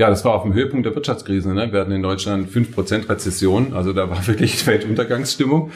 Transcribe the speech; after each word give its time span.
ja, 0.00 0.08
das 0.08 0.24
war 0.24 0.32
auf 0.32 0.44
dem 0.44 0.54
Höhepunkt 0.54 0.86
der 0.86 0.94
Wirtschaftskrise. 0.94 1.52
Ne? 1.52 1.74
Wir 1.74 1.80
hatten 1.80 1.92
in 1.92 2.00
Deutschland 2.00 2.48
5% 2.48 3.10
Rezession, 3.10 3.74
also 3.74 3.92
da 3.92 4.08
war 4.08 4.26
wirklich 4.26 4.66
Weltuntergangsstimmung. 4.66 5.72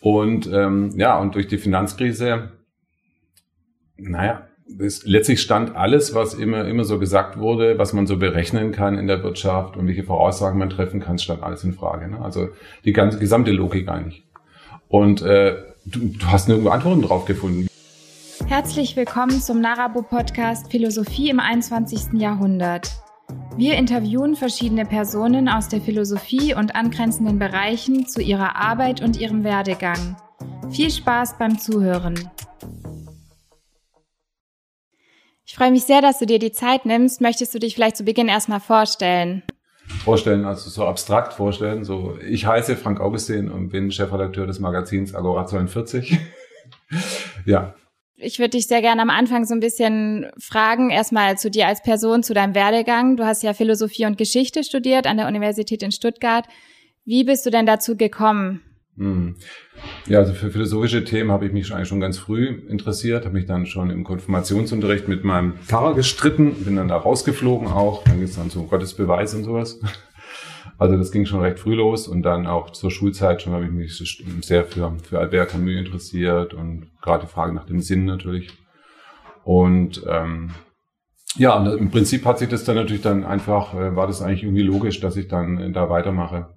Und 0.00 0.50
ähm, 0.50 0.94
ja, 0.96 1.18
und 1.18 1.34
durch 1.34 1.46
die 1.46 1.58
Finanzkrise, 1.58 2.52
naja, 3.98 4.46
es, 4.80 5.04
letztlich 5.04 5.42
stand 5.42 5.76
alles, 5.76 6.14
was 6.14 6.32
immer, 6.32 6.66
immer 6.66 6.84
so 6.84 6.98
gesagt 6.98 7.38
wurde, 7.38 7.78
was 7.78 7.92
man 7.92 8.06
so 8.06 8.16
berechnen 8.16 8.72
kann 8.72 8.96
in 8.96 9.08
der 9.08 9.22
Wirtschaft 9.22 9.76
und 9.76 9.86
welche 9.86 10.04
Voraussagen 10.04 10.58
man 10.58 10.70
treffen 10.70 11.00
kann, 11.00 11.18
stand 11.18 11.42
alles 11.42 11.62
in 11.62 11.74
Frage. 11.74 12.08
Ne? 12.08 12.18
Also 12.22 12.48
die 12.86 12.94
ganze 12.94 13.18
gesamte 13.18 13.52
Logik 13.52 13.90
eigentlich. 13.90 14.24
Und 14.88 15.20
äh, 15.20 15.54
du, 15.84 15.98
du 16.18 16.26
hast 16.28 16.48
nirgendwo 16.48 16.70
Antworten 16.70 17.02
drauf 17.02 17.26
gefunden. 17.26 17.66
Herzlich 18.46 18.96
willkommen 18.96 19.38
zum 19.38 19.60
Narabo 19.60 20.00
Podcast 20.00 20.70
Philosophie 20.70 21.28
im 21.28 21.40
21. 21.40 22.14
Jahrhundert. 22.14 23.05
Wir 23.58 23.76
interviewen 23.76 24.36
verschiedene 24.36 24.84
Personen 24.84 25.48
aus 25.48 25.68
der 25.68 25.80
Philosophie 25.80 26.54
und 26.54 26.76
angrenzenden 26.76 27.38
Bereichen 27.38 28.06
zu 28.06 28.20
ihrer 28.20 28.54
Arbeit 28.54 29.00
und 29.00 29.18
ihrem 29.18 29.44
Werdegang. 29.44 30.16
Viel 30.70 30.90
Spaß 30.90 31.38
beim 31.38 31.58
Zuhören. 31.58 32.30
Ich 35.46 35.54
freue 35.54 35.70
mich 35.70 35.84
sehr, 35.84 36.02
dass 36.02 36.18
du 36.18 36.26
dir 36.26 36.38
die 36.38 36.52
Zeit 36.52 36.84
nimmst. 36.84 37.22
Möchtest 37.22 37.54
du 37.54 37.58
dich 37.58 37.74
vielleicht 37.74 37.96
zu 37.96 38.04
Beginn 38.04 38.28
erstmal 38.28 38.60
vorstellen? 38.60 39.42
Vorstellen, 40.04 40.44
also 40.44 40.68
so 40.68 40.84
abstrakt 40.84 41.32
vorstellen. 41.32 41.82
So, 41.84 42.18
ich 42.28 42.44
heiße 42.44 42.76
Frank 42.76 43.00
Augustin 43.00 43.50
und 43.50 43.70
bin 43.70 43.90
Chefredakteur 43.90 44.46
des 44.46 44.60
Magazins 44.60 45.14
Agora 45.14 45.46
42. 45.46 46.18
ja, 47.46 47.74
ich 48.18 48.38
würde 48.38 48.50
dich 48.50 48.66
sehr 48.66 48.80
gerne 48.80 49.02
am 49.02 49.10
Anfang 49.10 49.44
so 49.44 49.54
ein 49.54 49.60
bisschen 49.60 50.26
fragen, 50.38 50.90
erstmal 50.90 51.36
zu 51.36 51.50
dir 51.50 51.66
als 51.66 51.82
Person, 51.82 52.22
zu 52.22 52.34
deinem 52.34 52.54
Werdegang. 52.54 53.16
Du 53.16 53.24
hast 53.24 53.42
ja 53.42 53.52
Philosophie 53.52 54.06
und 54.06 54.18
Geschichte 54.18 54.64
studiert 54.64 55.06
an 55.06 55.18
der 55.18 55.28
Universität 55.28 55.82
in 55.82 55.92
Stuttgart. 55.92 56.46
Wie 57.04 57.24
bist 57.24 57.44
du 57.46 57.50
denn 57.50 57.66
dazu 57.66 57.96
gekommen? 57.96 58.62
Hm. 58.96 59.36
Ja, 60.06 60.20
also 60.20 60.32
für 60.32 60.50
philosophische 60.50 61.04
Themen 61.04 61.30
habe 61.30 61.44
ich 61.44 61.52
mich 61.52 61.70
eigentlich 61.72 61.88
schon 61.88 62.00
ganz 62.00 62.16
früh 62.16 62.62
interessiert, 62.68 63.26
habe 63.26 63.34
mich 63.34 63.44
dann 63.44 63.66
schon 63.66 63.90
im 63.90 64.04
Konfirmationsunterricht 64.04 65.06
mit 65.06 65.22
meinem 65.22 65.58
Pfarrer 65.58 65.94
gestritten, 65.94 66.64
bin 66.64 66.76
dann 66.76 66.88
da 66.88 66.96
rausgeflogen 66.96 67.68
auch, 67.68 68.04
dann 68.04 68.20
geht 68.20 68.30
es 68.30 68.36
dann 68.36 68.48
zum 68.48 68.68
Gottesbeweis 68.68 69.34
und 69.34 69.44
sowas. 69.44 69.78
Also 70.78 70.96
das 70.96 71.10
ging 71.10 71.24
schon 71.24 71.40
recht 71.40 71.58
früh 71.58 71.74
los 71.74 72.06
und 72.06 72.22
dann 72.22 72.46
auch 72.46 72.70
zur 72.70 72.90
Schulzeit 72.90 73.40
schon 73.40 73.52
habe 73.54 73.64
ich 73.64 73.70
mich 73.70 74.18
sehr 74.42 74.64
für, 74.64 74.94
für 75.02 75.18
Albert 75.18 75.50
Camus 75.50 75.76
interessiert 75.76 76.52
und 76.52 76.90
gerade 77.00 77.26
die 77.26 77.32
Frage 77.32 77.54
nach 77.54 77.64
dem 77.64 77.80
Sinn 77.80 78.04
natürlich. 78.04 78.50
Und 79.44 80.04
ähm, 80.08 80.50
ja, 81.36 81.64
im 81.66 81.90
Prinzip 81.90 82.24
hat 82.24 82.38
sich 82.38 82.48
das 82.48 82.64
dann 82.64 82.76
natürlich 82.76 83.02
dann 83.02 83.24
einfach, 83.24 83.74
äh, 83.74 83.94
war 83.96 84.06
das 84.06 84.22
eigentlich 84.22 84.42
irgendwie 84.42 84.62
logisch, 84.62 85.00
dass 85.00 85.16
ich 85.16 85.28
dann 85.28 85.58
äh, 85.58 85.72
da 85.72 85.88
weitermache. 85.88 86.48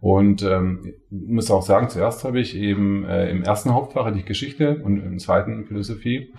Und 0.00 0.42
ähm, 0.42 0.94
muss 1.10 1.50
auch 1.50 1.62
sagen, 1.62 1.88
zuerst 1.88 2.24
habe 2.24 2.40
ich 2.40 2.54
eben 2.54 3.04
äh, 3.04 3.30
im 3.30 3.42
ersten 3.42 3.72
Hauptfach 3.72 4.04
hatte 4.04 4.18
ich 4.18 4.26
Geschichte 4.26 4.80
und 4.84 5.02
im 5.02 5.18
zweiten 5.18 5.64
Philosophie. 5.66 6.32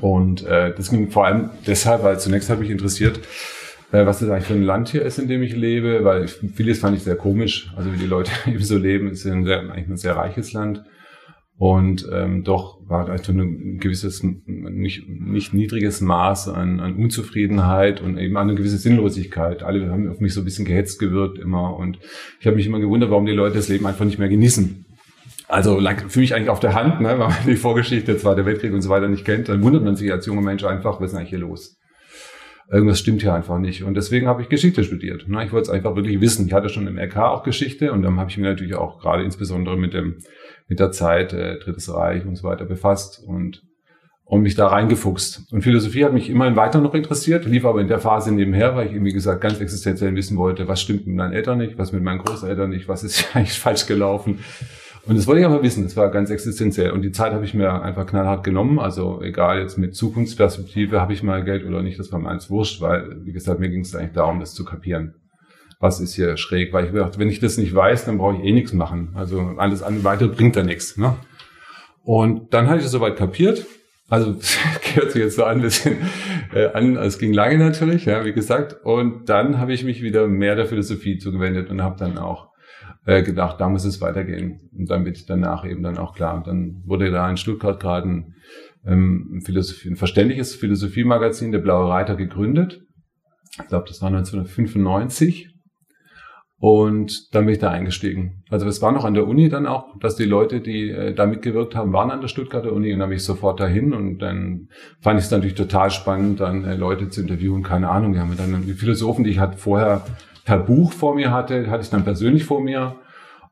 Und 0.00 0.44
äh, 0.46 0.74
das 0.74 0.90
ging 0.90 1.10
vor 1.10 1.24
allem 1.24 1.50
deshalb, 1.66 2.02
weil 2.04 2.20
zunächst 2.20 2.50
habe 2.50 2.64
ich 2.64 2.70
interessiert, 2.70 3.20
was 3.92 4.20
das 4.20 4.30
eigentlich 4.30 4.46
für 4.46 4.54
ein 4.54 4.62
Land 4.62 4.88
hier 4.88 5.02
ist, 5.02 5.18
in 5.18 5.28
dem 5.28 5.42
ich 5.42 5.56
lebe, 5.56 6.04
weil 6.04 6.24
ich, 6.24 6.32
vieles 6.54 6.78
fand 6.78 6.96
ich 6.96 7.02
sehr 7.02 7.16
komisch. 7.16 7.72
Also 7.76 7.92
wie 7.92 7.98
die 7.98 8.06
Leute 8.06 8.30
eben 8.46 8.62
so 8.62 8.78
leben, 8.78 9.08
ist 9.08 9.26
ein 9.26 9.44
sehr, 9.44 9.60
eigentlich 9.60 9.88
ein 9.88 9.96
sehr 9.96 10.16
reiches 10.16 10.52
Land. 10.52 10.84
Und 11.58 12.08
ähm, 12.10 12.42
doch 12.42 12.78
war 12.88 13.04
da 13.04 13.18
so 13.18 13.32
ein 13.32 13.78
gewisses, 13.80 14.22
nicht, 14.22 15.06
nicht 15.06 15.52
niedriges 15.52 16.00
Maß 16.00 16.48
an, 16.48 16.80
an 16.80 16.96
Unzufriedenheit 16.96 18.00
und 18.00 18.16
eben 18.16 18.38
eine 18.38 18.54
gewisse 18.54 18.78
Sinnlosigkeit. 18.78 19.62
Alle 19.62 19.90
haben 19.90 20.08
auf 20.08 20.20
mich 20.20 20.32
so 20.32 20.40
ein 20.40 20.44
bisschen 20.44 20.64
gehetzt 20.64 20.98
gewirkt 20.98 21.38
immer. 21.38 21.76
Und 21.76 21.98
ich 22.40 22.46
habe 22.46 22.56
mich 22.56 22.66
immer 22.66 22.80
gewundert, 22.80 23.10
warum 23.10 23.26
die 23.26 23.32
Leute 23.32 23.56
das 23.56 23.68
Leben 23.68 23.86
einfach 23.86 24.06
nicht 24.06 24.18
mehr 24.18 24.30
genießen. 24.30 24.86
Also 25.48 25.80
für 26.08 26.20
mich 26.20 26.34
eigentlich 26.34 26.48
auf 26.48 26.60
der 26.60 26.74
Hand, 26.74 27.00
ne, 27.00 27.10
wenn 27.10 27.18
man 27.18 27.34
die 27.44 27.56
Vorgeschichte, 27.56 28.16
Zweiter 28.16 28.46
Weltkrieg 28.46 28.72
und 28.72 28.80
so 28.80 28.88
weiter 28.88 29.08
nicht 29.08 29.26
kennt, 29.26 29.48
dann 29.48 29.62
wundert 29.62 29.84
man 29.84 29.96
sich 29.96 30.10
als 30.10 30.24
junger 30.24 30.42
Mensch 30.42 30.64
einfach, 30.64 31.00
was 31.00 31.10
ist 31.10 31.18
eigentlich 31.18 31.30
hier 31.30 31.40
los? 31.40 31.79
Irgendwas 32.70 32.98
stimmt 32.98 33.22
hier 33.22 33.34
einfach 33.34 33.58
nicht. 33.58 33.82
Und 33.82 33.94
deswegen 33.94 34.26
habe 34.26 34.42
ich 34.42 34.48
Geschichte 34.48 34.84
studiert. 34.84 35.28
Ne? 35.28 35.44
Ich 35.44 35.52
wollte 35.52 35.64
es 35.64 35.70
einfach 35.70 35.96
wirklich 35.96 36.20
wissen. 36.20 36.46
Ich 36.46 36.52
hatte 36.52 36.68
schon 36.68 36.86
im 36.86 36.98
LK 36.98 37.16
auch 37.16 37.42
Geschichte 37.42 37.92
und 37.92 38.02
dann 38.02 38.18
habe 38.18 38.30
ich 38.30 38.36
mich 38.36 38.46
natürlich 38.46 38.76
auch 38.76 39.00
gerade 39.00 39.24
insbesondere 39.24 39.76
mit 39.76 39.94
dem 39.94 40.18
mit 40.68 40.78
der 40.78 40.92
Zeit, 40.92 41.32
äh, 41.32 41.58
Drittes 41.58 41.92
Reich 41.92 42.24
und 42.24 42.36
so 42.36 42.44
weiter 42.44 42.64
befasst 42.64 43.22
und 43.26 43.62
und 44.30 44.42
mich 44.42 44.54
da 44.54 44.68
reingefuchst. 44.68 45.52
Und 45.52 45.62
Philosophie 45.62 46.04
hat 46.04 46.12
mich 46.12 46.30
immerhin 46.30 46.54
weiter 46.54 46.80
noch 46.80 46.94
interessiert, 46.94 47.46
lief 47.46 47.64
aber 47.64 47.80
in 47.80 47.88
der 47.88 47.98
Phase 47.98 48.32
nebenher, 48.32 48.76
weil 48.76 48.86
ich, 48.86 49.02
wie 49.02 49.12
gesagt, 49.12 49.40
ganz 49.40 49.60
existenziell 49.60 50.14
wissen 50.14 50.36
wollte, 50.36 50.68
was 50.68 50.80
stimmt 50.80 51.08
mit 51.08 51.16
meinen 51.16 51.32
Eltern 51.32 51.58
nicht, 51.58 51.76
was 51.78 51.90
mit 51.90 52.04
meinen 52.04 52.20
Großeltern 52.20 52.70
nicht, 52.70 52.86
was 52.86 53.02
ist 53.02 53.26
eigentlich 53.34 53.58
falsch 53.58 53.86
gelaufen. 53.86 54.38
Und 55.06 55.16
das 55.16 55.26
wollte 55.26 55.40
ich 55.40 55.46
aber 55.46 55.62
wissen, 55.62 55.84
das 55.84 55.96
war 55.96 56.10
ganz 56.10 56.30
existenziell. 56.30 56.90
Und 56.90 57.02
die 57.02 57.12
Zeit 57.12 57.32
habe 57.32 57.44
ich 57.44 57.54
mir 57.54 57.82
einfach 57.82 58.06
knallhart 58.06 58.44
genommen. 58.44 58.78
Also 58.78 59.22
egal 59.22 59.60
jetzt 59.60 59.78
mit 59.78 59.94
Zukunftsperspektive, 59.94 61.00
habe 61.00 61.12
ich 61.12 61.22
mal 61.22 61.42
Geld 61.42 61.64
oder 61.64 61.82
nicht, 61.82 61.98
das 61.98 62.12
war 62.12 62.18
mir 62.18 62.28
eins 62.28 62.50
wurscht, 62.50 62.80
weil, 62.80 63.24
wie 63.24 63.32
gesagt, 63.32 63.60
mir 63.60 63.70
ging 63.70 63.80
es 63.80 63.94
eigentlich 63.94 64.12
darum, 64.12 64.40
das 64.40 64.54
zu 64.54 64.64
kapieren. 64.64 65.14
Was 65.80 66.00
ist 66.00 66.14
hier 66.14 66.36
schräg? 66.36 66.72
Weil 66.74 66.84
ich 66.84 66.92
gedacht, 66.92 67.18
wenn 67.18 67.30
ich 67.30 67.40
das 67.40 67.56
nicht 67.56 67.74
weiß, 67.74 68.04
dann 68.04 68.18
brauche 68.18 68.36
ich 68.36 68.44
eh 68.44 68.52
nichts 68.52 68.74
machen. 68.74 69.12
Also 69.14 69.40
alles 69.56 69.82
andere 69.82 70.04
weitere 70.04 70.28
bringt 70.28 70.56
da 70.56 70.62
nichts. 70.62 70.98
Ne? 70.98 71.16
Und 72.04 72.52
dann 72.52 72.68
hatte 72.68 72.78
ich 72.78 72.84
das 72.84 72.92
soweit 72.92 73.16
kapiert. 73.16 73.64
Also 74.10 74.36
gehört 74.94 75.12
sich 75.12 75.22
jetzt 75.22 75.36
so 75.36 75.44
ein 75.44 75.62
bisschen 75.62 75.96
äh, 76.52 76.66
an, 76.72 76.96
es 76.96 77.18
ging 77.18 77.32
lange 77.32 77.56
natürlich, 77.56 78.04
ja, 78.04 78.24
wie 78.24 78.32
gesagt. 78.32 78.76
Und 78.84 79.30
dann 79.30 79.58
habe 79.58 79.72
ich 79.72 79.84
mich 79.84 80.02
wieder 80.02 80.26
mehr 80.26 80.56
der 80.56 80.66
Philosophie 80.66 81.16
zugewendet 81.16 81.70
und 81.70 81.80
habe 81.80 81.96
dann 81.98 82.18
auch 82.18 82.49
äh, 83.06 83.22
gedacht, 83.22 83.60
da 83.60 83.68
muss 83.68 83.84
es 83.84 84.00
weitergehen. 84.00 84.60
Und 84.76 84.90
dann 84.90 85.04
wird 85.04 85.28
danach 85.28 85.64
eben 85.64 85.82
dann 85.82 85.98
auch 85.98 86.14
klar. 86.14 86.36
Und 86.36 86.46
dann 86.46 86.82
wurde 86.84 87.10
da 87.10 87.28
in 87.28 87.36
Stuttgart 87.36 87.80
gerade 87.80 88.08
ein, 88.08 88.34
ähm, 88.86 89.42
Philosophie, 89.44 89.90
ein 89.90 89.96
verständliches 89.96 90.54
Philosophiemagazin, 90.54 91.52
der 91.52 91.58
Blaue 91.60 91.90
Reiter, 91.90 92.16
gegründet. 92.16 92.80
Ich 93.60 93.68
glaube, 93.68 93.86
das 93.88 94.00
war 94.00 94.08
1995. 94.08 95.48
Und 96.62 97.34
dann 97.34 97.46
bin 97.46 97.54
ich 97.54 97.58
da 97.58 97.70
eingestiegen. 97.70 98.44
Also 98.50 98.66
es 98.68 98.82
war 98.82 98.92
noch 98.92 99.06
an 99.06 99.14
der 99.14 99.26
Uni 99.26 99.48
dann 99.48 99.66
auch, 99.66 99.98
dass 99.98 100.16
die 100.16 100.26
Leute, 100.26 100.60
die 100.60 100.90
äh, 100.90 101.14
da 101.14 101.24
mitgewirkt 101.24 101.74
haben, 101.74 101.94
waren 101.94 102.10
an 102.10 102.20
der 102.20 102.28
Stuttgarter 102.28 102.74
Uni 102.74 102.92
und 102.92 102.98
dann 102.98 103.08
bin 103.08 103.16
ich 103.16 103.24
sofort 103.24 103.60
dahin 103.60 103.94
und 103.94 104.18
dann 104.18 104.68
fand 105.00 105.18
ich 105.18 105.24
es 105.24 105.30
natürlich 105.30 105.54
total 105.54 105.90
spannend, 105.90 106.40
dann 106.40 106.64
äh, 106.64 106.74
Leute 106.74 107.08
zu 107.08 107.22
interviewen. 107.22 107.62
Keine 107.62 107.88
Ahnung, 107.88 108.12
wir 108.12 108.20
haben 108.20 108.36
dann 108.36 108.66
die 108.66 108.74
Philosophen, 108.74 109.24
die 109.24 109.30
ich 109.30 109.38
halt 109.38 109.54
vorher 109.54 110.04
per 110.50 110.58
Buch 110.58 110.92
vor 110.92 111.14
mir 111.14 111.30
hatte, 111.30 111.70
hatte 111.70 111.84
ich 111.84 111.90
dann 111.90 112.02
persönlich 112.02 112.42
vor 112.42 112.60
mir. 112.60 112.96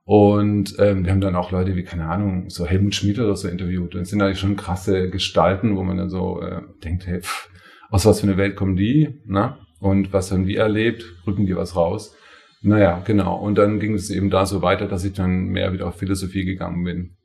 Und 0.02 0.74
ähm, 0.80 1.04
wir 1.04 1.12
haben 1.12 1.20
dann 1.20 1.36
auch 1.36 1.52
Leute 1.52 1.76
wie, 1.76 1.84
keine 1.84 2.08
Ahnung, 2.08 2.50
so 2.50 2.66
Helmut 2.66 2.96
Schmidt 2.96 3.20
oder 3.20 3.36
so 3.36 3.46
interviewt. 3.46 3.94
Und 3.94 4.00
es 4.00 4.10
sind 4.10 4.20
eigentlich 4.20 4.40
schon 4.40 4.56
krasse 4.56 5.08
Gestalten, 5.08 5.76
wo 5.76 5.84
man 5.84 5.96
dann 5.96 6.10
so 6.10 6.42
äh, 6.42 6.62
denkt, 6.82 7.06
hey, 7.06 7.20
pff, 7.20 7.50
aus 7.88 8.04
was 8.04 8.18
für 8.18 8.26
eine 8.26 8.36
Welt 8.36 8.56
kommen 8.56 8.74
die? 8.74 9.20
Ne? 9.26 9.56
Und 9.78 10.12
was 10.12 10.32
haben 10.32 10.44
die 10.44 10.56
erlebt? 10.56 11.04
Rücken 11.24 11.46
die 11.46 11.54
was 11.54 11.76
raus? 11.76 12.16
Naja, 12.62 13.00
genau. 13.06 13.36
Und 13.36 13.58
dann 13.58 13.78
ging 13.78 13.94
es 13.94 14.10
eben 14.10 14.28
da 14.28 14.44
so 14.44 14.60
weiter, 14.60 14.88
dass 14.88 15.04
ich 15.04 15.12
dann 15.12 15.44
mehr 15.44 15.72
wieder 15.72 15.86
auf 15.86 15.98
Philosophie 15.98 16.44
gegangen 16.44 16.82
bin. 16.82 17.16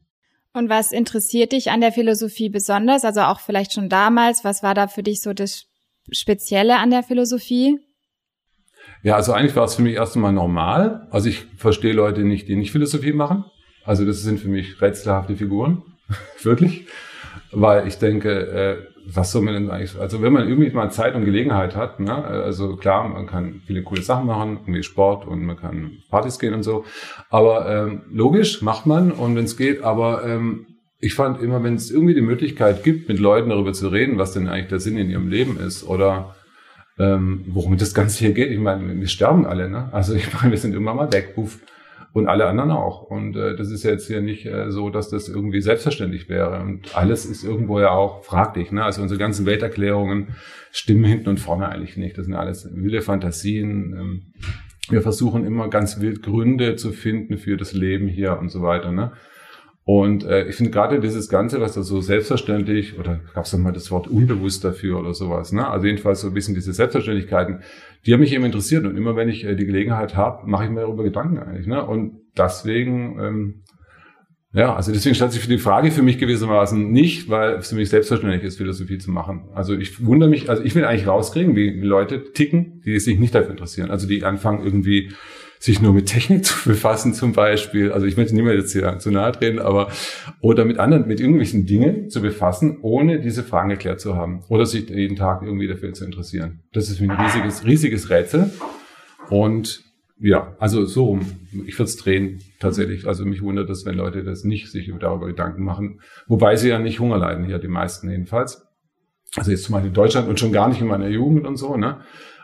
Und 0.54 0.70
was 0.70 0.92
interessiert 0.92 1.52
dich 1.52 1.72
an 1.72 1.82
der 1.82 1.92
Philosophie 1.92 2.50
besonders? 2.50 3.06
Also 3.06 3.22
auch 3.22 3.40
vielleicht 3.40 3.74
schon 3.74 3.90
damals, 3.90 4.44
was 4.44 4.62
war 4.62 4.76
da 4.76 4.86
für 4.88 5.02
dich 5.02 5.24
so 5.24 5.34
das 5.34 5.66
Spezielle 6.12 6.78
an 6.78 6.92
der 6.92 7.02
Philosophie? 7.02 7.80
Ja, 9.04 9.16
also 9.18 9.34
eigentlich 9.34 9.56
war 9.56 9.66
es 9.66 9.76
für 9.76 9.82
mich 9.82 9.96
erst 9.96 10.16
einmal 10.16 10.32
normal. 10.32 11.08
Also 11.12 11.28
ich 11.28 11.46
verstehe 11.58 11.94
Leute 11.94 12.24
nicht, 12.24 12.48
die 12.48 12.56
nicht 12.56 12.72
Philosophie 12.72 13.12
machen. 13.12 13.44
Also 13.84 14.06
das 14.06 14.22
sind 14.22 14.40
für 14.40 14.48
mich 14.48 14.82
rätselhafte 14.82 15.36
Figuren, 15.36 15.84
wirklich. 16.42 16.88
Weil 17.52 17.86
ich 17.86 17.98
denke, 17.98 18.32
äh, 18.32 18.78
was 19.06 19.34
soll 19.34 19.42
man 19.42 19.56
denn 19.56 19.70
eigentlich, 19.70 20.00
also 20.00 20.22
wenn 20.22 20.32
man 20.32 20.48
irgendwie 20.48 20.70
mal 20.72 20.90
Zeit 20.90 21.16
und 21.16 21.26
Gelegenheit 21.26 21.76
hat, 21.76 22.00
ne, 22.00 22.16
also 22.16 22.78
klar, 22.78 23.08
man 23.10 23.28
kann 23.28 23.62
viele 23.66 23.84
coole 23.84 24.02
Sachen 24.02 24.26
machen, 24.26 24.60
irgendwie 24.62 24.84
Sport 24.84 25.28
und 25.28 25.44
man 25.44 25.58
kann 25.58 25.98
Partys 26.10 26.40
gehen 26.40 26.54
und 26.54 26.64
so, 26.64 26.86
aber 27.30 27.70
ähm, 27.70 28.04
logisch 28.10 28.62
macht 28.62 28.86
man 28.86 29.12
und 29.12 29.36
wenn 29.36 29.44
es 29.44 29.58
geht, 29.58 29.84
aber 29.84 30.26
ähm, 30.26 30.68
ich 31.00 31.16
fand 31.16 31.42
immer, 31.42 31.62
wenn 31.64 31.76
es 31.76 31.92
irgendwie 31.92 32.14
die 32.14 32.22
Möglichkeit 32.22 32.84
gibt, 32.84 33.10
mit 33.10 33.20
Leuten 33.20 33.50
darüber 33.50 33.74
zu 33.74 33.90
reden, 33.90 34.18
was 34.18 34.32
denn 34.32 34.48
eigentlich 34.48 34.70
der 34.70 34.80
Sinn 34.80 34.98
in 34.98 35.10
ihrem 35.10 35.28
Leben 35.28 35.60
ist 35.60 35.84
oder 35.84 36.36
ähm, 37.00 37.44
worum 37.48 37.78
das 37.78 37.94
Ganze 37.94 38.20
hier 38.20 38.34
geht. 38.34 38.52
Ich 38.52 38.60
meine, 38.60 39.00
wir 39.00 39.08
sterben 39.08 39.46
alle, 39.46 39.70
ne? 39.70 39.90
Also 39.92 40.14
ich 40.14 40.32
meine, 40.34 40.52
wir 40.52 40.58
sind 40.58 40.76
immer 40.76 40.94
mal 40.94 41.12
weg, 41.12 41.36
puff. 41.36 41.60
Und 42.14 42.28
alle 42.28 42.46
anderen 42.46 42.70
auch. 42.70 43.02
Und 43.02 43.36
äh, 43.36 43.56
das 43.56 43.72
ist 43.72 43.84
jetzt 43.84 44.06
hier 44.06 44.22
nicht 44.22 44.46
äh, 44.46 44.70
so, 44.70 44.92
dass 44.92 45.10
das 45.10 45.28
irgendwie 45.28 45.62
selbstverständlich 45.62 46.30
wäre. 46.30 46.62
Und 46.62 46.96
alles 46.96 47.26
ist 47.26 47.44
irgendwo 47.44 47.80
ja 47.80 47.90
auch 47.90 48.24
fraglich. 48.24 48.72
Ne? 48.72 48.84
Also 48.84 49.02
unsere 49.02 49.18
ganzen 49.18 49.48
Welterklärungen 49.48 50.28
stimmen 50.72 51.06
hinten 51.06 51.30
und 51.30 51.40
vorne 51.40 51.70
eigentlich 51.70 51.98
nicht. 51.98 52.16
Das 52.16 52.26
sind 52.26 52.36
alles 52.36 52.70
wilde 52.72 53.02
Fantasien. 53.02 53.96
Ähm, 53.98 54.22
wir 54.90 55.02
versuchen 55.02 55.44
immer 55.44 55.70
ganz 55.70 56.02
wild 56.02 56.22
Gründe 56.22 56.76
zu 56.76 56.92
finden 56.92 57.40
für 57.40 57.58
das 57.58 57.74
Leben 57.74 58.08
hier 58.08 58.38
und 58.38 58.50
so 58.50 58.62
weiter. 58.62 58.92
Ne? 58.92 59.14
Und 59.86 60.24
äh, 60.24 60.48
ich 60.48 60.56
finde 60.56 60.72
gerade 60.72 61.02
dieses 61.02 61.28
Ganze, 61.28 61.60
was 61.60 61.74
da 61.74 61.84
so 61.84 62.00
selbstverständlich, 62.00 62.98
oder 62.98 63.20
gab 63.34 63.44
es 63.44 63.58
mal 63.58 63.74
das 63.74 63.92
Wort 63.92 64.08
unbewusst 64.08 64.64
dafür 64.64 64.98
oder 64.98 65.14
sowas, 65.14 65.52
ne? 65.52 65.68
Also 65.68 65.88
jedenfalls 65.88 66.22
so 66.22 66.28
ein 66.28 66.34
bisschen 66.34 66.56
diese 66.56 66.72
Selbstverständlichkeiten, 66.72 67.60
die 68.06 68.14
haben 68.14 68.22
mich 68.22 68.34
eben 68.34 68.46
interessiert. 68.46 68.86
Und 68.86 68.98
immer 68.98 69.16
wenn 69.16 69.30
ich 69.30 69.44
äh, 69.44 69.56
die 69.56 69.66
Gelegenheit 69.66 70.16
habe, 70.16 70.48
mache 70.48 70.66
ich 70.66 70.70
mir 70.70 70.82
darüber 70.82 71.04
Gedanken 71.04 71.38
eigentlich. 71.38 71.68
Ne? 71.68 71.86
Und 71.86 72.22
deswegen, 72.38 73.20
ähm, 73.20 73.64
ja, 74.54 74.76
also 74.76 74.92
deswegen 74.92 75.16
stellt 75.16 75.32
sich 75.32 75.48
die 75.48 75.58
Frage 75.58 75.92
für 75.92 76.04
mich 76.04 76.18
gewissermaßen 76.18 76.92
nicht, 76.92 77.30
weil 77.30 77.56
es 77.56 77.70
für 77.70 77.76
mich 77.76 77.90
selbstverständlich 77.90 78.44
ist, 78.44 78.58
Philosophie 78.58 79.00
zu 79.00 79.12
machen. 79.12 79.50
Also 79.54 79.76
ich 79.76 80.06
wundere 80.06 80.30
mich, 80.30 80.50
also 80.50 80.64
ich 80.64 80.76
will 80.76 80.86
eigentlich 80.86 81.08
rauskriegen, 81.08 81.56
wie 81.56 81.72
Leute 81.82 82.32
ticken, 82.32 82.82
die 82.86 83.00
sich 83.00 83.18
nicht 83.18 83.34
dafür 83.34 83.52
interessieren. 83.52 83.90
Also 83.90 84.08
die 84.08 84.24
anfangen 84.24 84.64
irgendwie 84.64 85.12
sich 85.64 85.82
nur 85.82 85.94
mit 85.94 86.08
Technik 86.08 86.44
zu 86.46 86.68
befassen 86.68 87.14
zum 87.14 87.32
Beispiel. 87.32 87.94
Also 87.94 88.06
ich 88.06 88.18
möchte 88.18 88.36
niemand 88.36 88.58
jetzt 88.58 88.74
hier 88.74 89.00
zu 89.00 89.12
nahe 89.12 89.32
treten, 89.32 89.60
aber 89.60 89.88
oder 90.42 90.66
mit 90.66 90.78
anderen, 90.78 91.08
mit 91.08 91.22
irgendwelchen 91.22 91.66
Dingen 91.66 92.10
zu 92.10 92.22
befassen, 92.22 92.80
ohne 92.82 93.22
diese 93.22 93.44
Fragen 93.44 93.70
erklärt 93.70 94.02
zu 94.02 94.16
haben 94.16 94.44
oder 94.50 94.66
sich 94.66 94.90
jeden 94.90 95.16
Tag 95.16 95.42
irgendwie 95.42 95.68
dafür 95.68 95.94
zu 95.94 96.04
interessieren. 96.04 96.64
Das 96.74 96.90
ist 96.90 97.00
ein 97.00 97.10
riesiges, 97.10 97.66
riesiges 97.66 98.10
Rätsel. 98.10 98.52
Und 99.30 99.86
ja, 100.20 100.54
also 100.60 100.84
so 100.84 101.06
rum. 101.06 101.22
Ich 101.66 101.80
würde 101.80 101.88
es 101.88 101.96
drehen, 101.96 102.40
tatsächlich. 102.60 103.08
Also 103.08 103.24
mich 103.24 103.42
wundert 103.42 103.70
es, 103.70 103.86
wenn 103.86 103.96
Leute 103.96 104.24
das 104.24 104.44
nicht 104.44 104.70
sich 104.70 104.92
darüber 105.00 105.28
Gedanken 105.28 105.64
machen. 105.64 106.02
Wobei 106.28 106.58
sie 106.58 106.70
ja 106.70 106.80
nicht 106.80 107.00
Hunger 107.00 107.18
leiden, 107.18 107.46
hier 107.46 107.60
die 107.60 107.70
meisten 107.70 108.10
jedenfalls. 108.10 108.68
Also 109.38 109.52
jetzt 109.52 109.64
zum 109.64 109.74
Beispiel 109.74 109.90
in 109.90 109.96
Deutschland 109.96 110.28
und 110.28 110.42
schon 110.42 110.52
gar 110.52 110.68
nicht 110.68 110.82
in 110.82 110.88
meiner 110.88 111.08
Jugend 111.08 111.48
und 111.48 111.56
so, 111.56 111.78
ne? 111.78 112.02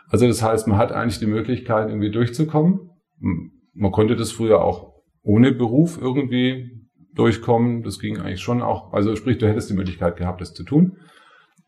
Also 0.08 0.26
das 0.26 0.42
heißt, 0.42 0.66
man 0.66 0.78
hat 0.78 0.90
eigentlich 0.90 1.20
die 1.20 1.26
Möglichkeit, 1.26 1.88
irgendwie 1.88 2.10
durchzukommen 2.10 2.89
man 3.20 3.92
konnte 3.92 4.16
das 4.16 4.32
früher 4.32 4.64
auch 4.64 4.94
ohne 5.22 5.52
Beruf 5.52 5.98
irgendwie 6.00 6.86
durchkommen. 7.14 7.82
Das 7.82 7.98
ging 7.98 8.18
eigentlich 8.18 8.40
schon 8.40 8.62
auch. 8.62 8.92
Also 8.92 9.14
sprich, 9.16 9.38
du 9.38 9.48
hättest 9.48 9.70
die 9.70 9.74
Möglichkeit 9.74 10.16
gehabt, 10.16 10.40
das 10.40 10.54
zu 10.54 10.64
tun. 10.64 10.98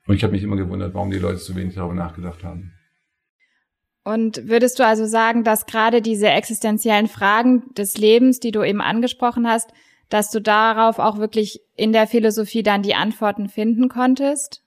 Und 0.07 0.15
ich 0.15 0.25
habe 0.25 0.33
mich 0.33 0.43
immer 0.43 0.57
gewundert, 0.57 0.95
warum 0.95 1.11
die 1.11 1.19
Leute 1.19 1.37
so 1.37 1.55
wenig 1.55 1.75
darüber 1.75 1.95
nachgedacht 1.95 2.43
haben. 2.43 2.73
Und 4.05 4.49
würdest 4.49 4.81
du 4.81 4.87
also 4.87 5.07
sagen, 5.07 5.45
dass 5.45 5.67
gerade 5.67 6.03
diese 6.03 6.29
existenziellen 6.29 7.07
Fragen 7.07 7.73
des 7.75 7.97
Lebens, 7.99 8.41
die 8.41 8.51
du 8.51 8.65
eben 8.65 8.81
angesprochen 8.81 9.47
hast, 9.47 9.73
dass 10.09 10.31
du 10.31 10.41
darauf 10.41 10.99
auch 10.99 11.19
wirklich 11.19 11.61
in 11.77 11.93
der 11.93 12.07
Philosophie 12.07 12.65
dann 12.65 12.83
die 12.83 12.95
Antworten 12.95 13.49
finden 13.49 13.89
konntest? 13.89 14.62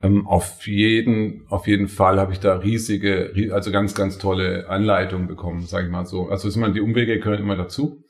Ähm, 0.00 0.26
auf 0.28 0.66
jeden, 0.66 1.44
auf 1.48 1.66
jeden 1.66 1.88
Fall 1.88 2.20
habe 2.20 2.32
ich 2.32 2.38
da 2.38 2.56
riesige, 2.56 3.32
also 3.52 3.72
ganz, 3.72 3.94
ganz 3.94 4.18
tolle 4.18 4.68
Anleitungen 4.68 5.26
bekommen, 5.26 5.66
sage 5.66 5.86
ich 5.86 5.92
mal 5.92 6.06
so. 6.06 6.28
Also 6.28 6.48
ich 6.48 6.56
meine, 6.56 6.74
die 6.74 6.80
Umwege 6.80 7.18
gehören 7.18 7.40
immer 7.40 7.56
dazu. 7.56 8.04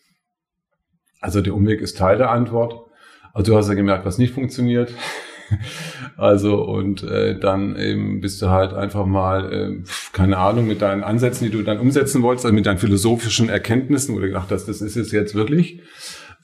Also 1.21 1.41
der 1.41 1.55
Umweg 1.55 1.81
ist 1.81 1.97
Teil 1.97 2.19
der 2.19 2.31
Antwort. 2.31 2.75
Also 3.33 3.53
du 3.53 3.59
hast 3.59 3.69
ja 3.69 3.75
gemerkt, 3.75 4.05
was 4.05 4.19
nicht 4.19 4.35
funktioniert. 4.35 4.93
also 6.19 6.63
und 6.63 7.03
äh, 7.03 7.39
dann 7.39 7.75
eben 7.77 8.21
bist 8.21 8.43
du 8.43 8.51
halt 8.51 8.75
einfach 8.75 9.07
mal, 9.07 9.53
äh, 9.53 9.83
keine 10.13 10.37
Ahnung, 10.37 10.67
mit 10.67 10.83
deinen 10.83 11.03
Ansätzen, 11.03 11.47
die 11.47 11.51
du 11.51 11.63
dann 11.63 11.79
umsetzen 11.81 12.23
wolltest, 12.23 12.45
also 12.45 12.55
mit 12.55 12.67
deinen 12.67 12.79
philosophischen 12.79 13.49
Erkenntnissen, 13.49 14.15
wo 14.15 14.21
du 14.21 14.27
gedacht 14.27 14.51
hast, 14.51 14.67
das 14.67 14.83
ist 14.83 14.97
es 14.97 15.11
jetzt 15.11 15.35
wirklich. 15.35 15.81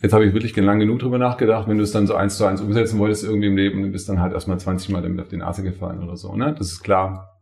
Jetzt 0.04 0.12
habe 0.12 0.26
ich 0.26 0.34
wirklich 0.34 0.54
lang 0.54 0.80
genug 0.80 0.98
drüber 0.98 1.16
nachgedacht, 1.16 1.66
wenn 1.66 1.78
du 1.78 1.82
es 1.82 1.90
dann 1.90 2.06
so 2.06 2.14
eins 2.14 2.36
zu 2.36 2.44
eins 2.44 2.60
umsetzen 2.60 2.98
wolltest 2.98 3.24
irgendwie 3.24 3.46
im 3.46 3.56
Leben, 3.56 3.80
dann 3.80 3.90
bist 3.90 4.06
dann 4.06 4.20
halt 4.20 4.34
erstmal 4.34 4.60
20 4.60 4.90
Mal 4.90 5.00
damit 5.00 5.18
auf 5.18 5.28
die 5.28 5.38
Nase 5.38 5.62
gefallen 5.62 6.02
oder 6.02 6.18
so. 6.18 6.36
Ne? 6.36 6.54
Das 6.58 6.72
ist 6.72 6.82
klar. 6.82 7.40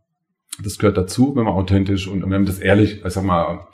Das 0.63 0.77
gehört 0.77 0.97
dazu, 0.97 1.35
wenn 1.35 1.43
man 1.43 1.55
authentisch 1.55 2.07
und 2.07 2.21
wenn 2.21 2.29
man 2.29 2.45
das 2.45 2.59
ehrlich, 2.59 3.03
ich 3.03 3.13
sag 3.13 3.25
mal, 3.25 3.67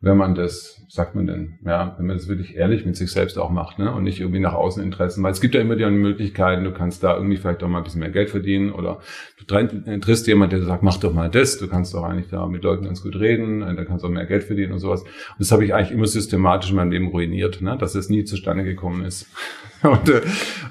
wenn 0.00 0.18
man 0.18 0.34
das, 0.34 0.84
sagt 0.88 1.14
man 1.14 1.26
denn, 1.26 1.58
ja, 1.64 1.94
wenn 1.96 2.06
man 2.06 2.16
das 2.16 2.28
wirklich 2.28 2.54
ehrlich 2.54 2.84
mit 2.84 2.96
sich 2.96 3.10
selbst 3.10 3.38
auch 3.38 3.50
macht, 3.50 3.78
ne, 3.78 3.94
und 3.94 4.04
nicht 4.04 4.20
irgendwie 4.20 4.40
nach 4.40 4.52
außen 4.52 4.82
Interessen, 4.82 5.22
weil 5.22 5.32
es 5.32 5.40
gibt 5.40 5.54
ja 5.54 5.60
immer 5.62 5.74
die 5.74 5.86
Möglichkeiten, 5.86 6.64
du 6.64 6.72
kannst 6.72 7.02
da 7.02 7.16
irgendwie 7.16 7.38
vielleicht 7.38 7.62
auch 7.62 7.68
mal 7.68 7.78
ein 7.78 7.84
bisschen 7.84 8.00
mehr 8.00 8.10
Geld 8.10 8.28
verdienen 8.28 8.72
oder 8.72 9.00
du 9.38 9.98
triffst 10.00 10.26
jemand, 10.26 10.52
der 10.52 10.62
sagt, 10.62 10.82
mach 10.82 10.98
doch 10.98 11.14
mal 11.14 11.30
das, 11.30 11.56
du 11.56 11.66
kannst 11.66 11.94
doch 11.94 12.04
eigentlich 12.04 12.28
da 12.28 12.46
mit 12.46 12.62
Leuten 12.62 12.84
ganz 12.84 13.02
gut 13.02 13.16
reden, 13.16 13.62
äh, 13.62 13.74
da 13.74 13.84
kannst 13.84 14.04
du 14.04 14.08
auch 14.08 14.12
mehr 14.12 14.26
Geld 14.26 14.44
verdienen 14.44 14.72
und 14.72 14.80
sowas. 14.80 15.02
Und 15.02 15.10
das 15.38 15.50
habe 15.50 15.64
ich 15.64 15.72
eigentlich 15.72 15.92
immer 15.92 16.06
systematisch 16.06 16.70
in 16.70 16.76
meinem 16.76 16.92
Leben 16.92 17.08
ruiniert, 17.08 17.62
ne, 17.62 17.78
dass 17.78 17.94
es 17.94 18.10
nie 18.10 18.24
zustande 18.24 18.64
gekommen 18.64 19.02
ist. 19.02 19.26
und, 19.82 20.08
äh, 20.10 20.20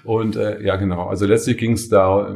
und 0.04 0.36
äh, 0.36 0.64
ja, 0.64 0.76
genau. 0.76 1.08
Also 1.08 1.26
letztlich 1.26 1.58
ging 1.58 1.74
es 1.74 1.90
da, 1.90 2.30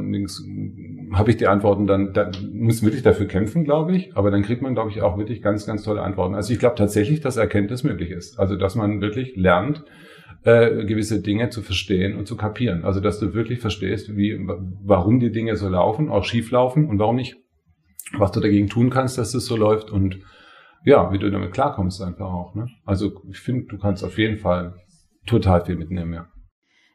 habe 1.14 1.32
ich 1.32 1.38
die 1.38 1.48
Antworten 1.48 1.88
dann, 1.88 2.14
da 2.14 2.32
muss 2.52 2.84
wirklich 2.84 3.04
dafür 3.04 3.26
kämpfen, 3.26 3.64
glaube 3.64 3.96
ich, 3.96 4.16
aber 4.16 4.32
dann 4.32 4.44
kriegt 4.44 4.62
man, 4.62 4.74
glaube 4.74 4.92
ich, 4.92 5.02
auch 5.02 5.18
wirklich 5.18 5.42
ganz, 5.42 5.66
ganz 5.66 5.84
tolle 5.84 6.02
Antworten. 6.02 6.36
Also 6.36 6.54
ich 6.54 6.60
glaube 6.60 6.76
tatsächlich, 6.76 7.22
dass 7.22 7.38
Erkenntnis 7.38 7.84
möglich 7.84 8.12
ist. 8.12 8.40
Also 8.40 8.56
dass 8.56 8.76
man 8.76 9.02
wirklich 9.02 9.36
lernt, 9.36 9.84
äh, 10.44 10.86
gewisse 10.86 11.22
Dinge 11.22 11.50
zu 11.50 11.62
verstehen 11.62 12.16
und 12.16 12.28
zu 12.28 12.38
kapieren. 12.38 12.84
Also 12.84 13.00
dass 13.00 13.20
du 13.20 13.34
wirklich 13.34 13.60
verstehst, 13.60 14.16
wie, 14.16 14.40
warum 14.84 15.20
die 15.20 15.32
Dinge 15.32 15.56
so 15.56 15.68
laufen, 15.70 16.10
auch 16.10 16.24
schief 16.24 16.52
laufen 16.52 16.88
und 16.88 17.00
warum 17.00 17.16
nicht. 17.16 17.38
Was 18.18 18.32
du 18.32 18.40
dagegen 18.40 18.68
tun 18.68 18.90
kannst, 18.90 19.18
dass 19.18 19.34
das 19.34 19.46
so 19.46 19.56
läuft 19.56 19.92
und 19.92 20.20
ja, 20.84 21.12
wie 21.12 21.20
du 21.20 21.30
damit 21.30 21.54
klarkommst 21.54 22.02
einfach 22.02 22.32
auch. 22.32 22.56
Ne? 22.56 22.68
Also 22.86 23.22
ich 23.30 23.40
finde, 23.40 23.66
du 23.66 23.78
kannst 23.78 24.04
auf 24.04 24.18
jeden 24.18 24.38
Fall 24.38 24.74
total 25.26 25.64
viel 25.66 25.76
mitnehmen, 25.76 26.14
ja. 26.14 26.28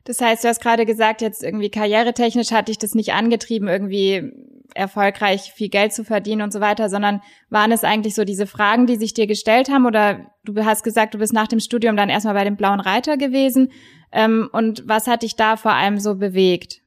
Das 0.05 0.21
heißt, 0.21 0.45
du 0.45 0.49
hast 0.49 0.61
gerade 0.61 0.85
gesagt, 0.85 1.23
jetzt 1.23 1.43
irgendwie 1.43 1.71
karrieretechnisch 1.71 2.53
hat 2.53 2.69
dich 2.69 2.79
das 2.79 2.95
nicht 2.95 3.15
angetrieben, 3.15 3.69
irgendwie 3.69 4.33
erfolgreich 4.75 5.53
viel 5.55 5.69
Geld 5.69 5.93
zu 5.93 6.05
verdienen 6.05 6.43
und 6.43 6.53
so 6.53 6.61
weiter, 6.61 6.89
sondern 6.89 7.21
waren 7.49 7.73
es 7.73 7.85
eigentlich 7.85 8.15
so 8.15 8.25
diese 8.25 8.47
Fragen, 8.47 8.87
die 8.87 8.97
sich 8.97 9.15
dir 9.15 9.27
gestellt 9.27 9.71
haben? 9.71 9.87
Oder 9.87 10.27
du 10.45 10.65
hast 10.65 10.83
gesagt, 10.83 11.15
du 11.15 11.19
bist 11.19 11.33
nach 11.33 11.49
dem 11.49 11.61
Studium 11.61 11.97
dann 11.97 12.09
erstmal 12.09 12.35
bei 12.35 12.45
dem 12.45 12.56
Blauen 12.56 12.81
Reiter 12.81 13.17
gewesen. 13.17 13.71
Ähm, 14.12 14.49
und 14.53 14.85
was 14.87 15.06
hat 15.06 15.23
dich 15.23 15.37
da 15.37 15.56
vor 15.56 15.73
allem 15.73 15.99
so 15.99 16.17
bewegt? 16.17 16.81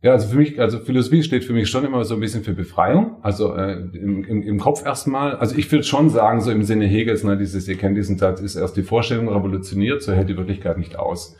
Ja, 0.00 0.12
also 0.12 0.28
für 0.28 0.36
mich, 0.36 0.60
also 0.60 0.78
Philosophie 0.78 1.24
steht 1.24 1.44
für 1.44 1.52
mich 1.52 1.68
schon 1.68 1.84
immer 1.84 2.04
so 2.04 2.14
ein 2.14 2.20
bisschen 2.20 2.44
für 2.44 2.54
Befreiung. 2.54 3.16
Also 3.22 3.54
äh, 3.54 3.72
im, 3.72 4.24
im, 4.24 4.42
im 4.42 4.58
Kopf 4.58 4.84
erstmal. 4.84 5.36
Also 5.36 5.56
ich 5.56 5.70
würde 5.70 5.84
schon 5.84 6.08
sagen, 6.08 6.40
so 6.40 6.50
im 6.50 6.62
Sinne 6.62 6.86
Hegels, 6.86 7.24
ne, 7.24 7.36
dieses, 7.36 7.68
ihr 7.68 7.76
kennt 7.76 7.96
diesen 7.96 8.16
Satz, 8.16 8.40
ist 8.40 8.56
erst 8.56 8.76
die 8.76 8.84
Vorstellung 8.84 9.28
revolutioniert, 9.28 10.02
so 10.02 10.12
hält 10.12 10.28
die 10.28 10.36
Wirklichkeit 10.36 10.78
nicht 10.78 10.96
aus 10.96 11.36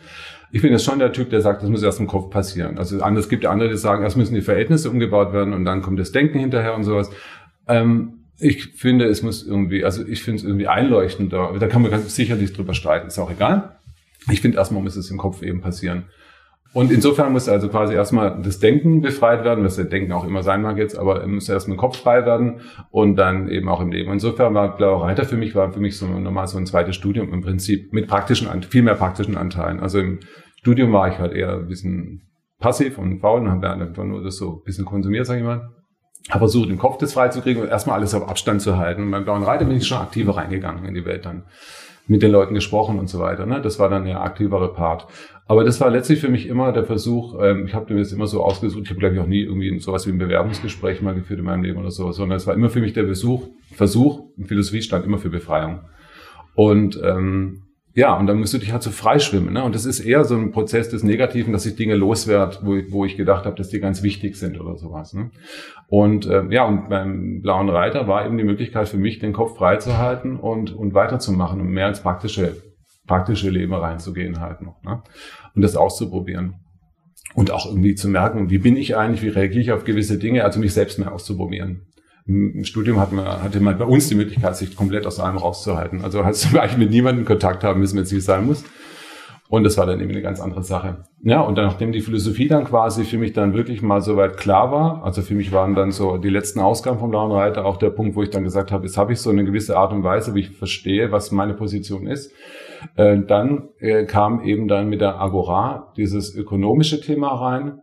ich 0.51 0.63
bin 0.63 0.73
jetzt 0.73 0.85
schon 0.85 0.99
der 0.99 1.13
Typ, 1.13 1.31
der 1.31 1.41
sagt, 1.41 1.63
das 1.63 1.69
muss 1.69 1.83
erst 1.83 2.01
im 2.01 2.07
Kopf 2.07 2.31
passieren. 2.31 2.79
Also 2.79 3.01
anders 3.03 3.29
gibt 3.29 3.45
ja 3.45 3.51
andere, 3.51 3.69
die 3.69 3.77
sagen, 3.77 4.03
erst 4.03 4.17
müssen 4.17 4.35
die 4.35 4.41
Verhältnisse 4.41 4.91
umgebaut 4.91 5.33
werden 5.33 5.53
und 5.53 5.65
dann 5.65 5.83
kommt 5.83 5.99
das 5.99 6.13
Denken 6.13 6.39
hinterher 6.39 6.75
und 6.75 6.85
sowas. 6.85 7.11
Ähm, 7.67 8.25
ich 8.41 8.67
finde, 8.75 9.07
es 9.07 9.23
muss 9.23 9.47
irgendwie, 9.47 9.85
also 9.85 10.07
ich 10.07 10.23
finde 10.23 10.39
es 10.39 10.45
irgendwie 10.45 10.69
einleuchtender. 10.69 11.55
Da 11.59 11.67
kann 11.67 11.83
man 11.83 11.91
ganz 11.91 12.15
sicherlich 12.15 12.53
drüber 12.53 12.73
streiten, 12.73 13.09
ist 13.09 13.19
auch 13.19 13.31
egal. 13.31 13.79
Ich 14.31 14.41
finde, 14.41 14.59
erstmal 14.59 14.83
muss 14.83 14.97
es 14.97 15.11
im 15.11 15.19
Kopf 15.19 15.43
eben 15.43 15.61
passieren. 15.61 16.05
Und 16.75 16.93
insofern 16.93 17.33
muss 17.33 17.49
also 17.49 17.69
quasi 17.69 17.95
erstmal 17.95 18.41
das 18.43 18.59
Denken 18.59 19.01
befreit 19.01 19.43
werden, 19.43 19.65
was 19.65 19.77
der 19.77 19.87
Denken 19.87 20.13
auch 20.13 20.25
immer 20.25 20.43
sein 20.43 20.61
mag 20.61 20.77
jetzt, 20.77 20.99
aber 20.99 21.27
muss 21.27 21.49
erstmal 21.49 21.77
im 21.77 21.81
Kopf 21.81 21.97
frei 21.97 22.27
werden 22.27 22.61
und 22.91 23.17
dann 23.17 23.49
eben 23.49 23.69
auch 23.69 23.81
im 23.81 23.91
Leben. 23.91 24.13
Insofern 24.13 24.53
war 24.55 24.77
Blauer 24.77 25.03
Reiter 25.03 25.25
für 25.25 25.37
mich, 25.37 25.55
war 25.55 25.73
für 25.73 25.81
mich 25.81 25.97
so 25.97 26.07
normal 26.07 26.47
so 26.47 26.59
ein 26.59 26.67
zweites 26.67 26.95
Studium 26.95 27.33
im 27.33 27.41
Prinzip 27.41 27.93
mit 27.93 28.07
praktischen, 28.07 28.63
viel 28.65 28.83
mehr 28.83 28.95
praktischen 28.97 29.37
Anteilen. 29.37 29.81
Also 29.81 29.99
im 29.99 30.21
Studium 30.57 30.93
war 30.93 31.09
ich 31.09 31.19
halt 31.19 31.33
eher 31.33 31.55
ein 31.55 31.69
bisschen 31.69 32.23
passiv 32.61 32.99
und 32.99 33.21
faul 33.21 33.41
und 33.41 33.51
habe 33.51 33.71
einfach 33.71 34.05
nur 34.05 34.23
das 34.23 34.37
so 34.37 34.57
ein 34.57 34.63
bisschen 34.65 34.85
konsumiert, 34.85 35.27
sag 35.27 35.39
ich 35.39 35.45
mal. 35.45 35.71
Habe 36.29 36.41
versucht, 36.41 36.69
den 36.69 36.79
Kopf 36.79 36.99
das 36.99 37.15
frei 37.15 37.29
zu 37.29 37.41
kriegen 37.41 37.63
und 37.63 37.69
erstmal 37.69 37.97
alles 37.97 38.13
auf 38.13 38.29
Abstand 38.29 38.61
zu 38.61 38.77
halten. 38.77 39.05
Und 39.05 39.11
beim 39.11 39.25
Blauen 39.25 39.43
Reiter 39.43 39.65
bin 39.65 39.77
ich 39.77 39.87
schon 39.87 39.99
aktiver 39.99 40.37
reingegangen 40.37 40.85
in 40.85 40.95
die 40.95 41.07
Welt 41.07 41.25
dann 41.25 41.45
mit 42.09 42.23
den 42.23 42.33
Leuten 42.33 42.55
gesprochen 42.55 42.99
und 42.99 43.09
so 43.09 43.21
weiter. 43.21 43.47
Ne? 43.47 43.61
Das 43.61 43.79
war 43.79 43.89
dann 43.89 44.05
der 44.05 44.23
aktivere 44.23 44.73
Part. 44.73 45.07
Aber 45.47 45.63
das 45.63 45.81
war 45.81 45.91
letztlich 45.91 46.21
für 46.21 46.29
mich 46.29 46.47
immer 46.47 46.73
der 46.73 46.85
Versuch, 46.85 47.39
ähm, 47.41 47.67
ich 47.67 47.75
habe 47.75 47.93
mir 47.93 48.01
das 48.01 48.13
immer 48.13 48.27
so 48.27 48.43
ausgesucht, 48.43 48.83
ich 48.85 48.91
habe 48.91 48.99
glaube 48.99 49.15
ich 49.15 49.21
auch 49.21 49.27
nie 49.27 49.43
irgendwie 49.43 49.79
sowas 49.79 50.07
wie 50.07 50.11
ein 50.11 50.19
Bewerbungsgespräch 50.19 51.01
mal 51.01 51.15
geführt 51.15 51.39
in 51.39 51.47
meinem 51.47 51.63
Leben 51.63 51.79
oder 51.79 51.91
so, 51.91 52.11
sondern 52.13 52.37
es 52.37 52.47
war 52.47 52.55
immer 52.55 52.71
für 52.71 52.81
mich 52.81 52.93
der 52.93 53.05
Besuch, 53.05 53.49
Versuch, 53.73 54.25
Philosophie 54.45 54.83
stand 54.83 55.05
immer 55.05 55.19
für 55.19 55.31
Befreiung. 55.31 55.81
Und 56.55 57.01
ähm, 57.05 57.63
ja, 57.99 58.17
und 58.17 58.29
dann 58.29 58.39
musst 58.39 58.55
du 58.55 58.59
dich 58.59 58.71
halt 58.71 58.85
so 58.85 58.93
freischwimmen. 58.93 59.55
Ne? 59.55 59.65
Und 59.65 59.75
das 59.75 59.85
ist 59.85 59.99
eher 59.99 60.23
so 60.23 60.37
ein 60.37 60.53
Prozess 60.53 60.89
des 60.89 61.03
Negativen, 61.03 61.53
dass 61.53 61.67
ich 61.67 61.75
Dinge 61.75 61.97
loswerde, 61.97 62.59
wo, 62.63 62.77
wo 62.91 63.05
ich 63.05 63.17
gedacht 63.17 63.45
habe, 63.45 63.57
dass 63.57 63.71
die 63.71 63.81
ganz 63.81 64.05
wichtig 64.05 64.37
sind 64.37 64.61
oder 64.61 64.77
sowas. 64.77 65.15
Ne? 65.15 65.33
Und 65.89 66.25
äh, 66.27 66.45
ja, 66.51 66.65
und 66.65 66.89
beim 66.91 67.43
Blauen 67.43 67.69
Reiter 67.69 68.07
war 68.07 68.25
eben 68.25 68.39
die 68.39 68.45
Möglichkeit 68.45 68.89
für 68.89 68.99
mich, 68.99 69.19
den 69.19 69.33
Kopf 69.33 69.57
freizuhalten 69.57 70.37
und, 70.37 70.73
und 70.73 70.95
weiterzumachen 70.95 71.61
und 71.61 71.71
mehr 71.71 71.89
ins 71.89 71.99
praktische, 71.99 72.63
praktische 73.09 73.51
Leben 73.51 73.75
reinzugehen 73.75 74.39
halt 74.39 74.63
noch. 74.63 74.81
Ne? 74.85 75.03
Und 75.57 75.63
das 75.63 75.75
auszuprobieren. 75.75 76.55
Und 77.35 77.51
auch 77.51 77.67
irgendwie 77.67 77.97
zu 77.97 78.09
merken, 78.09 78.49
wie 78.49 78.59
bin 78.59 78.77
ich 78.77 78.97
eigentlich, 78.97 79.23
wie 79.23 79.29
reagiere 79.31 79.61
ich 79.61 79.73
auf 79.73 79.83
gewisse 79.83 80.19
Dinge, 80.19 80.45
also 80.45 80.61
mich 80.61 80.73
selbst 80.73 81.01
mehr 81.01 81.13
auszuprobieren 81.13 81.89
im 82.29 82.65
Studium 82.65 83.01
hat 83.01 83.11
man, 83.11 83.25
hatte 83.43 83.59
man 83.59 83.79
bei 83.79 83.87
uns 83.87 84.09
die 84.09 84.15
Möglichkeit, 84.15 84.55
sich 84.55 84.77
komplett 84.77 85.07
aus 85.07 85.19
allem 85.19 85.39
rauszuhalten. 85.39 86.05
Also 86.05 86.25
hast 86.25 86.53
du 86.53 86.59
eigentlich 86.61 86.77
mit 86.77 86.91
niemandem 86.91 87.25
Kontakt 87.25 87.65
haben 87.65 87.81
müssen, 87.81 87.97
wenn 87.97 88.05
es 88.05 88.13
nicht 88.13 88.25
sein 88.25 88.47
muss. 88.47 88.65
Und 89.49 89.65
das 89.65 89.79
war 89.79 89.87
dann 89.87 89.99
eben 89.99 90.11
eine 90.11 90.21
ganz 90.21 90.41
andere 90.41 90.63
Sache. 90.63 91.05
Ja, 91.23 91.41
und 91.41 91.57
dann, 91.57 91.65
nachdem 91.65 91.91
die 91.91 92.03
Philosophie 92.03 92.49
dann 92.49 92.65
quasi 92.65 93.05
für 93.05 93.17
mich 93.17 93.33
dann 93.33 93.55
wirklich 93.55 93.81
mal 93.81 94.03
soweit 94.03 94.37
klar 94.37 94.71
war, 94.71 95.03
also 95.05 95.23
für 95.23 95.35
mich 95.35 95.53
waren 95.53 95.75
dann 95.75 95.91
so 95.91 96.19
die 96.19 96.29
letzten 96.29 96.61
Ausgaben 96.61 96.99
vom 96.99 97.09
Blauen 97.09 97.33
Reiter 97.33 97.65
auch 97.65 97.79
der 97.79 97.89
Punkt, 97.89 98.15
wo 98.15 98.23
ich 98.23 98.29
dann 98.29 98.45
gesagt 98.45 98.73
habe, 98.73 98.85
jetzt 98.85 98.99
habe 98.99 99.15
ich 99.15 99.21
so 99.21 99.31
eine 99.31 99.45
gewisse 99.45 99.79
Art 99.79 99.93
und 99.95 100.05
Weise, 100.05 100.35
wie 100.35 100.41
ich 100.41 100.51
verstehe, 100.51 101.13
was 101.13 101.33
meine 101.33 101.55
Position 101.55 102.07
ist. 102.07 102.31
Äh, 102.97 103.21
dann 103.27 103.71
äh, 103.79 104.05
kam 104.05 104.43
eben 104.43 104.69
dann 104.69 104.91
mit 104.91 105.01
der 105.01 105.19
Agora 105.19 105.95
dieses 105.97 106.35
ökonomische 106.35 107.01
Thema 107.01 107.29
rein. 107.29 107.81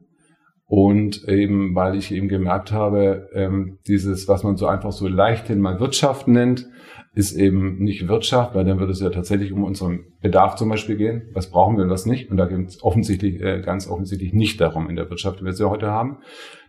Und 0.67 1.27
eben, 1.27 1.75
weil 1.75 1.95
ich 1.95 2.11
eben 2.11 2.27
gemerkt 2.27 2.71
habe, 2.71 3.29
ähm, 3.33 3.77
dieses, 3.87 4.27
was 4.27 4.43
man 4.43 4.57
so 4.57 4.65
einfach 4.65 4.91
so 4.91 5.07
leichthin 5.07 5.59
mal 5.59 5.79
Wirtschaft 5.79 6.27
nennt, 6.27 6.67
ist 7.15 7.33
eben 7.37 7.77
nicht 7.77 8.09
Wirtschaft, 8.09 8.55
weil 8.55 8.65
dann 8.65 8.79
würde 8.79 8.91
es 8.91 8.99
ja 8.99 9.09
tatsächlich 9.09 9.53
um 9.53 9.63
unseren 9.63 10.01
Bedarf 10.21 10.55
zum 10.55 10.67
Beispiel 10.67 10.97
gehen. 10.97 11.29
Was 11.33 11.49
brauchen 11.49 11.77
wir 11.77 11.85
und 11.85 11.89
was 11.89 12.05
nicht? 12.05 12.29
Und 12.29 12.35
da 12.35 12.45
geht 12.45 12.67
es 12.67 12.83
offensichtlich, 12.83 13.41
äh, 13.41 13.61
ganz 13.61 13.87
offensichtlich 13.87 14.33
nicht 14.33 14.59
darum 14.59 14.89
in 14.89 14.97
der 14.97 15.09
Wirtschaft, 15.09 15.39
wie 15.39 15.45
wir 15.45 15.53
sie 15.53 15.69
heute 15.69 15.87
haben. 15.87 16.17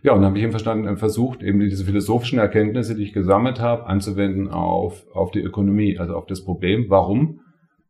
Ja, 0.03 0.13
und 0.13 0.19
dann 0.19 0.29
habe 0.29 0.37
ich 0.37 0.43
eben 0.43 0.53
verstanden, 0.53 0.87
äh, 0.87 0.95
versucht, 0.95 1.43
eben 1.43 1.59
diese 1.59 1.83
philosophischen 1.83 2.39
Erkenntnisse, 2.39 2.95
die 2.95 3.03
ich 3.03 3.13
gesammelt 3.13 3.59
habe, 3.59 3.87
anzuwenden 3.87 4.47
auf, 4.47 5.05
auf 5.13 5.31
die 5.31 5.41
Ökonomie, 5.41 5.97
also 5.97 6.15
auf 6.15 6.27
das 6.27 6.45
Problem. 6.45 6.85
Warum 6.87 7.41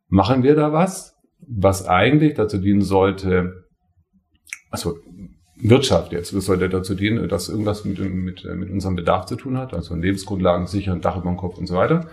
machen 0.08 0.42
wir 0.42 0.56
da 0.56 0.74
was? 0.74 1.16
Was 1.48 1.88
eigentlich 1.88 2.34
dazu 2.34 2.58
dienen 2.58 2.82
sollte, 2.82 3.66
also 4.72 4.96
Wirtschaft 5.60 6.12
jetzt, 6.12 6.36
was 6.36 6.46
sollte 6.46 6.70
dazu 6.70 6.96
dienen, 6.96 7.28
dass 7.30 7.50
irgendwas 7.50 7.84
mit, 7.84 8.00
mit, 8.00 8.46
mit 8.46 8.70
unserem 8.70 8.96
Bedarf 8.96 9.26
zu 9.26 9.36
tun 9.36 9.58
hat, 9.58 9.74
also 9.74 9.96
Lebensgrundlagen 9.96 10.68
sichern, 10.68 11.02
Dach 11.02 11.18
über 11.18 11.30
dem 11.30 11.38
Kopf 11.38 11.58
und 11.58 11.68
so 11.68 11.76
weiter 11.76 12.08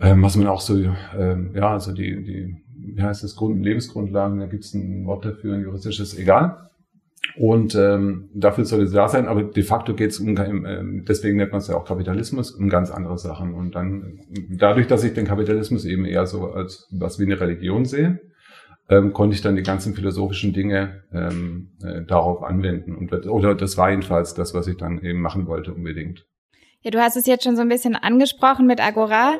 ähm, 0.00 0.22
was 0.22 0.36
man 0.36 0.46
auch 0.46 0.60
so, 0.60 0.76
ähm, 1.16 1.50
ja, 1.54 1.72
also 1.72 1.92
die, 1.92 2.22
die, 2.22 2.56
wie 2.74 3.02
heißt 3.02 3.22
das, 3.22 3.36
Grund, 3.36 3.62
Lebensgrundlagen, 3.62 4.40
da 4.40 4.46
gibt 4.46 4.64
es 4.64 4.74
ein 4.74 5.04
Wort 5.06 5.24
dafür, 5.24 5.54
ein 5.54 5.62
juristisches, 5.62 6.16
egal. 6.16 6.70
Und 7.36 7.74
ähm, 7.74 8.30
dafür 8.34 8.64
soll 8.64 8.82
es 8.82 8.92
da 8.92 9.06
sein, 9.06 9.28
aber 9.28 9.42
de 9.42 9.62
facto 9.62 9.94
geht 9.94 10.10
es 10.10 10.20
um, 10.20 10.36
äh, 10.36 11.04
deswegen 11.06 11.36
nennt 11.36 11.52
man 11.52 11.60
es 11.60 11.68
ja 11.68 11.76
auch 11.76 11.84
Kapitalismus, 11.84 12.50
um 12.50 12.70
ganz 12.70 12.90
andere 12.90 13.18
Sachen. 13.18 13.54
Und 13.54 13.74
dann, 13.74 14.20
dadurch, 14.48 14.86
dass 14.86 15.04
ich 15.04 15.12
den 15.12 15.26
Kapitalismus 15.26 15.84
eben 15.84 16.06
eher 16.06 16.26
so 16.26 16.50
als 16.50 16.88
was 16.90 17.18
wie 17.18 17.24
eine 17.24 17.38
Religion 17.38 17.84
sehe, 17.84 18.20
ähm, 18.90 19.14
konnte 19.14 19.34
ich 19.34 19.40
dann 19.40 19.56
die 19.56 19.62
ganzen 19.62 19.94
philosophischen 19.94 20.52
Dinge 20.52 21.04
ähm, 21.12 21.70
äh, 21.82 22.02
darauf 22.02 22.42
anwenden. 22.42 22.94
Und, 22.94 23.26
oder 23.26 23.54
das 23.54 23.78
war 23.78 23.90
jedenfalls 23.90 24.34
das, 24.34 24.52
was 24.52 24.66
ich 24.66 24.76
dann 24.76 25.02
eben 25.02 25.22
machen 25.22 25.46
wollte 25.46 25.72
unbedingt. 25.72 26.26
Ja, 26.82 26.90
du 26.90 27.00
hast 27.00 27.16
es 27.16 27.26
jetzt 27.26 27.44
schon 27.44 27.56
so 27.56 27.62
ein 27.62 27.68
bisschen 27.68 27.96
angesprochen 27.96 28.66
mit 28.66 28.80
Agora 28.80 29.38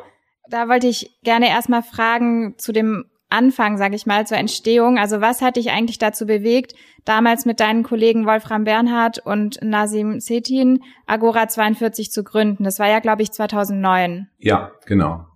da 0.51 0.69
wollte 0.69 0.89
ich 0.89 1.19
gerne 1.23 1.49
erstmal 1.49 1.83
fragen 1.83 2.55
zu 2.59 2.73
dem 2.73 3.05
Anfang, 3.33 3.79
sage 3.79 3.95
ich 3.95 4.07
mal, 4.07 4.27
zur 4.27 4.39
Entstehung. 4.39 4.99
Also 4.99 5.21
was 5.21 5.41
hat 5.41 5.57
dich 5.57 5.71
eigentlich 5.71 5.99
dazu 5.99 6.27
bewegt, 6.27 6.75
damals 7.05 7.47
mit 7.47 7.61
deinen 7.61 7.85
Kollegen 7.85 8.27
Wolfram 8.27 8.65
Bernhard 8.65 9.21
und 9.21 9.61
Nasim 9.63 10.19
Setin 10.19 10.83
Agora 11.07 11.47
42 11.47 12.11
zu 12.11 12.25
gründen? 12.25 12.65
Das 12.65 12.81
war 12.81 12.89
ja, 12.89 12.99
glaube 12.99 13.23
ich, 13.23 13.31
2009. 13.31 14.29
Ja, 14.39 14.73
genau. 14.85 15.27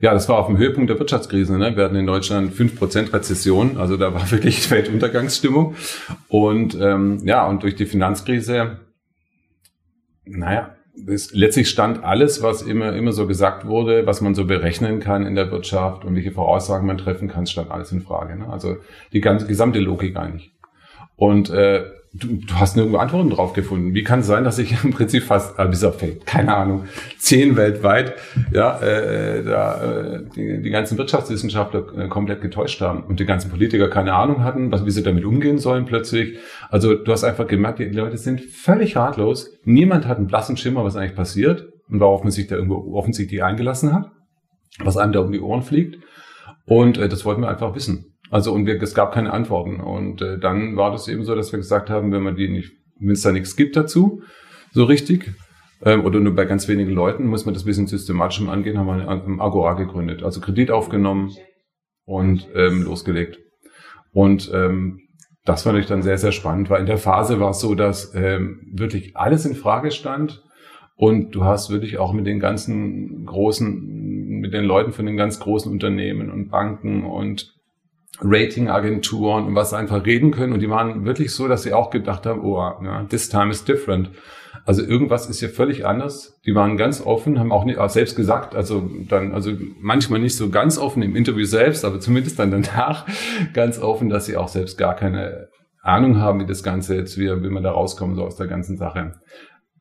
Ja, 0.00 0.12
das 0.12 0.28
war 0.28 0.38
auf 0.38 0.46
dem 0.46 0.58
Höhepunkt 0.58 0.90
der 0.90 0.98
Wirtschaftskrise. 0.98 1.56
Ne? 1.56 1.76
Wir 1.76 1.84
hatten 1.84 1.96
in 1.96 2.06
Deutschland 2.06 2.52
fünf 2.52 2.76
Prozent 2.78 3.12
Rezession, 3.12 3.76
also 3.78 3.96
da 3.96 4.12
war 4.14 4.30
wirklich 4.30 4.70
Weltuntergangsstimmung. 4.70 5.76
Und 6.28 6.78
ähm, 6.80 7.20
ja, 7.24 7.46
und 7.46 7.62
durch 7.62 7.76
die 7.76 7.86
Finanzkrise, 7.86 8.78
naja, 10.24 10.74
es, 11.06 11.34
letztlich 11.34 11.68
stand 11.68 12.04
alles, 12.04 12.42
was 12.42 12.62
immer, 12.62 12.94
immer 12.94 13.12
so 13.12 13.26
gesagt 13.26 13.66
wurde, 13.66 14.06
was 14.06 14.20
man 14.20 14.34
so 14.34 14.46
berechnen 14.46 15.00
kann 15.00 15.26
in 15.26 15.34
der 15.34 15.50
Wirtschaft 15.50 16.04
und 16.04 16.14
welche 16.14 16.32
Voraussagen 16.32 16.86
man 16.86 16.98
treffen 16.98 17.28
kann, 17.28 17.46
stand 17.46 17.70
alles 17.70 17.90
in 17.92 18.02
Frage. 18.02 18.36
Ne? 18.36 18.48
Also 18.48 18.76
die 19.12 19.20
ganze 19.20 19.46
gesamte 19.46 19.80
Logik 19.80 20.16
eigentlich. 20.16 20.52
Und 21.16 21.50
äh, 21.50 21.84
du, 22.14 22.36
du 22.36 22.54
hast 22.54 22.76
nirgendwo 22.76 22.98
Antworten 22.98 23.30
drauf 23.30 23.52
gefunden. 23.52 23.94
Wie 23.94 24.04
kann 24.04 24.20
es 24.20 24.26
sein, 24.26 24.44
dass 24.44 24.58
ich 24.58 24.84
im 24.84 24.92
Prinzip 24.92 25.24
fast, 25.24 25.58
äh, 25.58 25.66
bis 25.66 25.84
auf 25.84 26.02
keine 26.24 26.56
Ahnung, 26.56 26.84
zehn 27.18 27.56
weltweit, 27.56 28.14
ja, 28.52 28.78
äh, 28.80 29.42
da, 29.42 29.82
äh, 29.82 30.24
die, 30.34 30.62
die 30.62 30.70
ganzen 30.70 30.96
Wirtschaftswissenschaftler 30.96 31.98
äh, 31.98 32.08
komplett 32.08 32.40
getäuscht 32.40 32.80
haben 32.80 33.04
und 33.04 33.20
die 33.20 33.26
ganzen 33.26 33.50
Politiker 33.50 33.88
keine 33.88 34.14
Ahnung 34.14 34.44
hatten, 34.44 34.70
was, 34.70 34.86
wie 34.86 34.90
sie 34.90 35.02
damit 35.02 35.24
umgehen 35.24 35.58
sollen 35.58 35.84
plötzlich. 35.84 36.38
Also 36.70 36.94
du 36.94 37.12
hast 37.12 37.24
einfach 37.24 37.46
gemerkt, 37.46 37.80
die 37.80 37.84
Leute 37.84 38.16
sind 38.16 38.40
völlig 38.40 38.96
ratlos. 38.96 39.50
Niemand 39.64 40.06
hat 40.06 40.18
einen 40.18 40.28
blassen 40.28 40.56
Schimmer, 40.56 40.84
was 40.84 40.96
eigentlich 40.96 41.16
passiert 41.16 41.68
und 41.88 42.00
worauf 42.00 42.22
man 42.22 42.32
sich 42.32 42.46
da 42.46 42.56
irgendwo 42.56 42.94
offensichtlich 42.94 43.42
eingelassen 43.42 43.92
hat, 43.92 44.10
was 44.78 44.96
einem 44.96 45.12
da 45.12 45.20
um 45.20 45.32
die 45.32 45.40
Ohren 45.40 45.62
fliegt. 45.62 45.98
Und 46.66 46.96
äh, 46.98 47.08
das 47.08 47.24
wollten 47.24 47.42
wir 47.42 47.48
einfach 47.48 47.74
wissen. 47.74 48.13
Also 48.34 48.52
und 48.52 48.66
wir, 48.66 48.82
es 48.82 48.96
gab 48.96 49.14
keine 49.14 49.32
Antworten. 49.32 49.78
Und 49.78 50.20
äh, 50.20 50.40
dann 50.40 50.74
war 50.74 50.90
das 50.90 51.06
eben 51.06 51.22
so, 51.22 51.36
dass 51.36 51.52
wir 51.52 51.58
gesagt 51.60 51.88
haben, 51.88 52.10
wenn 52.10 52.24
man 52.24 52.34
die 52.34 52.48
nicht, 52.48 52.72
wenn 52.98 53.12
es 53.12 53.22
da 53.22 53.30
nichts 53.30 53.54
gibt 53.54 53.76
dazu, 53.76 54.22
so 54.72 54.82
richtig, 54.82 55.32
ähm, 55.84 56.04
oder 56.04 56.18
nur 56.18 56.34
bei 56.34 56.44
ganz 56.44 56.66
wenigen 56.66 56.90
Leuten, 56.90 57.28
muss 57.28 57.44
man 57.44 57.54
das 57.54 57.62
ein 57.62 57.66
bisschen 57.66 57.86
systematisch 57.86 58.40
angehen, 58.40 58.76
haben 58.76 58.88
wir 58.88 59.08
ein 59.08 59.40
Agora 59.40 59.74
gegründet. 59.74 60.24
Also 60.24 60.40
Kredit 60.40 60.72
aufgenommen 60.72 61.30
und 62.06 62.48
ähm, 62.56 62.82
losgelegt. 62.82 63.38
Und 64.10 64.50
ähm, 64.52 64.98
das 65.44 65.62
fand 65.62 65.78
ich 65.78 65.86
dann 65.86 66.02
sehr, 66.02 66.18
sehr 66.18 66.32
spannend, 66.32 66.70
weil 66.70 66.80
in 66.80 66.86
der 66.86 66.98
Phase 66.98 67.38
war 67.38 67.50
es 67.50 67.60
so, 67.60 67.76
dass 67.76 68.16
ähm, 68.16 68.62
wirklich 68.72 69.16
alles 69.16 69.46
in 69.46 69.54
Frage 69.54 69.92
stand. 69.92 70.42
Und 70.96 71.36
du 71.36 71.44
hast 71.44 71.70
wirklich 71.70 71.98
auch 71.98 72.12
mit 72.12 72.26
den 72.26 72.40
ganzen 72.40 73.26
großen, 73.26 74.40
mit 74.40 74.52
den 74.52 74.64
Leuten 74.64 74.90
von 74.90 75.06
den 75.06 75.16
ganz 75.16 75.38
großen 75.38 75.70
Unternehmen 75.70 76.32
und 76.32 76.50
Banken 76.50 77.04
und 77.04 77.53
Ratingagenturen 78.20 79.46
und 79.46 79.54
was 79.54 79.74
einfach 79.74 80.04
reden 80.06 80.30
können. 80.30 80.52
Und 80.52 80.60
die 80.60 80.70
waren 80.70 81.04
wirklich 81.04 81.32
so, 81.32 81.48
dass 81.48 81.62
sie 81.62 81.72
auch 81.72 81.90
gedacht 81.90 82.26
haben, 82.26 82.42
oh, 82.42 82.58
ja, 82.58 83.04
this 83.08 83.28
time 83.28 83.50
is 83.50 83.64
different. 83.64 84.10
Also 84.66 84.82
irgendwas 84.82 85.28
ist 85.28 85.40
hier 85.40 85.50
völlig 85.50 85.84
anders. 85.84 86.40
Die 86.46 86.54
waren 86.54 86.76
ganz 86.76 87.04
offen, 87.04 87.38
haben 87.38 87.52
auch, 87.52 87.64
nicht, 87.64 87.78
auch 87.78 87.90
selbst 87.90 88.16
gesagt, 88.16 88.54
also 88.54 88.88
dann, 89.08 89.32
also 89.32 89.50
manchmal 89.80 90.20
nicht 90.20 90.36
so 90.36 90.48
ganz 90.48 90.78
offen 90.78 91.02
im 91.02 91.16
Interview 91.16 91.44
selbst, 91.44 91.84
aber 91.84 92.00
zumindest 92.00 92.38
dann 92.38 92.50
danach 92.50 93.06
ganz 93.52 93.78
offen, 93.78 94.08
dass 94.08 94.26
sie 94.26 94.36
auch 94.36 94.48
selbst 94.48 94.78
gar 94.78 94.94
keine 94.94 95.48
Ahnung 95.82 96.18
haben, 96.18 96.40
wie 96.40 96.46
das 96.46 96.62
Ganze 96.62 96.96
jetzt, 96.96 97.18
wie, 97.18 97.28
wie 97.42 97.50
man 97.50 97.62
da 97.62 97.72
rauskommen 97.72 98.16
soll 98.16 98.26
aus 98.26 98.36
der 98.36 98.46
ganzen 98.46 98.78
Sache. 98.78 99.20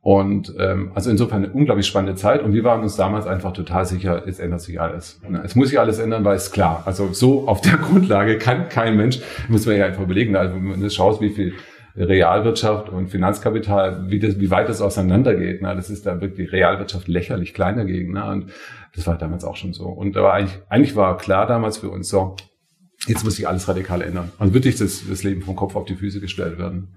Und 0.04 0.54
ähm, 0.60 0.92
also 0.96 1.10
insofern 1.10 1.46
eine 1.46 1.54
unglaublich 1.54 1.88
spannende 1.88 2.16
Zeit 2.16 2.44
und 2.44 2.52
wir 2.52 2.66
waren 2.66 2.82
uns 2.82 2.98
damals 2.98 3.26
einfach 3.26 3.54
total 3.54 3.86
sicher, 3.86 4.28
es 4.28 4.38
ändert 4.38 4.60
sich 4.60 4.82
alles. 4.82 5.22
Es 5.46 5.56
muss 5.56 5.70
sich 5.70 5.80
alles 5.80 5.98
ändern, 5.98 6.26
weil 6.26 6.36
es 6.36 6.52
klar. 6.52 6.84
Also 6.86 7.14
so 7.14 7.48
auf 7.48 7.62
der 7.62 7.78
Grundlage 7.78 8.38
kann 8.38 8.68
kein 8.68 8.98
Mensch, 8.98 9.22
muss 9.48 9.66
man 9.66 9.78
ja 9.78 9.86
einfach 9.86 10.04
überlegen, 10.04 10.36
also 10.36 10.56
wenn 10.56 10.82
du 10.82 10.90
schaust, 10.90 11.22
wie 11.22 11.30
viel 11.30 11.54
Realwirtschaft 11.96 12.90
und 12.90 13.08
Finanzkapital, 13.08 14.10
wie, 14.10 14.20
das, 14.20 14.42
wie 14.42 14.52
weit 14.52 14.68
das 14.68 14.82
auseinandergeht. 14.82 15.62
Ne? 15.62 15.74
Das 15.74 15.90
ist 15.90 16.06
da 16.06 16.20
wirklich 16.20 16.52
Realwirtschaft 16.52 17.08
lächerlich 17.08 17.54
klein 17.54 17.78
dagegen. 17.78 18.12
Ne? 18.12 18.26
Und 18.30 18.52
das 18.94 19.08
war 19.08 19.18
damals 19.18 19.46
auch 19.46 19.56
schon 19.56 19.72
so. 19.72 19.86
Und 19.86 20.18
da 20.18 20.24
war 20.24 20.34
eigentlich, 20.34 20.60
eigentlich 20.68 20.98
war 20.98 21.18
klar 21.18 21.48
damals 21.48 21.78
für 21.78 21.90
uns 21.90 22.10
so, 22.10 22.36
jetzt 23.08 23.24
muss 23.24 23.36
sich 23.36 23.48
alles 23.48 23.68
radikal 23.68 24.02
ändern. 24.02 24.32
Also 24.38 24.54
wirklich 24.54 24.76
das, 24.76 25.08
das 25.08 25.24
Leben 25.24 25.44
vom 25.44 25.56
Kopf 25.56 25.76
auf 25.76 25.86
die 25.86 25.96
Füße 25.96 26.20
gestellt 26.20 26.58
werden. 26.58 26.96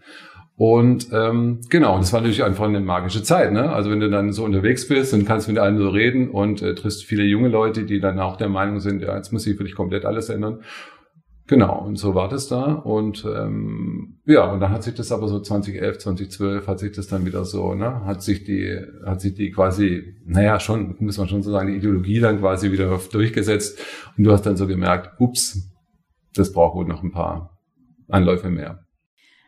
Und 0.59 1.09
ähm, 1.13 1.61
genau, 1.69 1.99
das 1.99 2.15
war 2.15 2.21
natürlich 2.21 2.43
einfach 2.43 2.65
eine 2.65 2.81
magische 2.81 3.23
Zeit. 3.23 3.53
Ne? 3.53 3.71
Also 3.71 3.91
wenn 3.91 4.01
du 4.01 4.09
dann 4.09 4.33
so 4.33 4.43
unterwegs 4.43 4.89
bist 4.89 5.13
und 5.13 5.27
kannst 5.27 5.49
mit 5.49 5.59
allen 5.59 5.77
so 5.77 5.91
reden 5.91 6.31
und 6.31 6.63
äh, 6.63 6.75
triffst 6.75 7.05
viele 7.05 7.25
junge 7.25 7.49
Leute, 7.49 7.85
die 7.85 8.01
dann 8.01 8.19
auch 8.19 8.37
der 8.37 8.49
Meinung 8.49 8.81
sind, 8.81 9.03
ja, 9.03 9.15
jetzt 9.17 9.33
muss 9.33 9.43
sich 9.43 9.59
wirklich 9.59 9.75
komplett 9.75 10.07
alles 10.07 10.31
ändern. 10.31 10.63
Genau, 11.47 11.85
und 11.85 11.97
so 11.97 12.15
war 12.15 12.29
das 12.29 12.49
da. 12.49 12.73
Und 12.73 13.25
ähm, 13.25 14.19
ja, 14.25 14.51
und 14.51 14.61
dann 14.61 14.73
hat 14.73 14.83
sich 14.83 14.95
das 14.95 15.13
aber 15.13 15.29
so 15.29 15.41
2011, 15.41 15.99
2012 15.99 16.67
hat 16.67 16.79
sich 16.79 16.93
das 16.93 17.07
dann 17.07 17.27
wieder 17.27 17.45
so, 17.45 17.75
ne, 17.75 18.05
hat 18.07 18.23
sich 18.23 18.43
die, 18.43 18.81
hat 19.05 19.21
sich 19.21 19.35
die 19.35 19.51
quasi, 19.53 20.17
naja, 20.25 20.59
schon, 20.59 20.97
muss 20.99 21.19
man 21.19 21.29
schon 21.29 21.43
so 21.43 21.53
sagen, 21.53 21.69
die 21.69 21.77
Ideologie 21.77 22.19
dann 22.19 22.41
quasi 22.41 22.73
wieder 22.73 22.99
durchgesetzt. 23.13 23.79
Und 24.17 24.25
du 24.25 24.33
hast 24.33 24.47
dann 24.47 24.57
so 24.57 24.67
gemerkt, 24.67 25.21
ups, 25.21 25.71
das 26.35 26.53
braucht 26.53 26.77
wohl 26.77 26.87
noch 26.87 27.05
ein 27.05 27.13
paar 27.13 27.59
Anläufe 28.09 28.49
mehr. 28.49 28.86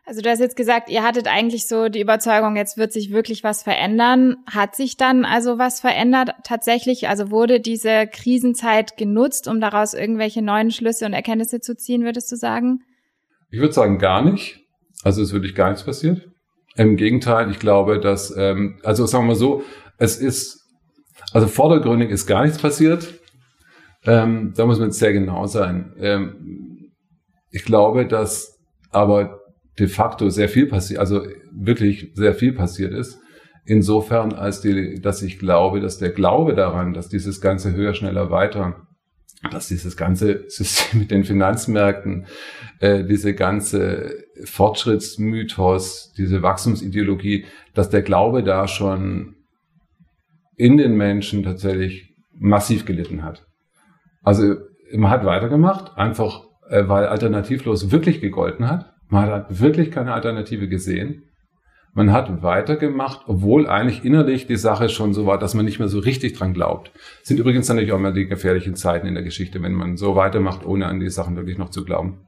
Also 0.09 0.23
du 0.23 0.31
hast 0.31 0.38
jetzt 0.38 0.57
gesagt, 0.57 0.88
ihr 0.88 1.03
hattet 1.03 1.29
eigentlich 1.29 1.69
so 1.69 1.91
die 1.91 2.00
Überzeugung, 2.00 2.57
jetzt 2.57 2.79
wird 2.79 2.95
sich 2.95 3.12
wirklich 3.12 3.45
was 3.45 3.62
verändern. 3.62 4.37
Hat 4.50 4.75
sich 4.75 4.97
dann 4.97 5.27
also 5.27 5.59
was 5.59 5.81
verändert 5.81 6.31
tatsächlich? 6.45 7.11
Also 7.11 7.31
wurde 7.31 7.61
diese 7.61 8.07
Krisenzeit 8.07 8.97
genutzt, 8.97 9.47
um 9.49 9.61
daraus 9.61 9.93
irgendwelche 9.93 10.41
neuen 10.41 10.71
Schlüsse 10.71 11.05
und 11.05 11.12
Erkenntnisse 11.12 11.61
zu 11.61 11.77
ziehen, 11.77 12.05
würdest 12.05 12.33
du 12.33 12.37
sagen? 12.37 12.79
Ich 13.50 13.61
würde 13.61 13.75
sagen, 13.75 13.99
gar 13.99 14.23
nicht. 14.23 14.61
Also 15.05 15.21
es 15.21 15.29
ist 15.29 15.35
wirklich 15.35 15.55
gar 15.55 15.69
nichts 15.69 15.85
passiert. 15.85 16.27
Im 16.75 16.97
Gegenteil, 16.97 17.50
ich 17.50 17.59
glaube, 17.59 18.00
dass, 18.00 18.35
ähm, 18.35 18.81
also 18.85 19.05
sagen 19.05 19.25
wir 19.25 19.35
mal 19.35 19.35
so, 19.35 19.62
es 19.99 20.17
ist, 20.17 20.65
also 21.35 21.49
vordergründig 21.49 22.09
ist 22.09 22.27
gar 22.27 22.45
nichts 22.45 22.57
passiert. 22.57 23.12
Ähm, 24.07 24.55
da 24.57 24.65
muss 24.65 24.79
man 24.79 24.88
jetzt 24.88 25.00
sehr 25.00 25.12
genau 25.12 25.45
sein. 25.45 25.93
Ähm, 25.99 26.93
ich 27.50 27.65
glaube, 27.65 28.07
dass 28.07 28.59
aber 28.91 29.38
de 29.78 29.88
facto 29.88 30.28
sehr 30.30 30.49
viel 30.49 30.66
passiert, 30.66 31.00
also 31.00 31.23
wirklich 31.52 32.12
sehr 32.14 32.35
viel 32.35 32.52
passiert 32.52 32.92
ist. 32.92 33.18
Insofern, 33.64 34.32
als 34.32 34.61
die, 34.61 35.00
dass 35.00 35.23
ich 35.23 35.38
glaube, 35.38 35.80
dass 35.80 35.99
der 35.99 36.11
Glaube 36.11 36.54
daran, 36.54 36.94
dass 36.94 37.08
dieses 37.08 37.40
ganze 37.40 37.73
höher, 37.75 37.94
schneller, 37.94 38.30
weiter 38.30 38.88
dass 39.50 39.68
dieses 39.68 39.97
ganze 39.97 40.44
System 40.49 41.00
mit 41.00 41.11
den 41.11 41.25
Finanzmärkten, 41.25 42.26
äh, 42.80 43.04
diese 43.04 43.35
ganze 43.35 44.25
Fortschrittsmythos, 44.44 46.12
diese 46.16 46.42
Wachstumsideologie, 46.42 47.47
dass 47.75 47.90
der 47.90 48.02
Glaube 48.02 48.42
da 48.42 48.66
schon 48.66 49.37
in 50.56 50.76
den 50.76 50.97
Menschen 50.97 51.44
tatsächlich 51.44 52.16
massiv 52.32 52.85
gelitten 52.85 53.23
hat. 53.23 53.47
Also 54.23 54.56
man 54.92 55.11
hat 55.11 55.25
weitergemacht, 55.25 55.97
einfach 55.97 56.42
äh, 56.68 56.88
weil 56.88 57.06
alternativlos 57.06 57.90
wirklich 57.92 58.20
gegolten 58.20 58.68
hat. 58.68 58.92
Man 59.09 59.31
hat 59.31 59.61
wirklich 59.61 59.91
keine 59.91 60.12
Alternative 60.12 60.69
gesehen. 60.69 61.25
Man 61.95 62.12
hat 62.12 62.43
weitergemacht, 62.43 63.23
obwohl 63.27 63.67
eigentlich 63.67 64.05
innerlich 64.05 64.47
die 64.47 64.57
Sache 64.57 64.88
schon 64.88 65.15
so 65.15 65.27
war, 65.27 65.38
dass 65.38 65.55
man 65.55 65.65
nicht 65.65 65.79
mehr 65.79 65.88
so 65.88 65.99
richtig 65.99 66.35
dran 66.35 66.55
glaubt. 66.55 66.93
Sind 67.23 67.41
übrigens 67.41 67.69
natürlich 67.69 67.93
auch 67.93 67.97
immer 67.97 68.12
die 68.12 68.27
gefährlichen 68.27 68.77
Zeiten 68.77 69.07
in 69.07 69.15
der 69.15 69.25
Geschichte, 69.25 69.62
wenn 69.62 69.73
man 69.73 69.97
so 69.97 70.15
weitermacht, 70.15 70.65
ohne 70.65 70.87
an 70.87 71.00
die 71.00 71.09
Sachen 71.09 71.37
wirklich 71.37 71.59
noch 71.59 71.71
zu 71.71 71.85
glauben. 71.85 72.21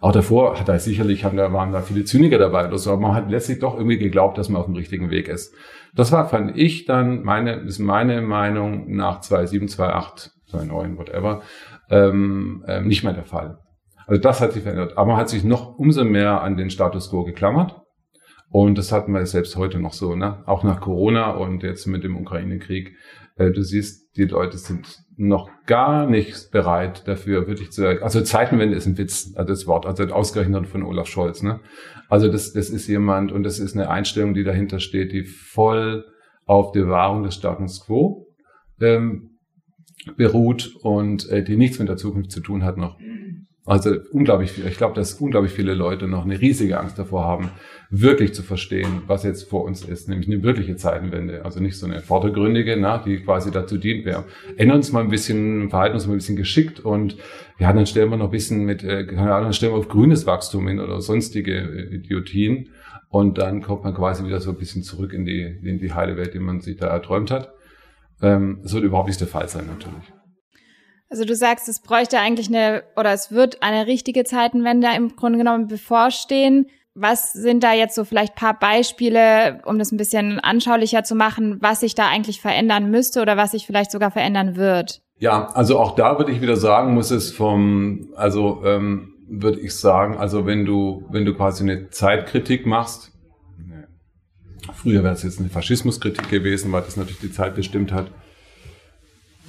Auch 0.00 0.12
davor 0.12 0.60
hat 0.60 0.68
er 0.68 0.78
sicherlich, 0.78 1.24
haben 1.24 1.36
da, 1.36 1.52
waren 1.52 1.72
da 1.72 1.80
viele 1.80 2.04
Zyniker 2.04 2.38
dabei 2.38 2.66
oder 2.66 2.76
so, 2.76 2.92
aber 2.92 3.00
man 3.00 3.14
hat 3.14 3.30
letztlich 3.30 3.60
doch 3.60 3.76
irgendwie 3.76 3.98
geglaubt, 3.98 4.36
dass 4.36 4.48
man 4.48 4.60
auf 4.60 4.66
dem 4.66 4.74
richtigen 4.74 5.10
Weg 5.10 5.28
ist. 5.28 5.54
Das 5.94 6.12
war, 6.12 6.28
fand 6.28 6.56
ich 6.56 6.84
dann, 6.84 7.22
meine, 7.22 7.54
ist 7.54 7.78
meine 7.78 8.20
Meinung 8.20 8.94
nach 8.94 9.20
2007, 9.20 9.68
2008, 9.68 10.32
2009, 10.50 10.98
whatever, 10.98 11.42
ähm, 11.88 12.64
ähm, 12.66 12.86
nicht 12.86 13.04
mehr 13.04 13.14
der 13.14 13.24
Fall. 13.24 13.58
Also 14.06 14.20
das 14.20 14.40
hat 14.40 14.52
sich 14.52 14.62
verändert. 14.62 14.96
Aber 14.96 15.12
man 15.12 15.16
hat 15.16 15.28
sich 15.28 15.44
noch 15.44 15.78
umso 15.78 16.04
mehr 16.04 16.42
an 16.42 16.56
den 16.56 16.70
Status 16.70 17.10
quo 17.10 17.24
geklammert. 17.24 17.80
Und 18.50 18.78
das 18.78 18.92
hatten 18.92 19.12
wir 19.12 19.26
selbst 19.26 19.56
heute 19.56 19.80
noch 19.80 19.92
so, 19.92 20.14
ne? 20.14 20.44
Auch 20.46 20.62
nach 20.62 20.80
Corona 20.80 21.30
und 21.32 21.62
jetzt 21.62 21.86
mit 21.86 22.04
dem 22.04 22.16
Ukraine-Krieg. 22.16 22.94
Äh, 23.36 23.50
du 23.50 23.62
siehst, 23.62 24.16
die 24.16 24.26
Leute 24.26 24.58
sind 24.58 25.02
noch 25.16 25.48
gar 25.66 26.08
nicht 26.08 26.50
bereit 26.50 27.06
dafür, 27.08 27.46
wirklich 27.46 27.72
zu, 27.72 28.02
also 28.02 28.20
Zeitenwende 28.20 28.76
ist 28.76 28.86
ein 28.86 28.98
Witz, 28.98 29.32
also 29.34 29.48
das 29.48 29.66
Wort, 29.66 29.86
also 29.86 30.04
ausgerechnet 30.04 30.66
von 30.66 30.82
Olaf 30.82 31.08
Scholz, 31.08 31.42
ne? 31.42 31.60
Also 32.08 32.30
das, 32.30 32.52
das 32.52 32.70
ist 32.70 32.86
jemand 32.86 33.32
und 33.32 33.42
das 33.42 33.58
ist 33.58 33.74
eine 33.74 33.90
Einstellung, 33.90 34.34
die 34.34 34.44
dahinter 34.44 34.78
steht, 34.78 35.12
die 35.12 35.24
voll 35.24 36.04
auf 36.46 36.72
der 36.72 36.88
Wahrung 36.88 37.22
des 37.22 37.34
Status 37.34 37.84
Quo 37.84 38.28
ähm, 38.80 39.38
beruht 40.16 40.76
und 40.82 41.28
äh, 41.28 41.42
die 41.42 41.56
nichts 41.56 41.78
mit 41.78 41.88
der 41.88 41.96
Zukunft 41.96 42.30
zu 42.30 42.40
tun 42.40 42.64
hat 42.64 42.76
noch. 42.76 42.98
Also 43.66 43.96
unglaublich 44.12 44.52
viel. 44.52 44.66
Ich 44.66 44.76
glaube, 44.76 44.94
dass 44.94 45.14
unglaublich 45.14 45.52
viele 45.52 45.72
Leute 45.72 46.06
noch 46.06 46.26
eine 46.26 46.38
riesige 46.38 46.78
Angst 46.78 46.98
davor 46.98 47.24
haben, 47.24 47.50
wirklich 47.88 48.34
zu 48.34 48.42
verstehen, 48.42 49.02
was 49.06 49.22
jetzt 49.22 49.48
vor 49.48 49.64
uns 49.64 49.82
ist, 49.82 50.06
nämlich 50.06 50.28
eine 50.28 50.42
wirkliche 50.42 50.76
Zeitenwende. 50.76 51.46
Also 51.46 51.60
nicht 51.60 51.78
so 51.78 51.86
eine 51.86 52.00
vordergründige, 52.00 52.76
na, 52.76 52.98
die 52.98 53.20
quasi 53.20 53.50
dazu 53.50 53.78
dient. 53.78 54.04
Wir 54.04 54.24
ändern 54.58 54.78
uns 54.78 54.92
mal 54.92 55.00
ein 55.00 55.08
bisschen, 55.08 55.70
verhalten 55.70 55.94
uns 55.94 56.06
mal 56.06 56.12
ein 56.12 56.18
bisschen 56.18 56.36
geschickt 56.36 56.80
und 56.80 57.16
ja, 57.58 57.72
dann 57.72 57.86
stellen 57.86 58.10
wir 58.10 58.18
noch 58.18 58.26
ein 58.26 58.32
bisschen 58.32 58.64
mit, 58.64 58.84
äh, 58.84 59.06
keine 59.06 59.32
Ahnung, 59.32 59.44
dann 59.44 59.52
stellen 59.54 59.72
wir 59.72 59.78
auf 59.78 59.88
grünes 59.88 60.26
Wachstum 60.26 60.68
hin 60.68 60.78
oder 60.78 61.00
sonstige 61.00 61.56
äh, 61.56 61.94
Idiotien. 61.94 62.68
Und 63.08 63.38
dann 63.38 63.62
kommt 63.62 63.84
man 63.84 63.94
quasi 63.94 64.26
wieder 64.26 64.40
so 64.40 64.50
ein 64.50 64.58
bisschen 64.58 64.82
zurück 64.82 65.12
in 65.12 65.24
die, 65.24 65.40
in 65.40 65.78
die 65.78 65.92
heile 65.92 66.16
Welt, 66.16 66.34
die 66.34 66.40
man 66.40 66.60
sich 66.60 66.76
da 66.76 66.88
erträumt 66.88 67.30
hat. 67.30 67.52
Ähm, 68.20 68.58
das 68.62 68.74
wird 68.74 68.84
überhaupt 68.84 69.08
nicht 69.08 69.20
der 69.20 69.28
Fall 69.28 69.48
sein, 69.48 69.66
natürlich. 69.66 70.12
Also 71.14 71.26
du 71.26 71.36
sagst, 71.36 71.68
es 71.68 71.78
bräuchte 71.78 72.18
eigentlich 72.18 72.48
eine, 72.48 72.82
oder 72.96 73.12
es 73.12 73.30
wird 73.30 73.62
eine 73.62 73.86
richtige 73.86 74.24
Zeitenwende 74.24 74.88
im 74.96 75.14
Grunde 75.14 75.38
genommen 75.38 75.68
bevorstehen. 75.68 76.66
Was 76.96 77.32
sind 77.32 77.62
da 77.62 77.72
jetzt 77.72 77.94
so 77.94 78.04
vielleicht 78.04 78.34
paar 78.34 78.58
Beispiele, 78.58 79.62
um 79.64 79.78
das 79.78 79.92
ein 79.92 79.96
bisschen 79.96 80.40
anschaulicher 80.40 81.04
zu 81.04 81.14
machen, 81.14 81.58
was 81.60 81.78
sich 81.78 81.94
da 81.94 82.08
eigentlich 82.08 82.40
verändern 82.40 82.90
müsste 82.90 83.22
oder 83.22 83.36
was 83.36 83.52
sich 83.52 83.64
vielleicht 83.64 83.92
sogar 83.92 84.10
verändern 84.10 84.56
wird? 84.56 85.02
Ja, 85.20 85.52
also 85.54 85.78
auch 85.78 85.94
da 85.94 86.18
würde 86.18 86.32
ich 86.32 86.40
wieder 86.40 86.56
sagen, 86.56 86.94
muss 86.94 87.12
es 87.12 87.30
vom, 87.30 88.08
also 88.16 88.62
ähm, 88.64 89.14
würde 89.28 89.60
ich 89.60 89.76
sagen, 89.76 90.18
also 90.18 90.46
wenn 90.46 90.64
du, 90.64 91.04
wenn 91.10 91.24
du 91.24 91.32
quasi 91.34 91.62
eine 91.62 91.90
Zeitkritik 91.90 92.66
machst, 92.66 93.12
früher 94.72 95.04
wäre 95.04 95.14
es 95.14 95.22
jetzt 95.22 95.38
eine 95.38 95.48
Faschismuskritik 95.48 96.28
gewesen, 96.28 96.72
weil 96.72 96.82
das 96.82 96.96
natürlich 96.96 97.20
die 97.20 97.30
Zeit 97.30 97.54
bestimmt 97.54 97.92
hat, 97.92 98.10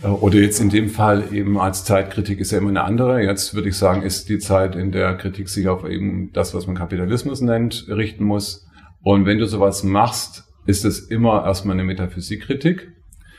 oder 0.03 0.37
jetzt 0.37 0.59
in 0.59 0.69
dem 0.69 0.89
Fall 0.89 1.33
eben 1.33 1.59
als 1.59 1.85
Zeitkritik 1.85 2.39
ist 2.39 2.51
ja 2.51 2.57
immer 2.57 2.69
eine 2.69 2.83
andere. 2.83 3.23
Jetzt 3.23 3.55
würde 3.55 3.69
ich 3.69 3.77
sagen, 3.77 4.03
ist 4.03 4.29
die 4.29 4.39
Zeit, 4.39 4.75
in 4.75 4.91
der 4.91 5.15
Kritik 5.15 5.49
sich 5.49 5.67
auf 5.67 5.87
eben 5.87 6.31
das, 6.33 6.53
was 6.53 6.67
man 6.67 6.75
Kapitalismus 6.75 7.41
nennt, 7.41 7.85
richten 7.87 8.23
muss. 8.23 8.67
Und 9.01 9.25
wenn 9.25 9.39
du 9.39 9.45
sowas 9.45 9.83
machst, 9.83 10.43
ist 10.65 10.85
es 10.85 10.99
immer 10.99 11.45
erstmal 11.45 11.75
eine 11.75 11.83
Metaphysikkritik. 11.83 12.91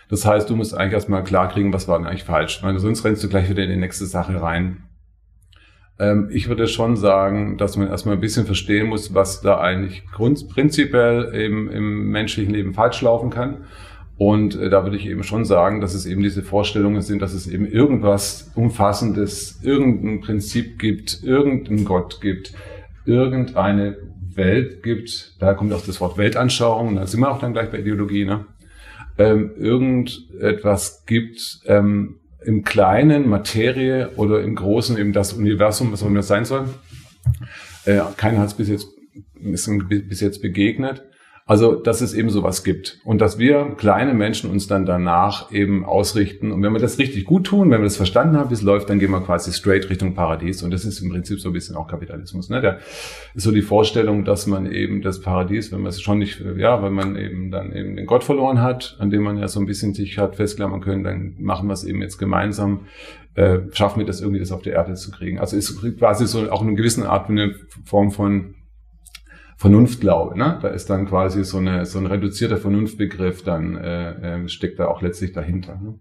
Das 0.08 0.24
heißt, 0.24 0.48
du 0.48 0.56
musst 0.56 0.74
eigentlich 0.74 0.94
erstmal 0.94 1.24
klarkriegen, 1.24 1.72
was 1.72 1.88
war 1.88 1.98
denn 1.98 2.06
eigentlich 2.06 2.24
falsch. 2.24 2.62
Weil 2.62 2.78
sonst 2.78 3.04
rennst 3.04 3.22
du 3.22 3.28
gleich 3.28 3.50
wieder 3.50 3.64
in 3.64 3.70
die 3.70 3.76
nächste 3.76 4.06
Sache 4.06 4.40
rein. 4.40 4.84
Ähm, 5.98 6.28
ich 6.30 6.48
würde 6.48 6.68
schon 6.68 6.96
sagen, 6.96 7.58
dass 7.58 7.76
man 7.76 7.88
erstmal 7.88 8.14
ein 8.14 8.20
bisschen 8.20 8.46
verstehen 8.46 8.88
muss, 8.88 9.14
was 9.14 9.40
da 9.40 9.60
eigentlich 9.60 10.04
prinzipiell 10.06 11.34
eben 11.34 11.68
im 11.70 12.08
menschlichen 12.08 12.54
Leben 12.54 12.72
falsch 12.72 13.02
laufen 13.02 13.30
kann 13.30 13.64
und 14.18 14.56
äh, 14.56 14.70
da 14.70 14.84
würde 14.84 14.96
ich 14.96 15.06
eben 15.06 15.22
schon 15.22 15.44
sagen, 15.44 15.80
dass 15.80 15.94
es 15.94 16.06
eben 16.06 16.22
diese 16.22 16.42
Vorstellungen 16.42 17.02
sind, 17.02 17.20
dass 17.20 17.34
es 17.34 17.46
eben 17.46 17.66
irgendwas 17.66 18.50
Umfassendes, 18.54 19.60
irgendein 19.62 20.20
Prinzip 20.20 20.78
gibt, 20.78 21.22
irgendeinen 21.22 21.84
Gott 21.84 22.20
gibt, 22.20 22.54
irgendeine 23.04 23.96
Welt 24.34 24.82
gibt. 24.82 25.36
Daher 25.38 25.54
kommt 25.54 25.72
auch 25.72 25.84
das 25.84 26.00
Wort 26.00 26.16
Weltanschauung. 26.16 26.96
Da 26.96 27.06
sind 27.06 27.20
wir 27.20 27.30
auch 27.30 27.38
dann 27.38 27.52
gleich 27.52 27.70
bei 27.70 27.80
Ideologie. 27.80 28.24
Ne? 28.24 28.46
Ähm, 29.18 29.50
irgendetwas 29.56 31.04
gibt 31.06 31.60
ähm, 31.66 32.20
im 32.44 32.64
Kleinen 32.64 33.28
Materie 33.28 34.10
oder 34.16 34.42
im 34.42 34.54
Großen 34.54 34.96
eben 34.96 35.12
das 35.12 35.34
Universum, 35.34 35.92
was 35.92 36.02
auch 36.02 36.08
immer 36.08 36.22
sein 36.22 36.44
soll. 36.46 36.68
Äh, 37.84 38.00
keiner 38.16 38.38
hat 38.38 38.48
es 38.48 38.54
bis 38.54 38.68
jetzt, 38.68 38.88
ist 39.40 39.70
bis 39.88 40.20
jetzt 40.20 40.40
begegnet. 40.40 41.02
Also, 41.48 41.76
dass 41.76 42.00
es 42.00 42.12
eben 42.12 42.28
sowas 42.28 42.64
gibt 42.64 42.98
und 43.04 43.20
dass 43.20 43.38
wir 43.38 43.76
kleine 43.76 44.14
Menschen 44.14 44.50
uns 44.50 44.66
dann 44.66 44.84
danach 44.84 45.52
eben 45.52 45.84
ausrichten. 45.84 46.50
Und 46.50 46.60
wenn 46.60 46.72
wir 46.72 46.80
das 46.80 46.98
richtig 46.98 47.24
gut 47.24 47.46
tun, 47.46 47.70
wenn 47.70 47.82
wir 47.82 47.84
das 47.84 47.96
verstanden 47.96 48.36
haben, 48.36 48.50
wie 48.50 48.54
es 48.54 48.62
läuft, 48.62 48.90
dann 48.90 48.98
gehen 48.98 49.12
wir 49.12 49.20
quasi 49.20 49.52
straight 49.52 49.88
Richtung 49.88 50.14
Paradies. 50.14 50.64
Und 50.64 50.72
das 50.72 50.84
ist 50.84 50.98
im 50.98 51.08
Prinzip 51.08 51.38
so 51.38 51.50
ein 51.50 51.52
bisschen 51.52 51.76
auch 51.76 51.86
Kapitalismus. 51.86 52.50
Ne? 52.50 52.60
Der 52.60 52.78
ist 53.34 53.44
so 53.44 53.52
die 53.52 53.62
Vorstellung, 53.62 54.24
dass 54.24 54.48
man 54.48 54.66
eben 54.72 55.02
das 55.02 55.20
Paradies, 55.20 55.70
wenn 55.70 55.82
man 55.82 55.90
es 55.90 56.02
schon 56.02 56.18
nicht, 56.18 56.42
ja, 56.56 56.82
wenn 56.82 56.92
man 56.92 57.14
eben 57.14 57.52
dann 57.52 57.72
eben 57.72 57.94
den 57.94 58.06
Gott 58.06 58.24
verloren 58.24 58.60
hat, 58.60 58.96
an 58.98 59.10
dem 59.10 59.22
man 59.22 59.38
ja 59.38 59.46
so 59.46 59.60
ein 59.60 59.66
bisschen 59.66 59.94
sich 59.94 60.18
hat 60.18 60.34
festklammern 60.34 60.80
können, 60.80 61.04
dann 61.04 61.36
machen 61.38 61.68
wir 61.68 61.74
es 61.74 61.84
eben 61.84 62.02
jetzt 62.02 62.18
gemeinsam 62.18 62.86
äh, 63.36 63.58
schaffen 63.72 64.00
wir 64.00 64.06
das 64.06 64.20
irgendwie, 64.20 64.40
das 64.40 64.50
auf 64.50 64.62
der 64.62 64.72
Erde 64.72 64.94
zu 64.94 65.10
kriegen. 65.10 65.38
Also 65.38 65.56
ist 65.56 65.80
quasi 65.98 66.26
so 66.26 66.50
auch 66.50 66.62
in 66.62 66.68
einer 66.68 66.76
gewissen 66.76 67.04
Art 67.04 67.28
eine 67.28 67.54
Form 67.84 68.10
von 68.10 68.54
Vernunftglaube. 69.56 70.38
Ne? 70.38 70.58
Da 70.60 70.68
ist 70.68 70.90
dann 70.90 71.06
quasi 71.06 71.42
so, 71.44 71.58
eine, 71.58 71.86
so 71.86 71.98
ein 71.98 72.06
reduzierter 72.06 72.58
Vernunftbegriff, 72.58 73.42
dann 73.42 73.76
äh, 73.76 74.42
äh, 74.42 74.48
steckt 74.48 74.78
da 74.78 74.88
auch 74.88 75.00
letztlich 75.00 75.32
dahinter. 75.32 75.80
Ne? 75.82 75.98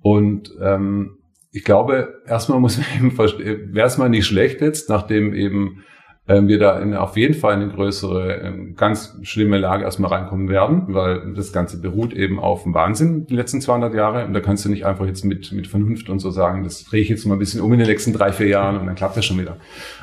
Und 0.00 0.52
ähm, 0.60 1.18
ich 1.52 1.64
glaube, 1.64 2.22
erstmal 2.26 2.60
muss 2.60 2.78
man 2.78 2.86
eben 2.96 3.10
verstehen, 3.10 3.74
wäre 3.74 3.86
es 3.86 3.98
mal 3.98 4.08
nicht 4.08 4.26
schlecht 4.26 4.60
jetzt, 4.62 4.88
nachdem 4.88 5.34
eben 5.34 5.82
äh, 6.26 6.40
wir 6.46 6.58
da 6.58 6.78
in, 6.78 6.94
auf 6.94 7.18
jeden 7.18 7.34
Fall 7.34 7.54
eine 7.54 7.68
größere, 7.68 8.40
äh, 8.40 8.72
ganz 8.74 9.18
schlimme 9.22 9.58
Lage 9.58 9.84
erstmal 9.84 10.10
reinkommen 10.10 10.48
werden, 10.48 10.86
weil 10.88 11.34
das 11.34 11.52
Ganze 11.52 11.78
beruht 11.80 12.14
eben 12.14 12.40
auf 12.40 12.62
dem 12.62 12.72
Wahnsinn 12.72 13.26
die 13.26 13.34
letzten 13.34 13.60
200 13.60 13.92
Jahre. 13.92 14.24
Und 14.24 14.32
da 14.32 14.40
kannst 14.40 14.64
du 14.64 14.70
nicht 14.70 14.86
einfach 14.86 15.04
jetzt 15.04 15.26
mit, 15.26 15.52
mit 15.52 15.66
Vernunft 15.66 16.08
und 16.08 16.20
so 16.20 16.30
sagen, 16.30 16.64
das 16.64 16.84
drehe 16.84 17.02
ich 17.02 17.10
jetzt 17.10 17.26
mal 17.26 17.34
ein 17.34 17.38
bisschen 17.38 17.60
um 17.60 17.72
in 17.72 17.80
den 17.80 17.88
nächsten 17.88 18.14
drei, 18.14 18.32
vier 18.32 18.48
Jahren 18.48 18.78
und 18.78 18.86
dann 18.86 18.94
klappt 18.94 19.16
das 19.16 19.26
schon 19.26 19.38
wieder. 19.38 19.58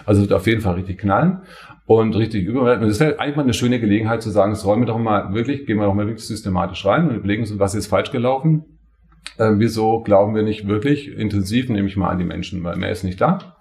Also 0.05 0.21
wird 0.21 0.33
auf 0.33 0.45
jeden 0.45 0.61
Fall 0.61 0.75
richtig 0.75 0.99
knallen 0.99 1.41
und 1.89 2.15
richtig 2.15 2.45
überwältigend. 2.45 2.83
Und 2.83 2.89
das 2.89 2.99
wäre 2.99 3.19
eigentlich 3.19 3.35
mal 3.35 3.41
eine 3.41 3.53
schöne 3.55 3.79
Gelegenheit 3.79 4.21
zu 4.21 4.29
sagen, 4.29 4.51
das 4.51 4.63
räumen 4.63 4.83
wir 4.83 4.85
doch 4.85 4.99
mal 4.99 5.33
wirklich, 5.33 5.65
gehen 5.65 5.77
wir 5.77 5.85
doch 5.85 5.95
mal 5.95 6.05
wirklich 6.05 6.27
systematisch 6.27 6.85
rein 6.85 7.09
und 7.09 7.15
überlegen 7.15 7.41
uns, 7.41 7.57
was 7.57 7.73
ist 7.73 7.87
falsch 7.87 8.11
gelaufen. 8.11 8.63
Äh, 9.39 9.53
wieso 9.55 10.01
glauben 10.01 10.35
wir 10.35 10.43
nicht 10.43 10.67
wirklich 10.67 11.07
intensiv, 11.17 11.67
nehme 11.67 11.87
ich 11.87 11.97
mal 11.97 12.09
an 12.09 12.19
die 12.19 12.25
Menschen, 12.25 12.63
weil 12.63 12.75
mehr 12.75 12.91
ist 12.91 13.03
nicht 13.03 13.19
da. 13.19 13.57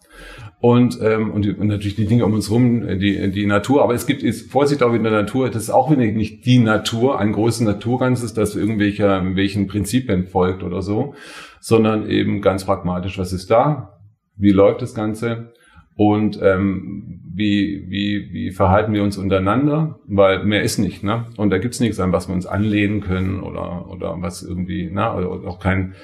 Und, 0.61 1.01
ähm, 1.01 1.31
und, 1.31 1.47
die, 1.47 1.53
und 1.53 1.69
natürlich 1.69 1.97
die 1.97 2.05
Dinge 2.05 2.27
um 2.27 2.35
uns 2.35 2.51
rum, 2.51 2.87
die, 2.99 3.31
die 3.31 3.47
Natur. 3.47 3.83
Aber 3.83 3.95
es 3.95 4.07
gibt 4.07 4.23
ist 4.23 4.53
Vorsicht 4.53 4.83
auch 4.83 4.93
in 4.93 5.05
der 5.05 5.13
Natur. 5.13 5.49
Das 5.49 5.63
ist 5.63 5.71
auch 5.71 5.89
nicht 5.89 6.45
die 6.45 6.59
Natur, 6.59 7.19
ein 7.19 7.33
großes 7.33 7.63
Naturganzes, 7.63 8.35
das 8.35 8.57
irgendwelcher 8.57 9.25
welchen 9.37 9.69
Prinzipien 9.69 10.27
folgt 10.27 10.63
oder 10.63 10.83
so, 10.83 11.15
sondern 11.61 12.11
eben 12.11 12.43
ganz 12.43 12.67
pragmatisch, 12.67 13.17
was 13.17 13.33
ist 13.33 13.51
da? 13.51 13.99
Wie 14.37 14.53
läuft 14.53 14.83
das 14.83 14.95
Ganze? 14.95 15.55
Und 15.99 16.39
ähm, 16.41 17.21
wie, 17.35 17.87
wie, 17.89 18.33
wie 18.33 18.51
verhalten 18.53 18.93
wir 18.93 19.03
uns 19.03 19.19
untereinander, 19.19 19.99
weil 20.07 20.45
mehr 20.45 20.63
ist 20.63 20.79
nicht, 20.79 21.03
ne? 21.03 21.27
Und 21.37 21.51
da 21.51 21.59
gibt's 21.59 21.81
nichts 21.81 21.99
an, 21.99 22.13
was 22.13 22.29
wir 22.29 22.37
uns 22.37 22.47
anlehnen 22.47 23.01
können 23.01 23.43
oder, 23.43 23.91
oder 23.91 24.15
was 24.21 24.45
irgendwie, 24.45 24.93
ne? 24.93 25.13
Oder 25.13 25.49
auch 25.49 25.59
kein, 25.59 25.97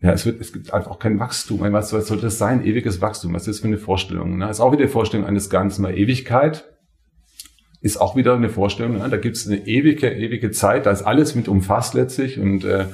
ja, 0.00 0.12
es 0.12 0.24
wird, 0.24 0.40
es 0.40 0.52
gibt 0.52 0.72
einfach 0.72 0.92
auch 0.92 1.00
kein 1.00 1.18
Wachstum. 1.18 1.58
Was, 1.72 1.92
was 1.92 2.06
soll 2.06 2.18
das 2.18 2.38
sein? 2.38 2.64
Ewiges 2.64 3.00
Wachstum. 3.00 3.34
Was 3.34 3.48
ist 3.48 3.56
das 3.56 3.60
für 3.62 3.66
eine 3.66 3.78
Vorstellung? 3.78 4.38
Ne? 4.38 4.48
Ist 4.48 4.60
auch 4.60 4.70
wieder 4.70 4.84
die 4.84 4.92
Vorstellung 4.92 5.26
eines 5.26 5.50
Ganzen, 5.50 5.82
weil 5.82 5.98
Ewigkeit 5.98 6.66
ist 7.80 8.00
auch 8.00 8.14
wieder 8.14 8.36
eine 8.36 8.50
Vorstellung. 8.50 8.98
Ne? 8.98 9.08
Da 9.10 9.16
gibt's 9.16 9.48
eine 9.48 9.66
ewige, 9.66 10.12
ewige 10.12 10.52
Zeit, 10.52 10.86
da 10.86 10.92
ist 10.92 11.02
alles 11.02 11.34
mit 11.34 11.48
umfasst 11.48 11.94
letztlich 11.94 12.38
und 12.38 12.64
äh, 12.64 12.84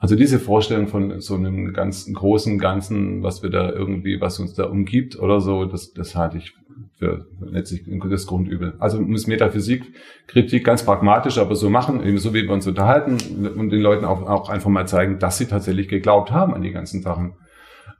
Also 0.00 0.16
diese 0.16 0.38
Vorstellung 0.38 0.88
von 0.88 1.20
so 1.20 1.34
einem 1.34 1.74
ganzen 1.74 2.14
großen 2.14 2.58
Ganzen, 2.58 3.22
was 3.22 3.42
wir 3.42 3.50
da 3.50 3.70
irgendwie, 3.70 4.18
was 4.18 4.40
uns 4.40 4.54
da 4.54 4.64
umgibt 4.64 5.18
oder 5.18 5.42
so, 5.42 5.66
das, 5.66 5.92
das 5.92 6.16
halte 6.16 6.38
ich 6.38 6.54
für 6.96 7.26
letztlich 7.42 7.82
das 8.08 8.26
Grundübel. 8.26 8.72
Also 8.78 8.98
muss 8.98 9.26
Metaphysik, 9.26 9.92
Kritik 10.26 10.64
ganz 10.64 10.84
pragmatisch, 10.84 11.36
aber 11.36 11.54
so 11.54 11.68
machen, 11.68 12.02
eben 12.02 12.16
so 12.16 12.32
wie 12.32 12.44
wir 12.44 12.52
uns 12.52 12.66
unterhalten 12.66 13.18
und 13.56 13.68
den 13.68 13.82
Leuten 13.82 14.06
auch, 14.06 14.22
auch 14.22 14.48
einfach 14.48 14.70
mal 14.70 14.88
zeigen, 14.88 15.18
dass 15.18 15.36
sie 15.36 15.46
tatsächlich 15.46 15.88
geglaubt 15.88 16.30
haben 16.30 16.54
an 16.54 16.62
die 16.62 16.72
ganzen 16.72 17.02
Sachen. 17.02 17.34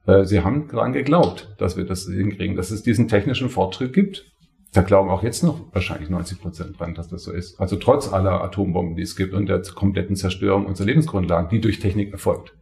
Äh, 0.07 0.25
sie 0.25 0.41
haben 0.41 0.69
daran 0.69 0.95
geglaubt, 0.95 1.55
dass 1.59 1.77
wir 1.77 1.85
das 1.85 2.07
hinkriegen, 2.07 2.57
dass 2.57 2.71
es 2.71 2.83
diesen 2.83 3.09
technischen 3.09 3.51
Fortschritt 3.51 3.93
gibt. 3.93 4.25
Da 4.73 4.83
glauben 4.83 5.11
auch 5.11 5.25
jetzt 5.25 5.43
noch 5.43 5.61
wahrscheinlich 5.73 6.11
90 6.11 6.41
Prozent 6.41 6.79
dran, 6.79 6.95
dass 6.95 7.09
das 7.09 7.25
so 7.25 7.33
ist. 7.33 7.61
Also 7.61 7.77
trotz 7.77 8.13
aller 8.13 8.43
Atombomben, 8.43 8.95
die 8.95 9.03
es 9.03 9.17
gibt 9.17 9.35
und 9.35 9.47
der 9.47 9.63
kompletten 9.75 10.15
Zerstörung 10.15 10.67
unserer 10.67 10.87
Lebensgrundlagen, 10.87 11.51
die 11.51 11.61
durch 11.61 11.81
Technik 11.81 12.13
erfolgt, 12.13 12.55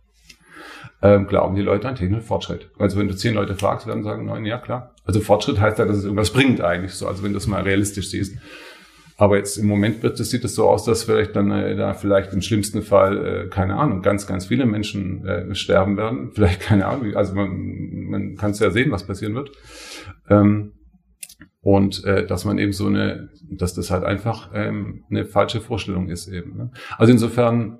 ähm, 1.02 1.26
glauben 1.26 1.54
die 1.54 1.62
Leute 1.62 1.86
an 1.86 1.96
technischen 1.96 2.24
Fortschritt. 2.24 2.70
Also 2.78 2.98
wenn 2.98 3.08
du 3.08 3.14
zehn 3.14 3.34
Leute 3.34 3.54
fragst, 3.54 3.86
werden 3.86 4.02
sagen 4.04 4.24
neun, 4.24 4.46
ja 4.46 4.58
klar. 4.58 4.94
Also 5.04 5.20
Fortschritt 5.20 5.60
heißt 5.60 5.78
ja, 5.78 5.84
dass 5.84 5.98
es 5.98 6.04
irgendwas 6.04 6.32
bringt 6.32 6.62
eigentlich 6.62 6.94
so. 6.94 7.06
Also 7.06 7.22
wenn 7.22 7.32
du 7.32 7.38
es 7.38 7.46
mal 7.46 7.62
realistisch 7.62 8.10
siehst. 8.10 8.38
Aber 9.18 9.36
jetzt 9.36 9.58
im 9.58 9.66
Moment 9.66 10.02
wird, 10.02 10.18
das 10.20 10.30
sieht 10.30 10.44
es 10.44 10.54
so 10.54 10.68
aus, 10.68 10.84
dass 10.84 11.02
vielleicht 11.02 11.34
dann 11.36 11.50
äh, 11.50 11.76
da 11.76 11.92
vielleicht 11.92 12.32
im 12.32 12.40
schlimmsten 12.40 12.82
Fall, 12.82 13.26
äh, 13.26 13.48
keine 13.48 13.76
Ahnung, 13.76 14.00
ganz, 14.00 14.26
ganz 14.26 14.46
viele 14.46 14.64
Menschen 14.64 15.26
äh, 15.26 15.54
sterben 15.54 15.96
werden. 15.96 16.30
Vielleicht 16.32 16.60
keine 16.60 16.86
Ahnung, 16.86 17.14
also 17.16 17.34
man, 17.34 18.04
man 18.08 18.36
kann 18.36 18.52
es 18.52 18.60
ja 18.60 18.70
sehen, 18.70 18.92
was 18.92 19.06
passieren 19.06 19.34
wird. 19.34 19.50
Ähm, 20.30 20.72
und 21.68 22.02
äh, 22.04 22.26
dass 22.26 22.46
man 22.46 22.56
eben 22.56 22.72
so 22.72 22.86
eine, 22.86 23.28
dass 23.50 23.74
das 23.74 23.90
halt 23.90 24.02
einfach 24.02 24.52
ähm, 24.54 25.04
eine 25.10 25.26
falsche 25.26 25.60
Vorstellung 25.60 26.08
ist 26.08 26.26
eben. 26.26 26.56
Ne? 26.56 26.70
Also 26.96 27.12
insofern, 27.12 27.78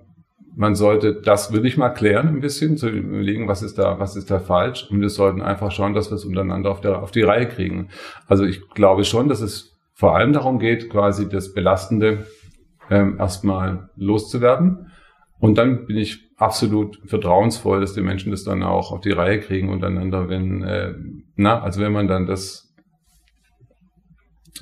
man 0.55 0.75
sollte 0.75 1.15
das 1.15 1.55
will 1.55 1.65
ich 1.65 1.79
mal 1.79 1.89
klären 1.89 2.29
ein 2.29 2.41
bisschen, 2.41 2.77
zu 2.77 2.91
überlegen, 2.91 3.49
was 3.49 3.63
ist 3.63 3.79
da, 3.79 3.99
was 3.99 4.15
ist 4.15 4.31
da 4.31 4.41
falsch. 4.41 4.87
Und 4.91 5.01
wir 5.01 5.09
sollten 5.09 5.41
einfach 5.41 5.71
schauen, 5.71 5.95
dass 5.95 6.11
wir 6.11 6.17
es 6.17 6.27
untereinander 6.27 6.71
auf, 6.71 6.83
der, 6.83 7.03
auf 7.03 7.13
die 7.13 7.23
Reihe 7.23 7.49
kriegen. 7.49 7.89
Also 8.27 8.45
ich 8.45 8.69
glaube 8.69 9.05
schon, 9.05 9.27
dass 9.27 9.41
es 9.41 9.79
vor 9.95 10.15
allem 10.15 10.35
darum 10.35 10.59
geht, 10.59 10.91
quasi 10.91 11.27
das 11.27 11.55
Belastende 11.55 12.27
ähm, 12.91 13.17
erstmal 13.19 13.89
loszuwerden. 13.97 14.91
Und 15.39 15.57
dann 15.57 15.87
bin 15.87 15.97
ich 15.97 16.29
absolut 16.37 17.01
vertrauensvoll, 17.07 17.81
dass 17.81 17.95
die 17.95 18.03
Menschen 18.03 18.33
das 18.33 18.45
dann 18.45 18.63
auch 18.63 18.93
auf 18.93 19.01
die 19.01 19.13
Reihe 19.13 19.41
kriegen 19.41 19.71
untereinander, 19.71 20.29
wenn, 20.29 20.63
äh, 20.63 20.93
na, 21.37 21.63
also 21.63 21.81
wenn 21.81 21.93
man 21.93 22.07
dann 22.07 22.27
das 22.27 22.68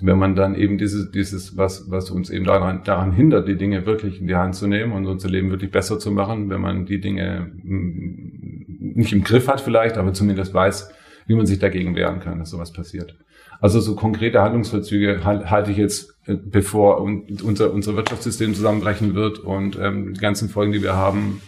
wenn 0.04 0.18
man 0.18 0.34
dann 0.34 0.54
eben 0.54 0.78
dieses, 0.78 1.10
dieses, 1.10 1.56
was, 1.56 1.90
was 1.90 2.10
uns 2.10 2.30
eben 2.30 2.44
daran, 2.44 2.82
daran 2.84 3.12
hindert, 3.12 3.48
die 3.48 3.56
Dinge 3.56 3.86
wirklich 3.86 4.20
in 4.20 4.26
die 4.26 4.34
Hand 4.34 4.54
zu 4.54 4.66
nehmen 4.66 4.92
und 4.92 5.06
unser 5.06 5.28
Leben 5.28 5.50
wirklich 5.50 5.70
besser 5.70 5.98
zu 5.98 6.10
machen, 6.10 6.50
wenn 6.50 6.60
man 6.60 6.86
die 6.86 7.00
Dinge 7.00 7.50
mm, 7.62 8.94
nicht 8.96 9.12
im 9.12 9.24
Griff 9.24 9.48
hat 9.48 9.60
vielleicht, 9.60 9.96
aber 9.96 10.12
zumindest 10.12 10.54
weiß, 10.54 10.90
wie 11.26 11.34
man 11.34 11.46
sich 11.46 11.58
dagegen 11.58 11.96
wehren 11.96 12.20
kann, 12.20 12.38
dass 12.38 12.50
sowas 12.50 12.72
passiert. 12.72 13.16
Also 13.60 13.80
so 13.80 13.94
konkrete 13.94 14.42
Handlungsverzüge 14.42 15.24
halte 15.24 15.70
ich 15.70 15.78
jetzt, 15.78 16.14
äh, 16.26 16.34
bevor 16.34 17.00
unser, 17.00 17.72
unser 17.72 17.96
Wirtschaftssystem 17.96 18.54
zusammenbrechen 18.54 19.14
wird 19.14 19.38
und 19.38 19.78
ähm, 19.78 20.14
die 20.14 20.20
ganzen 20.20 20.48
Folgen, 20.48 20.72
die 20.72 20.82
wir 20.82 20.94
haben, 20.94 21.40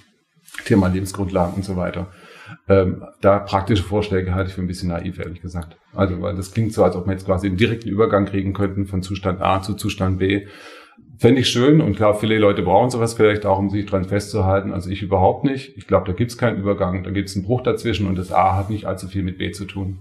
Thema 0.65 0.89
Lebensgrundlagen 0.89 1.55
und 1.55 1.65
so 1.65 1.77
weiter. 1.77 2.09
Ähm, 2.69 3.05
da 3.21 3.39
praktische 3.39 3.83
Vorschläge 3.83 4.35
halte 4.35 4.49
ich 4.51 4.55
für 4.55 4.63
ein 4.63 4.67
bisschen 4.67 4.91
naiv, 4.91 5.19
ehrlich 5.19 5.41
gesagt. 5.41 5.77
Also, 5.95 6.21
weil 6.21 6.37
das 6.37 6.53
klingt 6.53 6.73
so, 6.73 6.85
als 6.85 6.97
ob 6.97 7.07
wir 7.07 7.13
jetzt 7.13 7.27
quasi 7.27 7.47
einen 7.47 7.57
direkten 7.57 7.89
Übergang 7.89 8.27
kriegen 8.27 8.53
könnten 8.53 8.87
von 8.87 9.03
Zustand 9.03 9.41
A 9.41 9.63
zu 9.63 9.75
Zustand 9.75 10.19
B. 10.19 10.47
Fände 11.17 11.41
ich 11.41 11.49
schön 11.49 11.81
und 11.81 11.97
klar, 11.97 12.15
viele 12.15 12.39
Leute 12.39 12.63
brauchen 12.63 12.91
sowas 12.91 13.15
vielleicht 13.15 13.45
auch, 13.45 13.59
um 13.59 13.71
sich 13.71 13.87
dran 13.87 14.05
festzuhalten. 14.05 14.73
Also 14.73 14.91
ich 14.91 15.03
überhaupt 15.03 15.45
nicht. 15.45 15.77
Ich 15.77 15.87
glaube, 15.87 16.07
da 16.07 16.13
gibt 16.13 16.31
es 16.31 16.39
keinen 16.39 16.59
Übergang, 16.59 17.03
da 17.03 17.11
gibt 17.11 17.29
es 17.29 17.37
einen 17.37 17.45
Bruch 17.45 17.63
dazwischen 17.63 18.07
und 18.07 18.17
das 18.17 18.33
A 18.33 18.57
hat 18.57 18.71
nicht 18.71 18.87
allzu 18.87 19.09
viel 19.09 19.23
mit 19.23 19.39
B 19.39 19.51
zu 19.51 19.65
tun. 19.65 19.99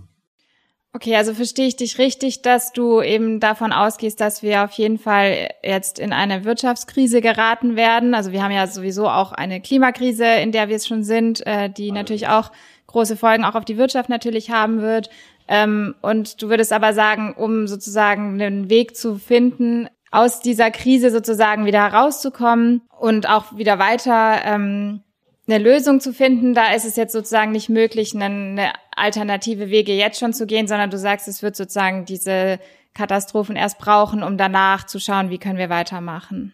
Okay, 0.97 1.15
also 1.15 1.35
verstehe 1.35 1.67
ich 1.67 1.75
dich 1.75 1.99
richtig, 1.99 2.41
dass 2.41 2.73
du 2.73 3.03
eben 3.03 3.39
davon 3.39 3.71
ausgehst, 3.71 4.19
dass 4.19 4.41
wir 4.41 4.63
auf 4.63 4.71
jeden 4.71 4.97
Fall 4.97 5.49
jetzt 5.61 5.99
in 5.99 6.11
eine 6.11 6.43
Wirtschaftskrise 6.43 7.21
geraten 7.21 7.75
werden. 7.75 8.15
Also 8.15 8.31
wir 8.31 8.41
haben 8.41 8.51
ja 8.51 8.65
sowieso 8.65 9.07
auch 9.07 9.31
eine 9.31 9.61
Klimakrise, 9.61 10.25
in 10.25 10.51
der 10.51 10.69
wir 10.69 10.75
es 10.75 10.87
schon 10.87 11.03
sind, 11.03 11.45
äh, 11.45 11.69
die 11.69 11.91
natürlich 11.91 12.29
auch 12.29 12.51
große 12.87 13.15
Folgen 13.15 13.45
auch 13.45 13.53
auf 13.53 13.63
die 13.63 13.77
Wirtschaft 13.77 14.09
natürlich 14.09 14.49
haben 14.49 14.81
wird. 14.81 15.11
Ähm, 15.47 15.93
und 16.01 16.41
du 16.41 16.49
würdest 16.49 16.73
aber 16.73 16.93
sagen, 16.93 17.35
um 17.37 17.67
sozusagen 17.67 18.41
einen 18.41 18.71
Weg 18.71 18.95
zu 18.95 19.17
finden, 19.17 19.87
aus 20.09 20.39
dieser 20.39 20.71
Krise 20.71 21.11
sozusagen 21.11 21.67
wieder 21.67 21.91
herauszukommen 21.91 22.81
und 22.97 23.29
auch 23.29 23.55
wieder 23.55 23.77
weiter 23.77 24.41
ähm, 24.45 25.03
eine 25.47 25.63
Lösung 25.63 25.99
zu 25.99 26.13
finden, 26.13 26.53
da 26.53 26.73
ist 26.73 26.85
es 26.85 26.95
jetzt 26.95 27.13
sozusagen 27.13 27.51
nicht 27.51 27.69
möglich, 27.69 28.13
eine 28.15 28.73
alternative 28.95 29.69
Wege 29.69 29.93
jetzt 29.93 30.19
schon 30.19 30.33
zu 30.33 30.45
gehen, 30.45 30.67
sondern 30.67 30.89
du 30.89 30.97
sagst, 30.97 31.27
es 31.27 31.41
wird 31.41 31.55
sozusagen 31.55 32.05
diese 32.05 32.59
Katastrophen 32.93 33.55
erst 33.55 33.77
brauchen, 33.77 34.23
um 34.23 34.37
danach 34.37 34.85
zu 34.85 34.99
schauen, 34.99 35.29
wie 35.29 35.37
können 35.37 35.57
wir 35.57 35.69
weitermachen. 35.69 36.53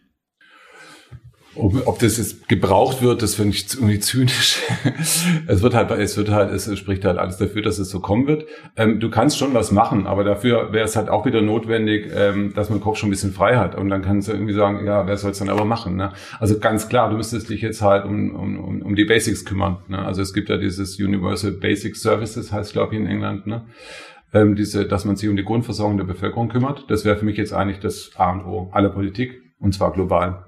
Ob, 1.56 1.88
ob 1.88 2.00
das 2.00 2.18
jetzt 2.18 2.50
gebraucht 2.50 3.04
wird, 3.04 3.22
das 3.22 3.36
finde 3.36 3.56
ich 3.56 3.72
irgendwie 3.76 4.00
zynisch. 4.00 4.62
es 5.48 5.62
wird 5.62 5.76
halt, 5.76 5.92
es 5.92 6.18
wird 6.18 6.30
halt, 6.30 6.52
es 6.52 6.78
spricht 6.80 7.06
halt 7.06 7.20
alles 7.20 7.38
dafür, 7.38 7.62
dass 7.62 7.78
es 7.78 7.90
so 7.90 8.00
kommen 8.00 8.26
wird. 8.26 8.46
Ähm, 8.76 9.00
du 9.00 9.10
kannst 9.12 9.38
schon 9.38 9.54
was 9.54 9.72
machen, 9.72 10.08
aber 10.08 10.24
dafür 10.24 10.74
wäre 10.74 10.86
es 10.86 10.96
halt 10.96 11.10
auch 11.10 11.26
wieder 11.26 11.42
notwendig, 11.42 12.12
ähm, 12.16 12.54
dass 12.56 12.72
man 12.72 12.82
Kopf 12.82 12.98
schon 12.98 13.10
ein 13.10 13.12
bisschen 13.12 13.34
frei 13.34 13.58
hat. 13.58 13.76
Und 13.76 13.90
dann 13.90 14.02
kannst 14.02 14.28
du 14.28 14.32
irgendwie 14.32 14.54
sagen, 14.54 14.86
ja, 14.86 15.06
wer 15.06 15.16
soll 15.18 15.32
es 15.32 15.40
dann 15.40 15.50
aber 15.50 15.66
machen? 15.66 15.96
Ne? 15.96 16.12
Also 16.40 16.58
ganz 16.58 16.90
klar, 16.90 17.12
du 17.12 17.18
müsstest 17.18 17.50
dich 17.50 17.62
jetzt 17.62 17.84
halt 17.84 18.06
um, 18.06 18.36
um, 18.36 18.82
um 18.82 18.96
die 18.96 19.06
Basics 19.06 19.46
kümmern. 19.46 19.78
Ne? 19.88 20.00
Also 20.00 20.24
es 20.24 20.34
gibt 20.34 20.50
ja 20.50 20.58
dieses 20.58 21.00
Universal 21.00 21.52
Basic 21.52 21.96
Services, 21.96 22.52
heißt 22.52 22.74
glaube 22.74 22.96
ich 22.96 23.02
in 23.02 23.08
England, 23.08 23.46
ne? 23.46 23.66
Ähm, 24.34 24.56
diese, 24.56 24.88
dass 24.88 25.06
man 25.06 25.16
sich 25.16 25.30
um 25.30 25.36
die 25.36 25.44
Grundversorgung 25.44 25.98
der 25.98 26.06
Bevölkerung 26.06 26.50
kümmert. 26.50 26.86
Das 26.90 27.06
wäre 27.06 27.16
für 27.16 27.26
mich 27.26 27.38
jetzt 27.38 27.54
eigentlich 27.54 27.80
das 27.80 28.10
A 28.16 28.32
und 28.32 28.44
O 28.46 28.72
aller 28.72 28.90
Politik, 28.90 29.40
und 29.60 29.76
zwar 29.76 29.94
global 29.94 30.46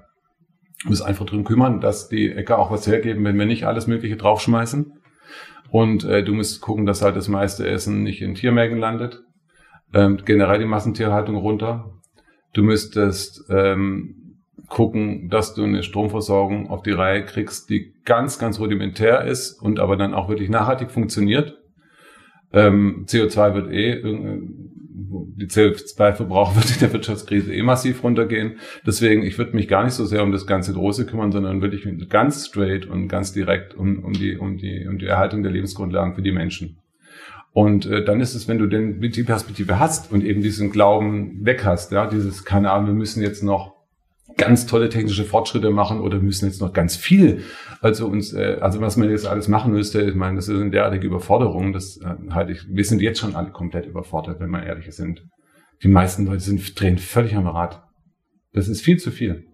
muss 0.88 1.02
einfach 1.02 1.26
drum 1.26 1.44
kümmern, 1.44 1.80
dass 1.80 2.08
die 2.08 2.30
Äcker 2.30 2.58
auch 2.58 2.70
was 2.70 2.86
hergeben, 2.86 3.24
wenn 3.24 3.38
wir 3.38 3.46
nicht 3.46 3.66
alles 3.66 3.86
Mögliche 3.86 4.16
draufschmeißen. 4.16 4.92
Und 5.70 6.04
äh, 6.04 6.22
du 6.22 6.32
musst 6.32 6.60
gucken, 6.60 6.86
dass 6.86 7.02
halt 7.02 7.16
das 7.16 7.28
meiste 7.28 7.66
Essen 7.66 8.02
nicht 8.02 8.22
in 8.22 8.34
Tiermägen 8.34 8.78
landet. 8.78 9.22
Ähm, 9.92 10.18
generell 10.24 10.58
die 10.58 10.66
Massentierhaltung 10.66 11.36
runter. 11.36 11.92
Du 12.52 12.62
müsstest 12.62 13.44
ähm, 13.50 14.26
gucken, 14.68 15.28
dass 15.28 15.54
du 15.54 15.64
eine 15.64 15.82
Stromversorgung 15.82 16.70
auf 16.70 16.82
die 16.82 16.92
Reihe 16.92 17.24
kriegst, 17.24 17.70
die 17.70 17.94
ganz, 18.04 18.38
ganz 18.38 18.58
rudimentär 18.58 19.24
ist 19.24 19.60
und 19.60 19.78
aber 19.80 19.96
dann 19.96 20.14
auch 20.14 20.28
wirklich 20.28 20.50
nachhaltig 20.50 20.90
funktioniert. 20.90 21.58
Ähm, 22.52 23.04
CO2 23.06 23.54
wird 23.54 23.72
eh 23.72 23.92
die 25.36 25.46
CO2-Verbrauch 25.46 26.56
wird 26.56 26.70
in 26.70 26.80
der 26.80 26.92
Wirtschaftskrise 26.92 27.52
eh 27.52 27.62
massiv 27.62 28.02
runtergehen. 28.02 28.58
Deswegen, 28.86 29.22
ich 29.22 29.38
würde 29.38 29.54
mich 29.54 29.68
gar 29.68 29.84
nicht 29.84 29.94
so 29.94 30.04
sehr 30.04 30.22
um 30.22 30.32
das 30.32 30.46
ganze 30.46 30.72
Große 30.72 31.06
kümmern, 31.06 31.32
sondern 31.32 31.62
würde 31.62 31.76
ich 31.76 31.84
mich 31.84 32.08
ganz 32.08 32.46
straight 32.46 32.86
und 32.86 33.08
ganz 33.08 33.32
direkt 33.32 33.74
um, 33.74 34.04
um, 34.04 34.12
die, 34.12 34.36
um, 34.36 34.56
die, 34.56 34.86
um 34.88 34.98
die 34.98 35.06
Erhaltung 35.06 35.42
der 35.42 35.52
Lebensgrundlagen 35.52 36.14
für 36.14 36.22
die 36.22 36.32
Menschen. 36.32 36.78
Und 37.52 37.86
äh, 37.86 38.04
dann 38.04 38.20
ist 38.20 38.34
es, 38.34 38.48
wenn 38.48 38.58
du 38.58 38.66
denn 38.66 39.00
die 39.00 39.22
Perspektive 39.22 39.78
hast 39.78 40.12
und 40.12 40.22
eben 40.22 40.42
diesen 40.42 40.70
Glauben 40.70 41.46
weg 41.46 41.64
hast, 41.64 41.90
ja, 41.90 42.06
dieses, 42.06 42.44
keine 42.44 42.70
Ahnung, 42.70 42.88
wir 42.88 42.94
müssen 42.94 43.22
jetzt 43.22 43.42
noch 43.42 43.75
ganz 44.36 44.66
tolle 44.66 44.88
technische 44.88 45.24
Fortschritte 45.24 45.70
machen 45.70 46.00
oder 46.00 46.18
müssen 46.18 46.46
jetzt 46.46 46.60
noch 46.60 46.72
ganz 46.72 46.96
viel. 46.96 47.42
Also 47.80 48.06
uns, 48.06 48.32
äh, 48.32 48.58
also 48.60 48.80
was 48.80 48.96
man 48.96 49.10
jetzt 49.10 49.26
alles 49.26 49.48
machen 49.48 49.72
müsste, 49.72 50.02
ich 50.02 50.14
meine, 50.14 50.36
das 50.36 50.48
ist 50.48 50.60
eine 50.60 50.70
derartige 50.70 51.06
Überforderung, 51.06 51.72
das 51.72 51.98
äh, 51.98 52.14
halte 52.30 52.52
ich, 52.52 52.66
wir 52.68 52.84
sind 52.84 53.00
jetzt 53.00 53.20
schon 53.20 53.34
alle 53.34 53.50
komplett 53.50 53.86
überfordert, 53.86 54.40
wenn 54.40 54.50
wir 54.50 54.62
ehrlich 54.62 54.94
sind. 54.94 55.24
Die 55.82 55.88
meisten 55.88 56.26
Leute 56.26 56.40
sind, 56.40 56.78
drehen 56.78 56.98
völlig 56.98 57.34
am 57.34 57.46
Rad. 57.46 57.82
Das 58.52 58.68
ist 58.68 58.82
viel 58.82 58.98
zu 58.98 59.10
viel. 59.10 59.44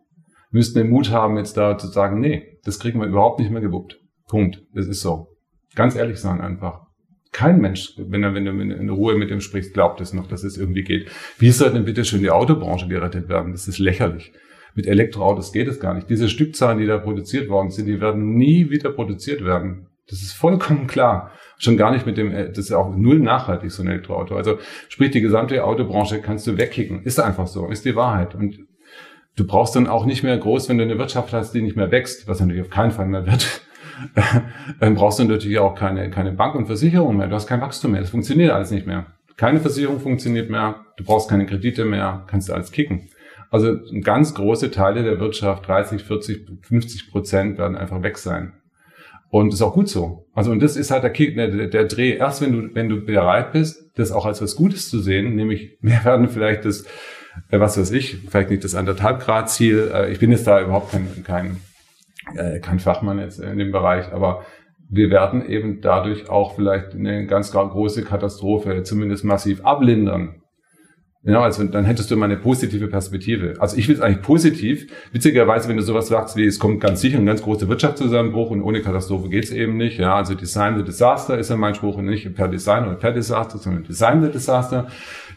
Wir 0.51 0.59
müssten 0.59 0.79
den 0.79 0.91
Mut 0.91 1.11
haben, 1.11 1.37
jetzt 1.37 1.57
da 1.57 1.79
zu 1.79 1.89
sagen, 1.89 2.21
nee, 2.21 2.59
das 2.65 2.79
kriegen 2.79 3.01
wir 3.01 3.07
überhaupt 3.07 3.41
nicht 3.41 3.51
mehr 3.51 3.63
gewuppt. 3.63 3.99
Punkt. 4.29 4.63
Das 4.75 4.87
ist 4.87 5.01
so. 5.01 5.29
Ganz 5.75 5.97
ehrlich 5.97 6.19
sein 6.19 6.41
einfach. 6.41 6.81
Kein 7.33 7.61
Mensch, 7.61 7.95
wenn 7.97 8.23
er, 8.23 8.35
wenn 8.35 8.45
du 8.45 8.51
in 8.51 8.91
Ruhe 8.91 9.17
mit 9.17 9.31
ihm 9.31 9.41
sprichst, 9.41 9.73
glaubt 9.73 10.01
es 10.03 10.13
noch, 10.13 10.27
dass 10.29 10.45
es 10.45 10.59
irgendwie 10.59 10.83
geht. 10.83 11.11
Wie 11.39 11.51
soll 11.51 11.73
denn 11.73 11.87
bitte 11.87 12.05
schon 12.05 12.21
die 12.21 12.31
Autobranche 12.31 12.89
gerettet 12.89 13.29
werden? 13.29 13.53
Das 13.53 13.67
ist 13.67 13.79
lächerlich. 13.79 14.33
Mit 14.75 14.87
Elektroautos 14.87 15.53
geht 15.53 15.69
es 15.69 15.81
gar 15.81 15.95
nicht. 15.95 16.09
Diese 16.09 16.29
Stückzahlen, 16.29 16.79
die 16.79 16.87
da 16.87 16.99
produziert 16.99 17.49
worden 17.49 17.71
sind, 17.71 17.87
die 17.87 18.01
werden 18.01 18.35
nie 18.35 18.71
wieder 18.71 18.91
produziert 18.91 19.45
werden. 19.45 19.87
Das 20.09 20.23
ist 20.23 20.33
vollkommen 20.33 20.87
klar. 20.87 21.31
Schon 21.59 21.77
gar 21.77 21.93
nicht 21.93 22.07
mit 22.07 22.17
dem, 22.17 22.33
äh, 22.33 22.49
das 22.49 22.59
ist 22.59 22.73
auch 22.73 22.95
null 22.95 23.21
nachhaltig, 23.21 23.71
so 23.71 23.83
ein 23.83 23.89
Elektroauto. 23.89 24.37
Also 24.37 24.59
sprich, 24.89 25.11
die 25.11 25.21
gesamte 25.21 25.65
Autobranche 25.65 26.21
kannst 26.21 26.47
du 26.47 26.59
wegkicken. 26.59 27.03
Ist 27.05 27.21
einfach 27.21 27.47
so, 27.47 27.69
ist 27.69 27.85
die 27.85 27.95
Wahrheit. 27.95 28.35
Und 28.35 28.59
du 29.37 29.47
brauchst 29.47 29.77
dann 29.77 29.87
auch 29.87 30.05
nicht 30.05 30.23
mehr 30.23 30.37
groß, 30.37 30.69
wenn 30.69 30.79
du 30.79 30.85
eine 30.85 30.99
Wirtschaft 30.99 31.33
hast, 31.33 31.53
die 31.53 31.63
nicht 31.63 31.77
mehr 31.77 31.91
wächst, 31.91 32.27
was 32.27 32.41
natürlich 32.41 32.63
auf 32.63 32.71
keinen 32.71 32.91
Fall 32.91 33.07
mehr 33.07 33.27
wird, 33.27 33.63
dann 34.81 34.95
brauchst 34.95 35.19
du 35.19 35.25
natürlich 35.25 35.59
auch 35.59 35.75
keine, 35.75 36.11
keine 36.11 36.33
Bank 36.33 36.55
und 36.55 36.67
Versicherung 36.67 37.17
mehr. 37.17 37.29
Du 37.29 37.35
hast 37.35 37.47
kein 37.47 37.61
Wachstum 37.61 37.93
mehr. 37.93 38.01
Das 38.01 38.11
funktioniert 38.11 38.51
alles 38.51 38.71
nicht 38.71 38.87
mehr. 38.87 39.07
Keine 39.37 39.61
Versicherung 39.61 40.01
funktioniert 40.01 40.51
mehr. 40.51 40.85
Du 40.97 41.05
brauchst 41.05 41.31
keine 41.31 41.47
Kredite 41.47 41.85
mehr. 41.85 42.25
Kannst 42.27 42.49
du 42.49 42.53
alles 42.53 42.73
kicken. 42.73 43.09
Also 43.53 43.77
ganz 44.01 44.33
große 44.33 44.71
Teile 44.71 45.03
der 45.03 45.21
Wirtschaft, 45.21 45.69
30, 45.69 46.03
40, 46.03 46.49
50 46.63 47.11
Prozent 47.11 47.59
werden 47.59 47.77
einfach 47.77 48.03
weg 48.03 48.17
sein. 48.17 48.55
Und 49.29 49.53
ist 49.53 49.61
auch 49.61 49.75
gut 49.75 49.91
so. 49.91 50.27
Also 50.33 50.51
und 50.51 50.63
das 50.63 50.75
ist 50.75 50.91
halt 50.91 51.03
der, 51.03 51.11
der, 51.11 51.67
der 51.67 51.85
Dreh. 51.85 52.17
Erst 52.17 52.41
wenn 52.41 52.53
du, 52.53 52.75
wenn 52.75 52.89
du 52.89 53.05
bereit 53.05 53.53
bist, 53.53 53.91
das 53.95 54.11
auch 54.11 54.25
als 54.25 54.41
was 54.41 54.57
Gutes 54.57 54.89
zu 54.89 55.01
sehen, 55.01 55.37
nämlich 55.37 55.77
mehr 55.83 56.03
werden 56.03 56.31
vielleicht 56.31 56.65
das, 56.65 56.87
äh, 57.51 57.61
was 57.61 57.79
weiß 57.79 57.91
ich, 57.93 58.23
vielleicht 58.27 58.49
nicht 58.49 58.65
das 58.65 58.75
anderthalb 58.75 59.21
Grad 59.21 59.51
Ziel. 59.51 59.91
Äh, 59.93 60.11
ich 60.11 60.19
bin 60.19 60.31
jetzt 60.31 60.47
da 60.47 60.63
überhaupt 60.63 60.91
kein, 60.93 61.23
kein, 61.23 61.59
äh, 62.35 62.59
kein 62.59 62.79
Fachmann 62.79 63.19
jetzt 63.19 63.39
in 63.39 63.59
dem 63.59 63.71
Bereich, 63.71 64.11
aber 64.13 64.47
wir 64.89 65.11
werden 65.11 65.45
eben 65.45 65.83
dadurch 65.83 66.31
auch 66.31 66.55
vielleicht 66.55 66.95
eine 66.95 67.27
ganz 67.27 67.53
große 67.53 68.03
Katastrophe 68.03 68.83
zumindest 68.83 69.25
massiv 69.25 69.63
ablindern. 69.63 70.42
Ja, 71.25 71.41
also 71.41 71.63
dann 71.63 71.85
hättest 71.85 72.11
du 72.11 72.17
immer 72.17 72.25
eine 72.25 72.37
positive 72.37 72.89
Perspektive. 72.89 73.55
Also 73.61 73.77
ich 73.77 73.87
will 73.87 73.95
es 73.95 74.01
eigentlich 74.01 74.23
positiv. 74.23 74.89
Witzigerweise, 75.13 75.69
wenn 75.69 75.77
du 75.77 75.83
sowas 75.85 76.09
sagst 76.09 76.37
wie, 76.37 76.45
es 76.45 76.59
kommt 76.59 76.81
ganz 76.81 77.01
sicher 77.01 77.19
ein 77.19 77.27
ganz 77.27 77.43
großer 77.43 77.69
Wirtschaftszusammenbruch 77.69 78.51
und 78.51 78.61
ohne 78.61 78.81
Katastrophe 78.81 79.29
geht's 79.29 79.53
eben 79.53 79.77
nicht. 79.77 80.01
Ja, 80.01 80.17
also 80.17 80.35
Design 80.35 80.77
the 80.79 80.83
Disaster 80.83 81.39
ist 81.39 81.49
ja 81.49 81.57
mein 81.57 81.77
Spruch 81.77 81.97
und 81.97 82.07
nicht 82.07 82.35
per 82.35 82.49
Design 82.49 82.87
oder 82.87 82.97
per 82.97 83.13
Disaster, 83.13 83.59
sondern 83.59 83.85
Design 83.85 84.21
the 84.25 84.33
Disaster. 84.33 84.89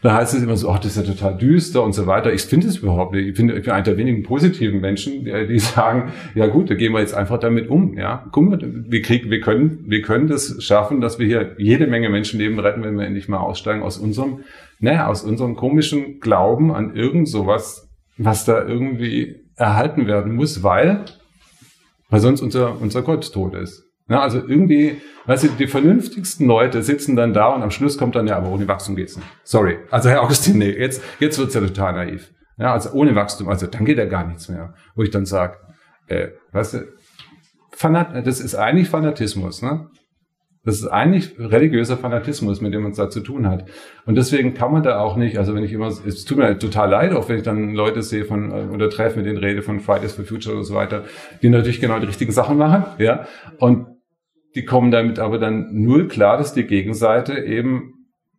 Da 0.02 0.14
heißt 0.14 0.34
es 0.34 0.42
immer 0.42 0.56
so, 0.56 0.70
ach, 0.70 0.80
das 0.80 0.96
ist 0.96 1.06
ja 1.06 1.14
total 1.14 1.38
düster 1.38 1.84
und 1.84 1.92
so 1.92 2.08
weiter. 2.08 2.32
Ich 2.32 2.42
finde 2.42 2.66
es 2.66 2.78
überhaupt 2.78 3.14
nicht. 3.14 3.28
Ich 3.28 3.36
finde, 3.36 3.54
ich 3.54 3.62
bin 3.62 3.72
einer 3.72 3.84
der 3.84 3.96
wenigen 3.96 4.24
positiven 4.24 4.80
Menschen, 4.80 5.24
die, 5.24 5.46
die 5.46 5.58
sagen, 5.60 6.10
ja 6.34 6.48
gut, 6.48 6.68
da 6.68 6.74
gehen 6.74 6.94
wir 6.94 7.00
jetzt 7.00 7.14
einfach 7.14 7.38
damit 7.38 7.70
um. 7.70 7.96
Ja, 7.96 8.24
guck 8.32 8.50
mal, 8.50 8.58
wir 8.60 9.02
kriegen, 9.02 9.30
wir 9.30 9.40
können, 9.40 9.84
wir 9.86 10.02
können 10.02 10.26
das 10.26 10.56
schaffen, 10.64 11.00
dass 11.00 11.20
wir 11.20 11.26
hier 11.26 11.54
jede 11.58 11.86
Menge 11.86 12.10
Menschenleben 12.10 12.58
retten, 12.58 12.82
wenn 12.82 12.98
wir 12.98 13.06
endlich 13.06 13.28
mal 13.28 13.38
aussteigen 13.38 13.82
aus 13.82 13.98
unserem 13.98 14.40
naja, 14.78 15.06
aus 15.06 15.22
unserem 15.22 15.56
komischen 15.56 16.20
Glauben 16.20 16.72
an 16.72 16.94
irgend 16.94 17.28
sowas, 17.28 17.88
was 18.18 18.44
da 18.44 18.62
irgendwie 18.62 19.46
erhalten 19.56 20.06
werden 20.06 20.34
muss, 20.34 20.62
weil, 20.62 21.04
weil 22.10 22.20
sonst 22.20 22.40
unser, 22.40 22.80
unser 22.80 23.02
Gott 23.02 23.32
tot 23.32 23.54
ist. 23.54 23.84
Ja, 24.08 24.20
also 24.20 24.38
irgendwie, 24.38 25.00
weißt 25.24 25.44
du, 25.44 25.48
die 25.48 25.66
vernünftigsten 25.66 26.46
Leute 26.46 26.82
sitzen 26.82 27.16
dann 27.16 27.32
da 27.34 27.48
und 27.48 27.62
am 27.62 27.70
Schluss 27.70 27.98
kommt 27.98 28.14
dann, 28.14 28.28
ja, 28.28 28.36
aber 28.36 28.50
ohne 28.50 28.68
Wachstum 28.68 28.94
geht's 28.94 29.16
nicht. 29.16 29.26
Sorry. 29.42 29.78
Also 29.90 30.08
Herr 30.08 30.22
Augustin, 30.22 30.58
nee, 30.58 30.70
jetzt, 30.70 31.02
jetzt 31.18 31.38
wird's 31.38 31.54
ja 31.54 31.60
total 31.60 31.94
naiv. 31.94 32.32
Ja, 32.58 32.72
also 32.72 32.92
ohne 32.92 33.14
Wachstum, 33.14 33.48
also 33.48 33.66
dann 33.66 33.84
geht 33.84 33.98
ja 33.98 34.06
gar 34.06 34.26
nichts 34.26 34.48
mehr. 34.48 34.74
Wo 34.94 35.02
ich 35.02 35.10
dann 35.10 35.26
sage, 35.26 35.56
äh, 36.06 36.28
weißt 36.52 36.74
du, 36.74 36.78
Fanat 37.72 38.26
das 38.26 38.40
ist 38.40 38.54
eigentlich 38.54 38.88
Fanatismus, 38.88 39.60
ne? 39.60 39.90
Das 40.66 40.80
ist 40.80 40.88
eigentlich 40.88 41.38
religiöser 41.38 41.96
Fanatismus, 41.96 42.60
mit 42.60 42.74
dem 42.74 42.82
man 42.82 42.90
es 42.90 42.96
da 42.96 43.08
zu 43.08 43.20
tun 43.20 43.46
hat. 43.48 43.66
Und 44.04 44.16
deswegen 44.16 44.52
kann 44.52 44.72
man 44.72 44.82
da 44.82 44.98
auch 44.98 45.16
nicht, 45.16 45.38
also 45.38 45.54
wenn 45.54 45.62
ich 45.62 45.72
immer, 45.72 45.86
es 45.86 46.24
tut 46.24 46.38
mir 46.38 46.58
total 46.58 46.90
leid, 46.90 47.12
auch 47.12 47.28
wenn 47.28 47.36
ich 47.36 47.44
dann 47.44 47.72
Leute 47.72 48.02
sehe 48.02 48.24
von, 48.24 48.50
äh, 48.50 48.74
oder 48.74 48.90
treffe 48.90 49.18
mit 49.18 49.26
denen 49.26 49.38
rede 49.38 49.62
von 49.62 49.78
Fridays 49.78 50.14
for 50.14 50.24
Future 50.24 50.56
und 50.56 50.64
so 50.64 50.74
weiter, 50.74 51.04
die 51.40 51.50
natürlich 51.50 51.80
genau 51.80 52.00
die 52.00 52.06
richtigen 52.06 52.32
Sachen 52.32 52.58
machen, 52.58 52.84
ja. 52.98 53.26
Und 53.58 53.86
die 54.56 54.64
kommen 54.64 54.90
damit 54.90 55.20
aber 55.20 55.38
dann 55.38 55.68
null 55.72 56.08
klar, 56.08 56.36
dass 56.36 56.52
die 56.52 56.64
Gegenseite 56.64 57.38
eben 57.38 57.94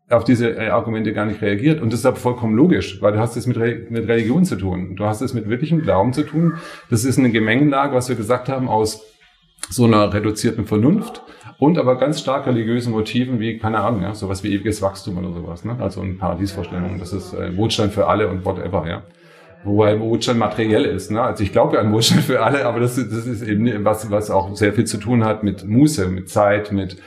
auf 0.10 0.26
diese 0.26 0.50
äh, 0.50 0.68
Argumente 0.68 1.14
gar 1.14 1.26
nicht 1.26 1.42
reagiert. 1.42 1.82
Und 1.82 1.94
das 1.94 2.02
ist 2.02 2.06
aber 2.06 2.18
vollkommen 2.18 2.58
logisch, 2.58 3.02
weil 3.02 3.14
du 3.14 3.20
hast 3.20 3.38
es 3.38 3.48
mit, 3.48 3.58
Re 3.58 3.86
mit 3.90 4.06
Religion 4.06 4.44
zu 4.44 4.58
tun. 4.58 4.98
Du 4.98 5.06
hast 5.06 5.22
es 5.22 5.34
mit 5.34 5.48
wirklichem 5.48 5.82
Glauben 5.82 6.12
zu 6.12 6.24
tun. 6.24 6.56
Das 6.90 7.06
ist 7.06 7.18
eine 7.18 7.32
Gemengelage, 7.32 7.96
was 7.96 8.10
wir 8.10 8.18
gesagt 8.18 8.50
haben, 8.50 8.68
aus 8.68 9.02
so 9.70 9.86
einer 9.86 10.14
reduzierten 10.14 10.66
Vernunft 10.66 11.24
und 11.60 11.78
aber 11.78 11.98
ganz 11.98 12.20
stark 12.20 12.46
religiösen 12.46 12.92
Motiven 12.92 13.40
wie, 13.40 13.58
keine 13.58 13.80
Ahnung, 13.80 14.04
ja, 14.04 14.14
sowas 14.14 14.44
wie 14.44 14.54
ewiges 14.54 14.82
Wachstum 14.82 15.18
oder 15.18 15.32
sowas, 15.34 15.66
ne? 15.66 15.76
Also 15.80 16.02
eine 16.02 16.14
Paradiesvorstellung, 16.14 17.00
das 17.00 17.14
ist 17.14 17.34
äh, 17.34 17.56
Wohlstand 17.58 17.94
für 17.94 18.08
alle 18.08 18.28
und 18.28 18.46
whatever, 18.46 18.88
ja. 18.88 19.04
Wobei 19.64 20.00
Wohlstand 20.00 20.40
materiell 20.40 20.86
ist, 20.86 21.10
ne? 21.10 21.22
Also 21.22 21.44
ich 21.44 21.52
glaube 21.52 21.76
ja 21.76 21.82
an 21.82 21.92
Wohlstand 21.92 22.22
für 22.22 22.44
alle, 22.44 22.66
aber 22.66 22.80
das, 22.80 22.96
das 22.96 23.26
ist 23.26 23.42
eben 23.42 23.84
was, 23.84 24.12
was 24.12 24.30
auch 24.30 24.56
sehr 24.56 24.74
viel 24.74 24.86
zu 24.86 24.98
tun 24.98 25.26
hat 25.26 25.44
mit 25.44 25.68
Muße, 25.68 26.08
mit 26.08 26.30
Zeit, 26.30 26.72
mit 26.72 26.98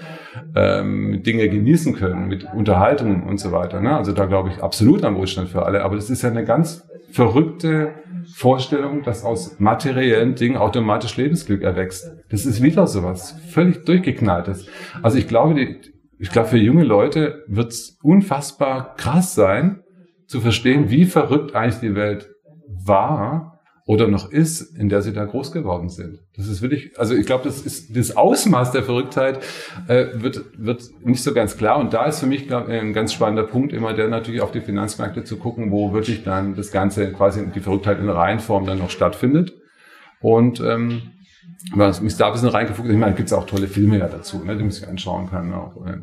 ähm, 0.54 1.22
Dinge 1.22 1.48
genießen 1.48 1.94
können, 1.94 2.28
mit 2.28 2.46
Unterhaltung 2.54 3.24
und 3.24 3.38
so 3.38 3.52
weiter. 3.52 3.80
Ne? 3.80 3.96
Also 3.96 4.12
da 4.12 4.26
glaube 4.26 4.50
ich 4.50 4.62
absolut 4.62 5.04
an 5.04 5.16
Wohlstand 5.16 5.48
für 5.48 5.64
alle, 5.64 5.82
aber 5.82 5.96
das 5.96 6.10
ist 6.10 6.22
ja 6.22 6.30
eine 6.30 6.44
ganz 6.44 6.88
verrückte 7.10 7.94
Vorstellung, 8.36 9.02
dass 9.02 9.24
aus 9.24 9.58
materiellen 9.58 10.34
Dingen 10.34 10.56
automatisch 10.56 11.16
Lebensglück 11.16 11.62
erwächst. 11.62 12.10
Das 12.30 12.46
ist 12.46 12.62
wieder 12.62 12.86
sowas 12.86 13.36
völlig 13.48 13.84
durchgeknalltes. 13.84 14.66
Also 15.02 15.18
ich 15.18 15.26
glaube, 15.26 15.54
die, 15.54 15.80
ich 16.18 16.30
glaube, 16.30 16.48
für 16.48 16.58
junge 16.58 16.84
Leute 16.84 17.44
wird 17.48 17.72
es 17.72 17.98
unfassbar 18.02 18.94
krass 18.96 19.34
sein, 19.34 19.80
zu 20.26 20.40
verstehen, 20.40 20.90
wie 20.90 21.06
verrückt 21.06 21.56
eigentlich 21.56 21.80
die 21.80 21.96
Welt 21.96 22.30
war 22.68 23.49
oder 23.90 24.06
noch 24.06 24.30
ist, 24.30 24.60
in 24.78 24.88
der 24.88 25.02
sie 25.02 25.12
da 25.12 25.24
groß 25.24 25.50
geworden 25.50 25.88
sind. 25.88 26.20
Das 26.36 26.46
ist 26.46 26.62
wirklich, 26.62 26.96
also 26.96 27.16
ich 27.16 27.26
glaube, 27.26 27.42
das 27.42 27.60
ist 27.62 27.96
das 27.96 28.16
Ausmaß 28.16 28.70
der 28.70 28.84
Verrücktheit 28.84 29.40
äh, 29.88 30.06
wird 30.12 30.44
wird 30.56 30.84
nicht 31.02 31.24
so 31.24 31.34
ganz 31.34 31.56
klar. 31.56 31.76
Und 31.76 31.92
da 31.92 32.04
ist 32.04 32.20
für 32.20 32.26
mich 32.26 32.46
glaub, 32.46 32.68
ein 32.68 32.92
ganz 32.92 33.12
spannender 33.12 33.42
Punkt 33.42 33.72
immer 33.72 33.92
der 33.92 34.06
natürlich 34.06 34.42
auf 34.42 34.52
die 34.52 34.60
Finanzmärkte 34.60 35.24
zu 35.24 35.38
gucken, 35.38 35.72
wo 35.72 35.92
wirklich 35.92 36.22
dann 36.22 36.54
das 36.54 36.70
Ganze 36.70 37.10
quasi 37.10 37.44
die 37.52 37.58
Verrücktheit 37.58 37.98
in 37.98 38.08
Reihenform 38.08 38.64
dann 38.64 38.78
noch 38.78 38.90
stattfindet. 38.90 39.54
Und 40.20 40.60
ähm, 40.60 41.10
man 41.74 41.92
mich 42.00 42.16
da 42.16 42.28
ein 42.28 42.32
bisschen 42.34 42.48
reingefuckt, 42.48 42.88
ich 42.88 42.96
meine, 42.96 43.16
gibt 43.16 43.26
es 43.26 43.32
auch 43.32 43.44
tolle 43.44 43.66
Filme 43.66 43.98
ja 43.98 44.06
dazu, 44.06 44.38
ne, 44.44 44.54
die 44.56 44.62
man 44.62 44.70
sich 44.70 44.86
anschauen 44.86 45.28
kann 45.28 45.52
auch. 45.52 45.84
Äh. 45.84 45.98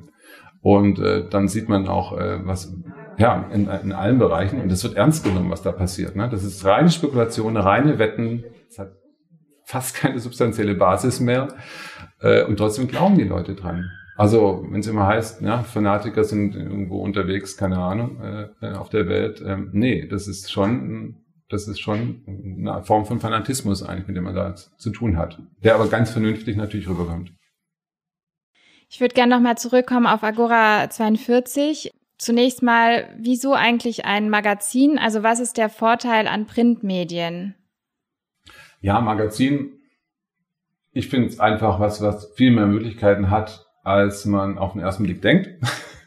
Und 0.62 1.00
äh, 1.00 1.24
dann 1.30 1.48
sieht 1.48 1.70
man 1.70 1.88
auch, 1.88 2.18
äh, 2.18 2.46
was 2.46 2.74
ja, 3.18 3.50
in, 3.52 3.68
in 3.68 3.92
allen 3.92 4.20
Bereichen. 4.20 4.62
Und 4.62 4.72
es 4.72 4.84
wird 4.84 4.96
ernst 4.96 5.24
genommen, 5.24 5.50
was 5.50 5.62
da 5.62 5.72
passiert. 5.72 6.16
Ne? 6.16 6.30
Das 6.30 6.44
ist 6.44 6.64
reine 6.66 6.90
Spekulation, 6.90 7.58
reine 7.58 8.00
Wetten. 8.00 8.44
Es 8.70 8.80
hat 8.80 8.92
fast 9.64 9.96
keine 9.96 10.20
substanzielle 10.20 10.76
Basis 10.76 11.20
mehr. 11.20 11.50
Äh, 12.22 12.44
und 12.46 12.58
trotzdem 12.58 12.88
glauben 12.88 13.18
die 13.18 13.24
Leute 13.24 13.56
dran. 13.56 13.90
Also, 14.16 14.66
wenn 14.70 14.80
es 14.80 14.88
immer 14.88 15.06
heißt, 15.06 15.42
ja, 15.42 15.60
Fanatiker 15.60 16.24
sind 16.24 16.56
irgendwo 16.56 17.02
unterwegs, 17.02 17.56
keine 17.56 17.78
Ahnung, 17.78 18.20
äh, 18.62 18.72
auf 18.72 18.90
der 18.90 19.08
Welt. 19.08 19.44
Ähm, 19.46 19.70
nee, 19.74 20.08
das 20.08 20.28
ist 20.28 20.52
schon, 20.52 21.18
das 21.50 21.68
ist 21.68 21.80
schon 21.80 22.24
eine 22.26 22.84
Form 22.84 23.06
von 23.06 23.20
Fanatismus 23.20 23.84
eigentlich, 23.84 24.08
mit 24.08 24.18
dem 24.18 24.24
man 24.24 24.34
da 24.34 24.56
zu 24.56 24.90
tun 24.90 25.18
hat. 25.18 25.40
Der 25.64 25.76
aber 25.76 25.88
ganz 25.88 26.10
vernünftig 26.10 26.58
natürlich 26.58 26.90
rüberkommt. 26.90 27.32
Ich 28.90 29.02
würde 29.02 29.14
gerne 29.14 29.36
nochmal 29.36 29.58
zurückkommen 29.58 30.08
auf 30.08 30.24
Agora 30.24 30.90
42. 30.90 31.92
Zunächst 32.18 32.64
mal, 32.64 33.16
wieso 33.20 33.54
eigentlich 33.54 34.06
ein 34.06 34.30
Magazin? 34.30 34.98
Also 34.98 35.22
was 35.22 35.40
ist 35.40 35.58
der 35.58 35.70
Vorteil 35.70 36.28
an 36.28 36.48
Printmedien? 36.48 37.56
Ja, 38.82 39.00
Magazin, 39.02 39.74
ich 40.92 41.10
finde 41.10 41.28
es 41.28 41.40
einfach 41.40 41.80
was, 41.80 42.02
was 42.02 42.34
viel 42.36 42.52
mehr 42.52 42.66
Möglichkeiten 42.66 43.30
hat, 43.30 43.68
als 43.84 44.26
man 44.26 44.58
auf 44.58 44.74
den 44.74 44.82
ersten 44.82 45.04
Blick 45.04 45.22
denkt. 45.22 45.50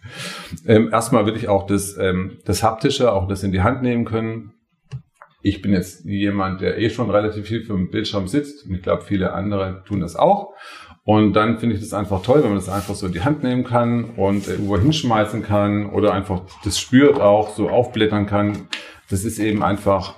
ähm, 0.67 0.91
erstmal 0.91 1.27
will 1.27 1.37
ich 1.37 1.49
auch 1.49 1.67
das, 1.67 1.97
ähm, 1.97 2.39
das 2.45 2.65
Haptische, 2.65 3.13
auch 3.13 3.29
das 3.29 3.45
in 3.45 3.53
die 3.53 3.63
Hand 3.63 3.83
nehmen 3.83 4.05
können. 4.05 4.55
Ich 5.43 5.63
bin 5.63 5.73
jetzt 5.73 6.05
jemand, 6.05 6.61
der 6.61 6.79
eh 6.79 6.91
schon 6.91 7.09
relativ 7.09 7.47
viel 7.47 7.63
für 7.63 7.75
den 7.75 7.91
Bildschirm 7.91 8.27
sitzt. 8.27 8.67
Und 8.67 8.75
ich 8.75 8.83
glaube, 8.83 9.03
viele 9.03 9.33
andere 9.33 9.85
tun 9.87 10.01
das 10.01 10.17
auch. 10.17 10.55
Und 11.11 11.33
dann 11.33 11.59
finde 11.59 11.75
ich 11.75 11.81
das 11.81 11.93
einfach 11.93 12.23
toll, 12.23 12.45
wenn 12.45 12.51
man 12.51 12.59
das 12.59 12.69
einfach 12.69 12.95
so 12.95 13.09
in 13.09 13.13
die 13.13 13.23
Hand 13.23 13.43
nehmen 13.43 13.65
kann 13.65 14.11
und 14.17 14.47
irgendwo 14.47 14.79
hinschmeißen 14.79 15.43
kann 15.43 15.91
oder 15.91 16.13
einfach 16.13 16.43
das 16.63 16.79
spürt 16.79 17.21
auch, 17.21 17.57
so 17.57 17.69
aufblättern 17.69 18.27
kann. 18.27 18.69
Das 19.09 19.25
ist 19.25 19.41
eben 19.41 19.65
einfach, 19.65 20.15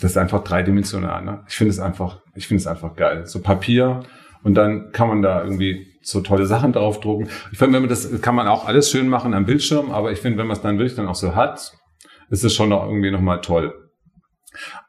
das 0.00 0.12
ist 0.12 0.16
einfach 0.16 0.44
dreidimensional. 0.44 1.24
Ne? 1.24 1.42
Ich 1.48 1.56
finde 1.56 1.72
es 1.72 1.80
einfach, 1.80 2.20
ich 2.36 2.46
finde 2.46 2.60
es 2.60 2.68
einfach 2.68 2.94
geil. 2.94 3.26
So 3.26 3.42
Papier 3.42 4.04
und 4.44 4.54
dann 4.54 4.92
kann 4.92 5.08
man 5.08 5.20
da 5.20 5.42
irgendwie 5.42 5.88
so 6.00 6.20
tolle 6.20 6.46
Sachen 6.46 6.72
draufdrucken. 6.72 7.28
Ich 7.50 7.58
finde, 7.58 7.74
wenn 7.74 7.82
man 7.82 7.90
das, 7.90 8.20
kann 8.20 8.36
man 8.36 8.46
auch 8.46 8.68
alles 8.68 8.88
schön 8.88 9.08
machen 9.08 9.34
am 9.34 9.46
Bildschirm, 9.46 9.90
aber 9.90 10.12
ich 10.12 10.20
finde, 10.20 10.38
wenn 10.38 10.46
man 10.46 10.56
es 10.56 10.62
dann 10.62 10.78
wirklich 10.78 10.94
dann 10.94 11.08
auch 11.08 11.16
so 11.16 11.34
hat, 11.34 11.72
ist 12.30 12.44
es 12.44 12.54
schon 12.54 12.68
noch 12.68 12.84
irgendwie 12.86 13.10
nochmal 13.10 13.40
toll. 13.40 13.74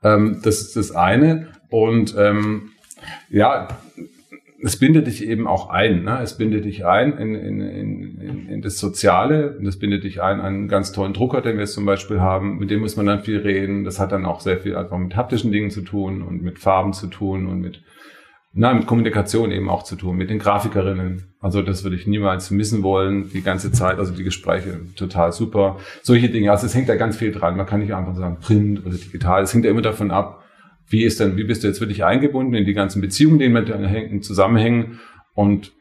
Ähm, 0.04 0.40
das 0.44 0.62
ist 0.62 0.76
das 0.76 0.92
eine. 0.92 1.48
Und 1.72 2.16
ähm, 2.16 2.74
ja, 3.32 3.70
es 4.62 4.78
bindet 4.78 5.08
dich 5.08 5.24
eben 5.24 5.48
auch 5.48 5.70
ein. 5.70 6.04
Ne? 6.04 6.20
Es 6.22 6.38
bindet 6.38 6.66
dich 6.66 6.86
ein 6.86 7.18
in, 7.18 7.36
in, 7.36 7.62
in, 7.62 8.50
in 8.50 8.62
das 8.62 8.80
Soziale. 8.80 9.58
Und 9.58 9.68
es 9.68 9.78
bindet 9.78 10.04
dich 10.04 10.22
ein 10.22 10.40
an 10.40 10.46
einen 10.46 10.68
ganz 10.68 10.92
tollen 10.92 11.14
Drucker, 11.14 11.42
den 11.42 11.54
wir 11.54 11.62
jetzt 11.62 11.74
zum 11.74 11.86
Beispiel 11.86 12.20
haben. 12.20 12.58
Mit 12.58 12.72
dem 12.72 12.80
muss 12.80 12.96
man 12.96 13.06
dann 13.06 13.22
viel 13.22 13.38
reden. 13.38 13.84
Das 13.84 14.00
hat 14.00 14.12
dann 14.12 14.26
auch 14.26 14.42
sehr 14.42 14.58
viel 14.58 14.76
einfach 14.76 14.98
mit 14.98 15.16
haptischen 15.16 15.52
Dingen 15.52 15.70
zu 15.70 15.82
tun 15.82 16.24
und 16.24 16.42
mit 16.42 16.58
Farben 16.58 16.94
zu 16.94 17.08
tun 17.08 17.46
und 17.46 17.62
mit, 17.62 17.84
na, 18.52 18.74
mit 18.74 18.88
Kommunikation 18.88 19.52
eben 19.52 19.70
auch 19.70 19.84
zu 19.84 19.96
tun, 19.96 20.18
mit 20.18 20.32
den 20.32 20.40
Grafikerinnen. 20.40 21.36
Also 21.40 21.62
das 21.62 21.84
würde 21.84 21.96
ich 21.96 22.08
niemals 22.08 22.50
missen 22.50 22.82
wollen, 22.82 23.30
die 23.30 23.44
ganze 23.44 23.72
Zeit. 23.72 24.00
Also 24.00 24.16
die 24.16 24.24
Gespräche 24.24 24.80
total 24.96 25.34
super. 25.34 25.78
Solche 26.02 26.30
Dinge. 26.30 26.50
Also 26.50 26.66
es 26.66 26.74
hängt 26.74 26.90
da 26.90 26.96
ganz 26.96 27.16
viel 27.16 27.32
dran. 27.32 27.58
Man 27.58 27.68
kann 27.68 27.82
nicht 27.82 27.94
einfach 27.94 28.16
sagen 28.16 28.40
Print 28.42 28.84
oder 28.84 28.96
digital. 28.96 29.44
Es 29.44 29.54
hängt 29.54 29.66
ja 29.66 29.72
immer 29.72 29.84
davon 29.84 30.10
ab, 30.10 30.44
wie 30.90 31.04
ist 31.04 31.20
denn, 31.20 31.38
wie 31.38 31.44
bist 31.44 31.64
du 31.64 31.68
jetzt 31.68 31.82
wirklich 31.82 32.04
eingebunden 32.04 32.54
in 32.54 32.66
die 32.66 32.74
ganzen 32.74 33.02
Beziehungen, 33.02 33.40
die 33.40 33.50
mit 33.50 33.70
hängen, 33.70 34.22
zusammenhängen? 34.22 35.00
Und 35.34 35.74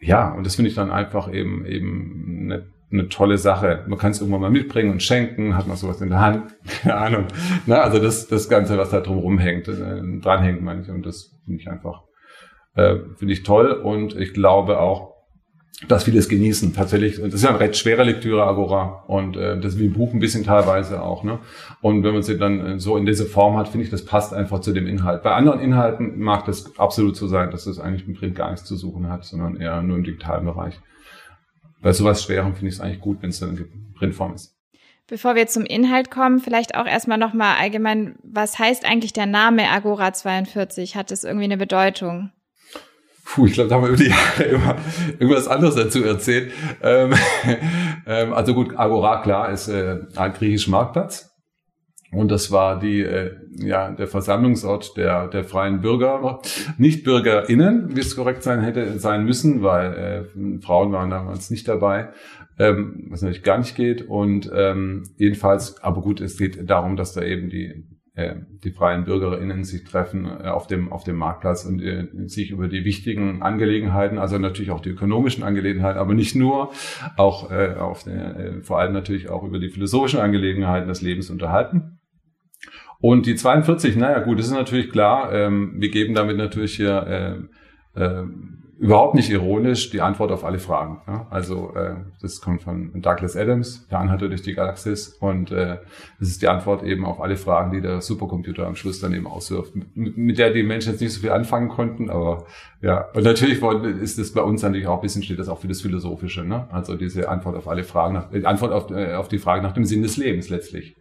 ja, 0.00 0.32
und 0.32 0.44
das 0.44 0.56
finde 0.56 0.68
ich 0.68 0.74
dann 0.74 0.90
einfach 0.90 1.32
eben, 1.32 1.64
eben 1.64 2.40
eine, 2.42 2.66
eine 2.90 3.08
tolle 3.08 3.38
Sache. 3.38 3.84
Man 3.86 3.98
kann 3.98 4.10
es 4.10 4.20
irgendwann 4.20 4.42
mal 4.42 4.50
mitbringen 4.50 4.90
und 4.90 5.02
schenken, 5.02 5.56
hat 5.56 5.66
man 5.66 5.76
sowas 5.76 6.00
in 6.00 6.10
der 6.10 6.20
Hand, 6.20 6.54
keine 6.82 6.96
Ahnung. 6.96 7.24
Na, 7.66 7.80
also 7.80 7.98
das, 7.98 8.28
das 8.28 8.48
Ganze, 8.48 8.76
was 8.76 8.90
da 8.90 9.00
drumherum 9.00 9.38
hängt, 9.38 9.68
äh, 9.68 10.02
dranhängt, 10.20 10.62
meine 10.62 10.82
ich, 10.82 10.90
und 10.90 11.06
das 11.06 11.34
finde 11.44 11.60
ich 11.60 11.68
einfach 11.68 12.02
Äh, 12.74 12.96
Finde 13.16 13.34
ich 13.34 13.42
toll 13.42 13.70
und 13.70 14.16
ich 14.16 14.32
glaube 14.32 14.80
auch, 14.80 15.11
dass 15.88 16.04
viele 16.04 16.18
es 16.18 16.28
genießen. 16.28 16.74
Tatsächlich, 16.74 17.16
das 17.16 17.34
ist 17.34 17.42
ja 17.42 17.50
eine 17.50 17.60
recht 17.60 17.76
schwere 17.76 18.04
Lektüre, 18.04 18.44
Agora. 18.44 19.04
Und 19.06 19.36
äh, 19.36 19.58
das 19.58 19.74
ist 19.74 19.80
wie 19.80 19.86
ein 19.86 19.92
Buch 19.92 20.12
ein 20.12 20.20
bisschen 20.20 20.44
teilweise 20.44 21.02
auch. 21.02 21.24
Ne? 21.24 21.38
Und 21.80 22.04
wenn 22.04 22.14
man 22.14 22.22
sie 22.22 22.38
dann 22.38 22.60
äh, 22.60 22.78
so 22.78 22.96
in 22.96 23.06
dieser 23.06 23.26
Form 23.26 23.56
hat, 23.56 23.68
finde 23.68 23.84
ich, 23.84 23.90
das 23.90 24.04
passt 24.04 24.32
einfach 24.32 24.60
zu 24.60 24.72
dem 24.72 24.86
Inhalt. 24.86 25.22
Bei 25.22 25.32
anderen 25.32 25.60
Inhalten 25.60 26.18
mag 26.20 26.44
das 26.44 26.78
absolut 26.78 27.16
so 27.16 27.26
sein, 27.26 27.50
dass 27.50 27.64
das 27.64 27.78
eigentlich 27.78 28.06
im 28.06 28.14
Print 28.14 28.36
gar 28.36 28.50
nichts 28.50 28.66
zu 28.66 28.76
suchen 28.76 29.08
hat, 29.08 29.24
sondern 29.24 29.56
eher 29.56 29.82
nur 29.82 29.96
im 29.96 30.04
digitalen 30.04 30.44
Bereich. 30.44 30.78
Bei 31.80 31.92
sowas 31.92 32.22
Schwerem 32.22 32.54
finde 32.54 32.68
ich 32.68 32.74
es 32.74 32.80
eigentlich 32.80 33.00
gut, 33.00 33.22
wenn 33.22 33.30
es 33.30 33.40
dann 33.40 33.56
in 33.56 33.92
Printform 33.94 34.34
ist. 34.34 34.56
Bevor 35.08 35.34
wir 35.34 35.48
zum 35.48 35.64
Inhalt 35.64 36.10
kommen, 36.10 36.38
vielleicht 36.38 36.76
auch 36.76 36.86
erstmal 36.86 37.18
nochmal 37.18 37.56
allgemein, 37.58 38.14
was 38.22 38.58
heißt 38.58 38.86
eigentlich 38.86 39.12
der 39.12 39.26
Name 39.26 39.68
Agora 39.68 40.12
42? 40.12 40.96
Hat 40.96 41.10
es 41.10 41.24
irgendwie 41.24 41.44
eine 41.44 41.56
Bedeutung? 41.56 42.30
Puh, 43.34 43.46
ich 43.46 43.54
glaube, 43.54 43.70
da 43.70 43.76
haben 43.76 43.84
wir 43.84 43.88
über 43.88 43.96
die 43.96 44.10
Jahre 44.10 44.42
immer 44.44 44.76
irgendwas 45.18 45.48
anderes 45.48 45.74
dazu 45.74 46.04
erzählt. 46.04 46.52
Ähm, 46.82 47.14
ähm, 48.06 48.34
also 48.34 48.52
gut, 48.52 48.76
Agora, 48.76 49.22
klar, 49.22 49.50
ist 49.50 49.68
äh, 49.68 50.00
ein 50.16 50.32
griechischer 50.34 50.70
Marktplatz. 50.70 51.30
Und 52.12 52.30
das 52.30 52.50
war 52.50 52.78
die, 52.78 53.00
äh, 53.00 53.34
ja, 53.56 53.90
der 53.90 54.06
Versammlungsort 54.06 54.98
der, 54.98 55.28
der 55.28 55.44
freien 55.44 55.80
Bürger, 55.80 56.40
nicht 56.76 57.04
BürgerInnen, 57.04 57.96
wie 57.96 58.00
es 58.00 58.14
korrekt 58.14 58.42
sein 58.42 58.60
hätte, 58.60 58.98
sein 58.98 59.24
müssen, 59.24 59.62
weil 59.62 59.94
äh, 59.94 60.60
Frauen 60.60 60.92
waren 60.92 61.08
damals 61.08 61.50
nicht 61.50 61.66
dabei, 61.68 62.10
ähm, 62.58 63.06
was 63.08 63.22
natürlich 63.22 63.42
gar 63.42 63.56
nicht 63.56 63.74
geht. 63.74 64.02
Und 64.02 64.50
ähm, 64.54 65.04
jedenfalls, 65.16 65.82
aber 65.82 66.02
gut, 66.02 66.20
es 66.20 66.36
geht 66.36 66.68
darum, 66.68 66.96
dass 66.96 67.14
da 67.14 67.22
eben 67.22 67.48
die 67.48 67.86
die 68.14 68.70
freien 68.72 69.04
BürgerInnen 69.04 69.64
sich 69.64 69.84
treffen 69.84 70.26
äh, 70.26 70.48
auf 70.48 70.66
dem, 70.66 70.92
auf 70.92 71.02
dem 71.02 71.16
Marktplatz 71.16 71.64
und 71.64 71.80
äh, 71.80 72.08
sich 72.26 72.50
über 72.50 72.68
die 72.68 72.84
wichtigen 72.84 73.40
Angelegenheiten, 73.40 74.18
also 74.18 74.38
natürlich 74.38 74.70
auch 74.70 74.80
die 74.80 74.90
ökonomischen 74.90 75.42
Angelegenheiten, 75.42 75.98
aber 75.98 76.12
nicht 76.12 76.36
nur, 76.36 76.72
auch 77.16 77.50
äh, 77.50 77.74
auf 77.74 78.06
äh, 78.06 78.60
vor 78.60 78.78
allem 78.78 78.92
natürlich 78.92 79.30
auch 79.30 79.44
über 79.44 79.58
die 79.58 79.70
philosophischen 79.70 80.20
Angelegenheiten 80.20 80.88
des 80.88 81.00
Lebens 81.00 81.30
unterhalten. 81.30 82.00
Und 83.00 83.24
die 83.24 83.34
42, 83.34 83.96
naja 83.96 84.20
gut, 84.20 84.38
das 84.38 84.46
ist 84.46 84.52
natürlich 84.52 84.90
klar, 84.90 85.32
ähm, 85.32 85.76
wir 85.78 85.88
geben 85.88 86.14
damit 86.14 86.36
natürlich 86.36 86.76
hier 86.76 87.48
äh, 87.96 88.00
äh, 88.00 88.24
überhaupt 88.82 89.14
nicht 89.14 89.30
ironisch 89.30 89.90
die 89.90 90.00
Antwort 90.00 90.32
auf 90.32 90.44
alle 90.44 90.58
Fragen. 90.58 91.00
Ja? 91.06 91.28
Also 91.30 91.72
äh, 91.76 91.94
das 92.20 92.40
kommt 92.40 92.62
von 92.62 92.90
Douglas 93.00 93.36
Adams, 93.36 93.86
der 93.86 94.00
Anhalter 94.00 94.28
durch 94.28 94.42
die 94.42 94.54
Galaxis 94.54 95.16
und 95.20 95.52
äh, 95.52 95.78
das 96.18 96.28
ist 96.28 96.42
die 96.42 96.48
Antwort 96.48 96.82
eben 96.82 97.06
auf 97.06 97.20
alle 97.20 97.36
Fragen, 97.36 97.70
die 97.70 97.80
der 97.80 98.00
Supercomputer 98.00 98.66
am 98.66 98.74
Schluss 98.74 98.98
dann 98.98 99.14
eben 99.14 99.28
auswirft, 99.28 99.76
mit, 99.76 100.18
mit 100.18 100.36
der 100.36 100.52
die 100.52 100.64
Menschen 100.64 100.90
jetzt 100.90 101.00
nicht 101.00 101.12
so 101.12 101.20
viel 101.20 101.30
anfangen 101.30 101.68
konnten, 101.68 102.10
aber 102.10 102.44
ja, 102.80 103.08
und 103.14 103.22
natürlich 103.22 103.62
ist 103.62 104.18
es 104.18 104.32
bei 104.32 104.42
uns 104.42 104.62
natürlich 104.62 104.88
auch 104.88 104.96
ein 104.96 105.02
bisschen, 105.02 105.22
steht 105.22 105.38
das 105.38 105.48
auch 105.48 105.60
für 105.60 105.68
das 105.68 105.80
Philosophische, 105.80 106.42
ne? 106.42 106.66
also 106.72 106.96
diese 106.96 107.28
Antwort 107.28 107.54
auf 107.54 107.68
alle 107.68 107.84
Fragen, 107.84 108.14
nach, 108.14 108.32
äh, 108.32 108.44
Antwort 108.44 108.72
auf, 108.72 108.90
äh, 108.90 109.14
auf 109.14 109.28
die 109.28 109.38
Frage 109.38 109.62
nach 109.62 109.74
dem 109.74 109.84
Sinn 109.84 110.02
des 110.02 110.16
Lebens 110.16 110.48
letztlich. 110.48 110.96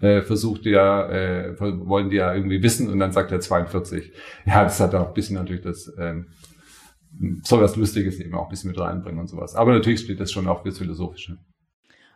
Äh, 0.00 0.22
versucht 0.22 0.66
ja, 0.66 1.08
äh, 1.08 1.54
wollen 1.60 2.10
die 2.10 2.16
ja 2.16 2.34
irgendwie 2.34 2.62
wissen 2.64 2.90
und 2.90 2.98
dann 2.98 3.12
sagt 3.12 3.30
er 3.30 3.38
42. 3.38 4.12
Ja, 4.44 4.64
das 4.64 4.80
hat 4.80 4.92
auch 4.96 5.08
ein 5.08 5.14
bisschen 5.14 5.36
natürlich 5.36 5.62
das 5.62 5.92
ähm, 5.96 6.26
soll 7.42 7.60
was 7.60 7.76
Lustiges 7.76 8.20
eben 8.20 8.34
auch 8.34 8.44
ein 8.44 8.50
bisschen 8.50 8.70
mit 8.70 8.80
reinbringen 8.80 9.20
und 9.20 9.28
sowas. 9.28 9.54
Aber 9.54 9.72
natürlich 9.72 10.00
steht 10.00 10.20
das 10.20 10.32
schon 10.32 10.48
auch 10.48 10.62
fürs 10.62 10.78
Philosophische. 10.78 11.38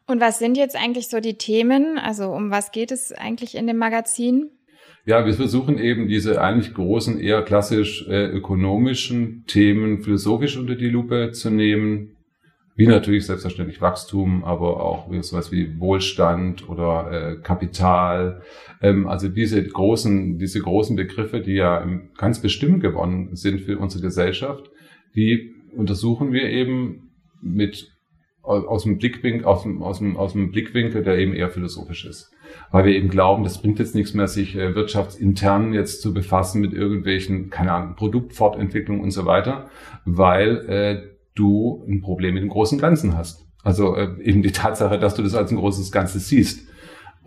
Und 0.07 0.21
was 0.21 0.39
sind 0.39 0.57
jetzt 0.57 0.77
eigentlich 0.77 1.09
so 1.09 1.21
die 1.21 1.37
Themen? 1.37 1.99
Also 1.99 2.31
um 2.31 2.51
was 2.51 2.71
geht 2.71 2.93
es 2.93 3.13
eigentlich 3.13 3.57
in 3.57 3.67
dem 3.67 3.77
Magazin? 3.77 4.51
Ja, 5.05 5.25
wir 5.25 5.35
versuchen 5.35 5.79
eben 5.79 6.09
diese 6.09 6.41
eigentlich 6.41 6.75
großen, 6.75 7.21
eher 7.21 7.43
klassisch 7.43 8.07
äh, 8.09 8.27
ökonomischen 8.27 9.45
Themen 9.47 10.03
philosophisch 10.03 10.57
unter 10.57 10.75
die 10.75 10.89
Lupe 10.89 11.31
zu 11.33 11.51
nehmen. 11.51 12.17
Wie 12.75 12.87
natürlich 12.87 13.25
selbstverständlich 13.25 13.81
Wachstum, 13.81 14.45
aber 14.45 14.85
auch 14.85 15.11
sowas 15.23 15.51
wie 15.51 15.81
Wohlstand 15.81 16.69
oder 16.69 17.11
äh, 17.11 17.37
Kapital. 17.41 18.43
Ähm, 18.83 19.07
also 19.09 19.29
diese 19.29 19.65
großen, 19.65 20.39
diese 20.39 20.61
großen 20.61 20.95
Begriffe, 20.95 21.41
die 21.41 21.55
ja 21.55 21.87
ganz 22.19 22.43
bestimmt 22.43 22.83
geworden 22.83 23.35
sind 23.35 23.61
für 23.61 23.79
unsere 23.79 24.03
Gesellschaft, 24.03 24.71
die 25.16 25.55
untersuchen 25.74 26.33
wir 26.33 26.48
eben 26.50 27.11
mit 27.42 27.90
aus 28.46 28.85
dem 28.85 28.98
Blickwinkel, 28.98 29.44
aus 29.44 29.64
dem, 29.64 29.83
aus 29.83 29.98
dem, 29.98 30.16
aus 30.16 30.33
dem 30.33 30.52
Blickwinkel, 30.52 31.02
der 31.02 31.18
eben 31.18 31.35
eher 31.35 31.50
philosophisch 31.50 32.05
ist. 32.07 32.31
Weil 32.70 32.85
wir 32.85 32.94
eben 32.94 33.09
glauben, 33.09 33.42
das 33.42 33.61
bringt 33.61 33.81
jetzt 33.81 33.96
nichts 33.96 34.14
mehr, 34.14 34.29
sich 34.29 34.55
äh, 34.55 34.74
wirtschaftsintern 34.74 35.72
jetzt 35.72 36.00
zu 36.00 36.14
befassen 36.14 36.61
mit 36.61 36.72
irgendwelchen, 36.72 37.50
keine 37.50 37.72
Ahnung, 37.72 37.96
Produktfortentwicklung 37.96 39.00
und 39.00 39.11
so 39.11 39.26
weiter, 39.26 39.68
weil 40.05 40.68
äh, 40.68 41.02
du 41.35 41.85
ein 41.88 42.00
Problem 42.00 42.35
mit 42.35 42.44
dem 42.44 42.48
großen 42.48 42.79
Ganzen 42.79 43.16
hast. 43.16 43.46
Also 43.64 43.96
äh, 43.96 44.16
eben 44.22 44.42
die 44.42 44.52
Tatsache, 44.52 44.98
dass 44.98 45.16
du 45.16 45.22
das 45.22 45.35
als 45.35 45.50
ein 45.50 45.59
großes 45.59 45.90
Ganzes 45.90 46.29
siehst. 46.29 46.65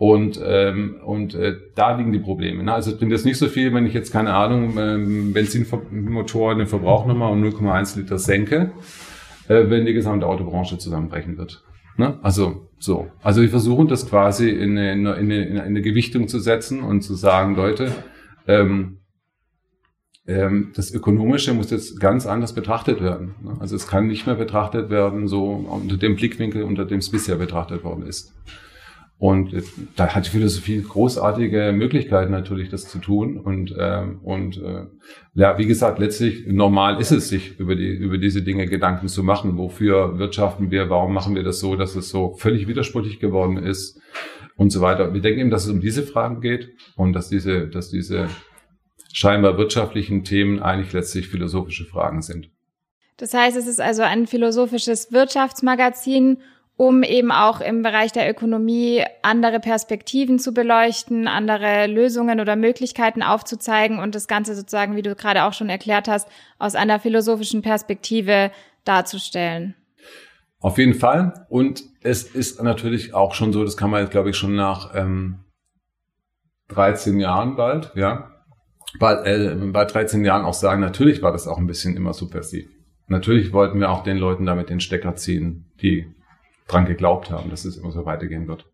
Und, 0.00 0.40
ähm, 0.42 0.96
und 1.04 1.34
äh, 1.34 1.56
da 1.74 1.94
liegen 1.94 2.10
die 2.10 2.20
Probleme. 2.20 2.62
Ne? 2.64 2.72
Also 2.72 2.96
bringt 2.96 3.12
das 3.12 3.26
nicht 3.26 3.36
so 3.36 3.48
viel, 3.48 3.74
wenn 3.74 3.84
ich 3.84 3.92
jetzt, 3.92 4.10
keine 4.10 4.32
Ahnung, 4.32 4.78
ähm, 4.78 5.34
Benzinmotor 5.34 6.54
den 6.54 6.66
Verbrauch 6.66 7.04
nochmal 7.04 7.30
um 7.30 7.44
0,1 7.44 7.98
Liter 7.98 8.16
senke, 8.18 8.72
äh, 9.48 9.68
wenn 9.68 9.84
die 9.84 9.92
gesamte 9.92 10.26
Autobranche 10.26 10.78
zusammenbrechen 10.78 11.36
wird. 11.36 11.62
Ne? 11.98 12.18
Also 12.22 12.70
so. 12.78 13.08
Also 13.22 13.42
wir 13.42 13.50
versuchen 13.50 13.88
das 13.88 14.08
quasi 14.08 14.48
in 14.48 14.78
eine, 14.78 14.92
in, 14.92 15.06
eine, 15.06 15.44
in 15.44 15.58
eine 15.58 15.82
Gewichtung 15.82 16.28
zu 16.28 16.38
setzen 16.38 16.80
und 16.80 17.02
zu 17.02 17.14
sagen, 17.14 17.54
Leute, 17.54 17.92
ähm, 18.48 19.00
ähm, 20.26 20.72
das 20.74 20.94
Ökonomische 20.94 21.52
muss 21.52 21.70
jetzt 21.70 22.00
ganz 22.00 22.24
anders 22.24 22.54
betrachtet 22.54 23.02
werden. 23.02 23.34
Ne? 23.42 23.58
Also 23.60 23.76
es 23.76 23.86
kann 23.86 24.06
nicht 24.06 24.24
mehr 24.24 24.36
betrachtet 24.36 24.88
werden 24.88 25.28
so 25.28 25.44
unter 25.44 25.98
dem 25.98 26.16
Blickwinkel, 26.16 26.62
unter 26.62 26.86
dem 26.86 27.00
es 27.00 27.10
bisher 27.10 27.36
betrachtet 27.36 27.84
worden 27.84 28.06
ist. 28.06 28.32
Und 29.20 29.52
da 29.96 30.14
hat 30.14 30.24
die 30.24 30.30
Philosophie 30.30 30.80
großartige 30.80 31.72
Möglichkeiten 31.74 32.32
natürlich, 32.32 32.70
das 32.70 32.88
zu 32.88 32.98
tun. 32.98 33.36
Und, 33.38 33.74
ähm, 33.78 34.20
und 34.22 34.56
äh, 34.56 34.86
ja, 35.34 35.58
wie 35.58 35.66
gesagt, 35.66 35.98
letztlich 35.98 36.46
normal 36.46 36.98
ist 36.98 37.12
es, 37.12 37.28
sich 37.28 37.60
über, 37.60 37.76
die, 37.76 37.90
über 37.90 38.16
diese 38.16 38.40
Dinge 38.40 38.66
Gedanken 38.66 39.08
zu 39.08 39.22
machen. 39.22 39.58
Wofür 39.58 40.18
wirtschaften 40.18 40.70
wir? 40.70 40.88
Warum 40.88 41.12
machen 41.12 41.34
wir 41.34 41.42
das 41.42 41.60
so, 41.60 41.76
dass 41.76 41.96
es 41.96 42.08
so 42.08 42.32
völlig 42.32 42.66
widersprüchlich 42.66 43.20
geworden 43.20 43.58
ist? 43.58 44.00
Und 44.56 44.70
so 44.70 44.80
weiter. 44.80 45.12
Wir 45.12 45.20
denken 45.20 45.40
eben, 45.40 45.50
dass 45.50 45.66
es 45.66 45.70
um 45.70 45.82
diese 45.82 46.02
Fragen 46.02 46.40
geht 46.40 46.70
und 46.96 47.12
dass 47.12 47.28
diese, 47.28 47.68
dass 47.68 47.90
diese 47.90 48.28
scheinbar 49.12 49.58
wirtschaftlichen 49.58 50.24
Themen 50.24 50.62
eigentlich 50.62 50.94
letztlich 50.94 51.28
philosophische 51.28 51.84
Fragen 51.84 52.22
sind. 52.22 52.50
Das 53.18 53.34
heißt, 53.34 53.54
es 53.58 53.66
ist 53.66 53.82
also 53.82 54.00
ein 54.00 54.26
philosophisches 54.26 55.12
Wirtschaftsmagazin 55.12 56.38
um 56.80 57.02
eben 57.02 57.30
auch 57.30 57.60
im 57.60 57.82
Bereich 57.82 58.10
der 58.10 58.30
Ökonomie 58.30 59.04
andere 59.20 59.60
Perspektiven 59.60 60.38
zu 60.38 60.54
beleuchten, 60.54 61.28
andere 61.28 61.86
Lösungen 61.86 62.40
oder 62.40 62.56
Möglichkeiten 62.56 63.22
aufzuzeigen 63.22 63.98
und 63.98 64.14
das 64.14 64.28
Ganze 64.28 64.54
sozusagen, 64.54 64.96
wie 64.96 65.02
du 65.02 65.14
gerade 65.14 65.44
auch 65.44 65.52
schon 65.52 65.68
erklärt 65.68 66.08
hast, 66.08 66.26
aus 66.58 66.74
einer 66.76 66.98
philosophischen 66.98 67.60
Perspektive 67.60 68.50
darzustellen. 68.86 69.74
Auf 70.58 70.78
jeden 70.78 70.94
Fall. 70.94 71.44
Und 71.50 71.82
es 72.00 72.22
ist 72.22 72.62
natürlich 72.62 73.12
auch 73.12 73.34
schon 73.34 73.52
so, 73.52 73.62
das 73.62 73.76
kann 73.76 73.90
man 73.90 74.00
jetzt, 74.00 74.12
glaube 74.12 74.30
ich, 74.30 74.36
schon 74.38 74.54
nach 74.54 74.94
ähm, 74.94 75.40
13 76.68 77.20
Jahren 77.20 77.56
bald, 77.56 77.92
ja, 77.94 78.30
bei, 78.98 79.16
äh, 79.16 79.54
bei 79.54 79.84
13 79.84 80.24
Jahren 80.24 80.46
auch 80.46 80.54
sagen, 80.54 80.80
natürlich 80.80 81.20
war 81.20 81.32
das 81.32 81.46
auch 81.46 81.58
ein 81.58 81.66
bisschen 81.66 81.94
immer 81.94 82.14
subversiv. 82.14 82.70
Natürlich 83.06 83.52
wollten 83.52 83.80
wir 83.80 83.90
auch 83.90 84.02
den 84.02 84.16
Leuten 84.16 84.46
damit 84.46 84.70
den 84.70 84.80
Stecker 84.80 85.14
ziehen, 85.14 85.66
die 85.82 86.06
dran 86.68 86.86
geglaubt 86.86 87.30
haben, 87.30 87.50
dass 87.50 87.64
es 87.64 87.76
immer 87.76 87.90
so 87.90 88.04
weitergehen 88.04 88.48
wird. 88.48 88.66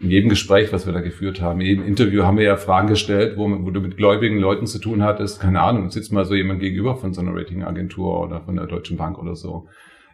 In 0.00 0.10
jedem 0.10 0.28
Gespräch, 0.28 0.72
was 0.72 0.86
wir 0.86 0.92
da 0.92 1.00
geführt 1.00 1.40
haben, 1.40 1.60
in 1.60 1.66
jedem 1.66 1.86
Interview 1.86 2.24
haben 2.24 2.36
wir 2.36 2.44
ja 2.44 2.56
Fragen 2.56 2.88
gestellt, 2.88 3.36
wo, 3.36 3.48
wo 3.48 3.70
du 3.70 3.80
mit 3.80 3.96
gläubigen 3.96 4.38
Leuten 4.38 4.66
zu 4.66 4.78
tun 4.78 5.02
hattest. 5.02 5.40
Keine 5.40 5.60
Ahnung, 5.60 5.90
sitzt 5.90 6.12
mal 6.12 6.24
so 6.24 6.34
jemand 6.34 6.60
gegenüber 6.60 6.96
von 6.96 7.14
so 7.14 7.20
einer 7.20 7.34
Ratingagentur 7.34 8.20
oder 8.20 8.42
von 8.42 8.56
der 8.56 8.66
Deutschen 8.66 8.96
Bank 8.96 9.18
oder 9.18 9.36
so. 9.36 9.68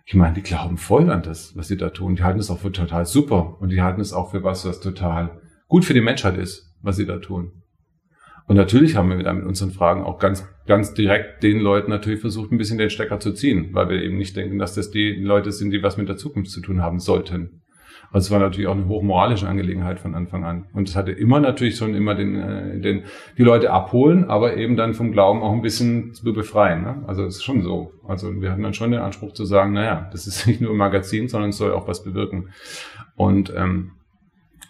Ich 0.05 0.15
meine, 0.15 0.35
die 0.35 0.43
glauben 0.43 0.77
voll 0.77 1.11
an 1.11 1.23
das, 1.23 1.57
was 1.57 1.69
sie 1.69 1.77
da 1.77 1.91
tun. 1.91 2.17
Die 2.17 2.23
halten 2.23 2.41
es 2.41 2.51
auch 2.51 2.59
für 2.59 2.73
total 2.73 3.07
super 3.07 3.57
und 3.61 3.71
die 3.71 3.81
halten 3.81 4.01
es 4.01 4.13
auch 4.13 4.31
für 4.31 4.43
was, 4.43 4.67
was 4.67 4.81
total 4.81 5.41
gut 5.67 5.85
für 5.85 5.95
die 5.95 6.01
Menschheit 6.01 6.37
ist, 6.37 6.75
was 6.83 6.97
sie 6.97 7.07
da 7.07 7.19
tun. 7.19 7.60
Und 8.51 8.57
natürlich 8.57 8.97
haben 8.97 9.11
wir 9.11 9.23
da 9.23 9.33
mit 9.33 9.45
unseren 9.45 9.71
Fragen 9.71 10.03
auch 10.03 10.19
ganz, 10.19 10.45
ganz 10.67 10.93
direkt 10.93 11.45
den 11.45 11.61
Leuten 11.61 11.89
natürlich 11.89 12.21
versucht, 12.21 12.51
ein 12.51 12.59
bisschen 12.59 12.79
den 12.79 12.91
Stecker 12.91 13.21
zu 13.21 13.33
ziehen, 13.33 13.69
weil 13.75 13.89
wir 13.89 14.03
eben 14.03 14.19
nicht 14.19 14.35
denken, 14.37 14.59
dass 14.59 14.75
das 14.75 14.91
die 14.91 15.13
Leute 15.13 15.53
sind, 15.53 15.71
die 15.71 15.85
was 15.85 15.97
mit 15.97 16.09
der 16.09 16.17
Zukunft 16.17 16.51
zu 16.51 16.61
tun 16.61 16.83
haben 16.83 16.99
sollten. 16.99 17.61
Also 18.11 18.27
es 18.27 18.31
war 18.33 18.41
natürlich 18.41 18.67
auch 18.67 18.75
eine 18.75 18.89
hochmoralische 18.89 19.47
Angelegenheit 19.47 20.01
von 20.01 20.17
Anfang 20.17 20.43
an. 20.43 20.67
Und 20.73 20.89
es 20.89 20.97
hatte 20.97 21.13
immer 21.13 21.39
natürlich 21.39 21.77
schon 21.77 21.95
immer 21.95 22.17
den, 22.17 22.35
äh, 22.35 22.81
den, 22.81 23.05
die 23.39 23.45
Leute 23.45 23.71
abholen, 23.71 24.25
aber 24.25 24.57
eben 24.57 24.77
dann 24.77 24.95
vom 24.95 25.13
Glauben 25.13 25.43
auch 25.43 25.53
ein 25.53 25.63
bisschen 25.63 26.13
zu 26.13 26.25
befreien. 26.33 26.83
Ne? 26.83 27.05
Also 27.07 27.23
es 27.27 27.37
ist 27.37 27.45
schon 27.45 27.63
so. 27.63 27.93
Also 28.09 28.41
wir 28.43 28.51
hatten 28.51 28.65
dann 28.65 28.75
schon 28.75 28.91
den 28.91 28.99
Anspruch 28.99 29.33
zu 29.33 29.45
sagen, 29.45 29.75
naja, 29.75 30.09
das 30.11 30.27
ist 30.27 30.49
nicht 30.49 30.61
nur 30.61 30.73
ein 30.73 30.77
Magazin, 30.77 31.29
sondern 31.29 31.51
es 31.51 31.57
soll 31.57 31.71
auch 31.71 31.87
was 31.87 32.03
bewirken. 32.03 32.49
Und 33.15 33.55
ähm, 33.57 33.93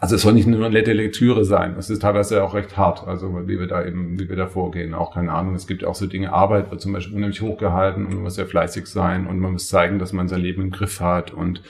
also 0.00 0.16
es 0.16 0.22
soll 0.22 0.32
nicht 0.32 0.46
nur 0.46 0.64
eine 0.64 0.74
nette 0.74 0.94
Lektüre 0.94 1.44
sein. 1.44 1.76
Es 1.78 1.90
ist 1.90 2.00
teilweise 2.00 2.42
auch 2.42 2.54
recht 2.54 2.76
hart, 2.78 3.06
also 3.06 3.46
wie 3.46 3.60
wir 3.60 3.66
da 3.66 3.84
eben, 3.84 4.18
wie 4.18 4.30
wir 4.30 4.36
da 4.36 4.46
vorgehen. 4.46 4.94
Auch 4.94 5.14
keine 5.14 5.30
Ahnung. 5.32 5.54
Es 5.54 5.66
gibt 5.66 5.84
auch 5.84 5.94
so 5.94 6.06
Dinge, 6.06 6.32
Arbeit 6.32 6.70
wird 6.70 6.80
zum 6.80 6.92
Beispiel 6.92 7.14
unheimlich 7.14 7.42
hochgehalten 7.42 8.06
und 8.06 8.14
man 8.14 8.22
muss 8.22 8.36
sehr 8.36 8.46
fleißig 8.46 8.86
sein 8.86 9.26
und 9.26 9.38
man 9.38 9.52
muss 9.52 9.68
zeigen, 9.68 9.98
dass 9.98 10.14
man 10.14 10.26
sein 10.26 10.40
Leben 10.40 10.62
im 10.62 10.70
Griff 10.70 11.00
hat 11.00 11.32
und 11.32 11.62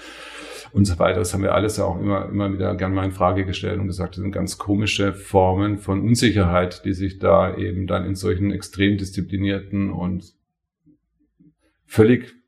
und 0.73 0.85
so 0.85 0.99
weiter. 1.01 1.19
Das 1.19 1.35
haben 1.35 1.43
wir 1.43 1.55
alles 1.55 1.79
ja 1.79 1.85
auch 1.85 2.01
immer, 2.01 2.29
immer 2.29 2.53
wieder 2.53 2.75
gern 2.77 2.95
mal 2.95 3.05
in 3.05 3.11
Frage 3.11 3.45
gestellt 3.45 3.81
und 3.81 3.89
gesagt, 3.89 4.17
das 4.17 4.23
sind 4.23 4.31
ganz 4.31 4.57
komische 4.57 5.13
Formen 5.13 5.79
von 5.79 6.01
Unsicherheit, 6.01 6.85
die 6.85 6.93
sich 6.93 7.19
da 7.19 7.57
eben 7.57 7.89
dann 7.89 8.05
in 8.05 8.15
solchen 8.15 8.53
extrem 8.53 8.97
disziplinierten 8.97 9.91
und 9.91 10.33
völlig 11.87 12.40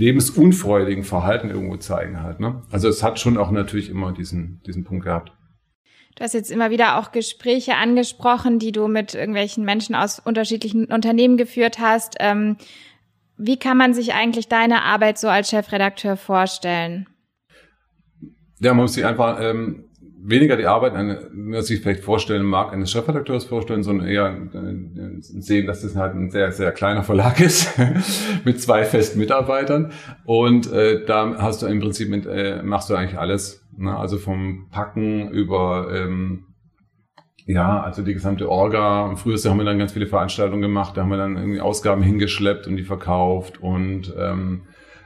lebensunfreudigen 0.00 1.04
Verhalten 1.04 1.50
irgendwo 1.50 1.76
zeigen 1.76 2.22
halt. 2.22 2.40
Ne? 2.40 2.62
Also 2.70 2.88
es 2.88 3.02
hat 3.02 3.20
schon 3.20 3.36
auch 3.36 3.50
natürlich 3.50 3.90
immer 3.90 4.12
diesen, 4.12 4.62
diesen 4.66 4.82
Punkt 4.82 5.04
gehabt. 5.04 5.32
Du 6.16 6.24
hast 6.24 6.32
jetzt 6.32 6.50
immer 6.50 6.70
wieder 6.70 6.98
auch 6.98 7.12
Gespräche 7.12 7.76
angesprochen, 7.76 8.58
die 8.58 8.72
du 8.72 8.88
mit 8.88 9.14
irgendwelchen 9.14 9.64
Menschen 9.64 9.94
aus 9.94 10.18
unterschiedlichen 10.18 10.86
Unternehmen 10.86 11.36
geführt 11.36 11.78
hast. 11.78 12.16
Ähm, 12.18 12.56
wie 13.36 13.58
kann 13.58 13.76
man 13.76 13.92
sich 13.92 14.14
eigentlich 14.14 14.48
deine 14.48 14.84
Arbeit 14.84 15.18
so 15.18 15.28
als 15.28 15.50
Chefredakteur 15.50 16.16
vorstellen? 16.16 17.06
Ja, 18.58 18.72
man 18.72 18.84
muss 18.84 18.94
sich 18.94 19.04
einfach 19.04 19.38
ähm, 19.40 19.89
weniger 20.22 20.56
die 20.56 20.66
Arbeit, 20.66 20.94
eine, 20.94 21.28
man 21.32 21.62
sich 21.62 21.80
vielleicht 21.80 22.04
vorstellen 22.04 22.44
mag, 22.44 22.72
eines 22.72 22.90
Chefredakteurs 22.90 23.44
vorstellen, 23.44 23.82
sondern 23.82 24.06
eher 24.06 24.28
äh, 24.28 25.20
sehen, 25.20 25.66
dass 25.66 25.82
das 25.82 25.96
halt 25.96 26.14
ein 26.14 26.30
sehr, 26.30 26.52
sehr 26.52 26.72
kleiner 26.72 27.02
Verlag 27.02 27.40
ist 27.40 27.78
mit 28.44 28.60
zwei 28.60 28.84
festen 28.84 29.18
Mitarbeitern. 29.18 29.92
Und 30.24 30.72
äh, 30.72 31.04
da 31.04 31.36
hast 31.38 31.62
du 31.62 31.66
im 31.66 31.80
Prinzip 31.80 32.08
mit, 32.08 32.26
äh, 32.26 32.62
machst 32.62 32.90
du 32.90 32.94
eigentlich 32.94 33.18
alles. 33.18 33.66
Ne? 33.76 33.96
Also 33.96 34.18
vom 34.18 34.68
Packen 34.70 35.30
über 35.30 35.88
ähm, 35.92 36.46
ja, 37.46 37.80
also 37.80 38.02
die 38.02 38.14
gesamte 38.14 38.48
Orga. 38.48 39.06
Und 39.06 39.16
früher 39.16 39.36
haben 39.36 39.58
wir 39.58 39.64
dann 39.64 39.78
ganz 39.78 39.92
viele 39.92 40.06
Veranstaltungen 40.06 40.62
gemacht, 40.62 40.96
da 40.96 41.02
haben 41.02 41.10
wir 41.10 41.16
dann 41.16 41.36
irgendwie 41.36 41.60
Ausgaben 41.60 42.02
hingeschleppt 42.02 42.66
und 42.66 42.76
die 42.76 42.84
verkauft 42.84 43.60
und 43.60 44.14
ähm, 44.18 44.62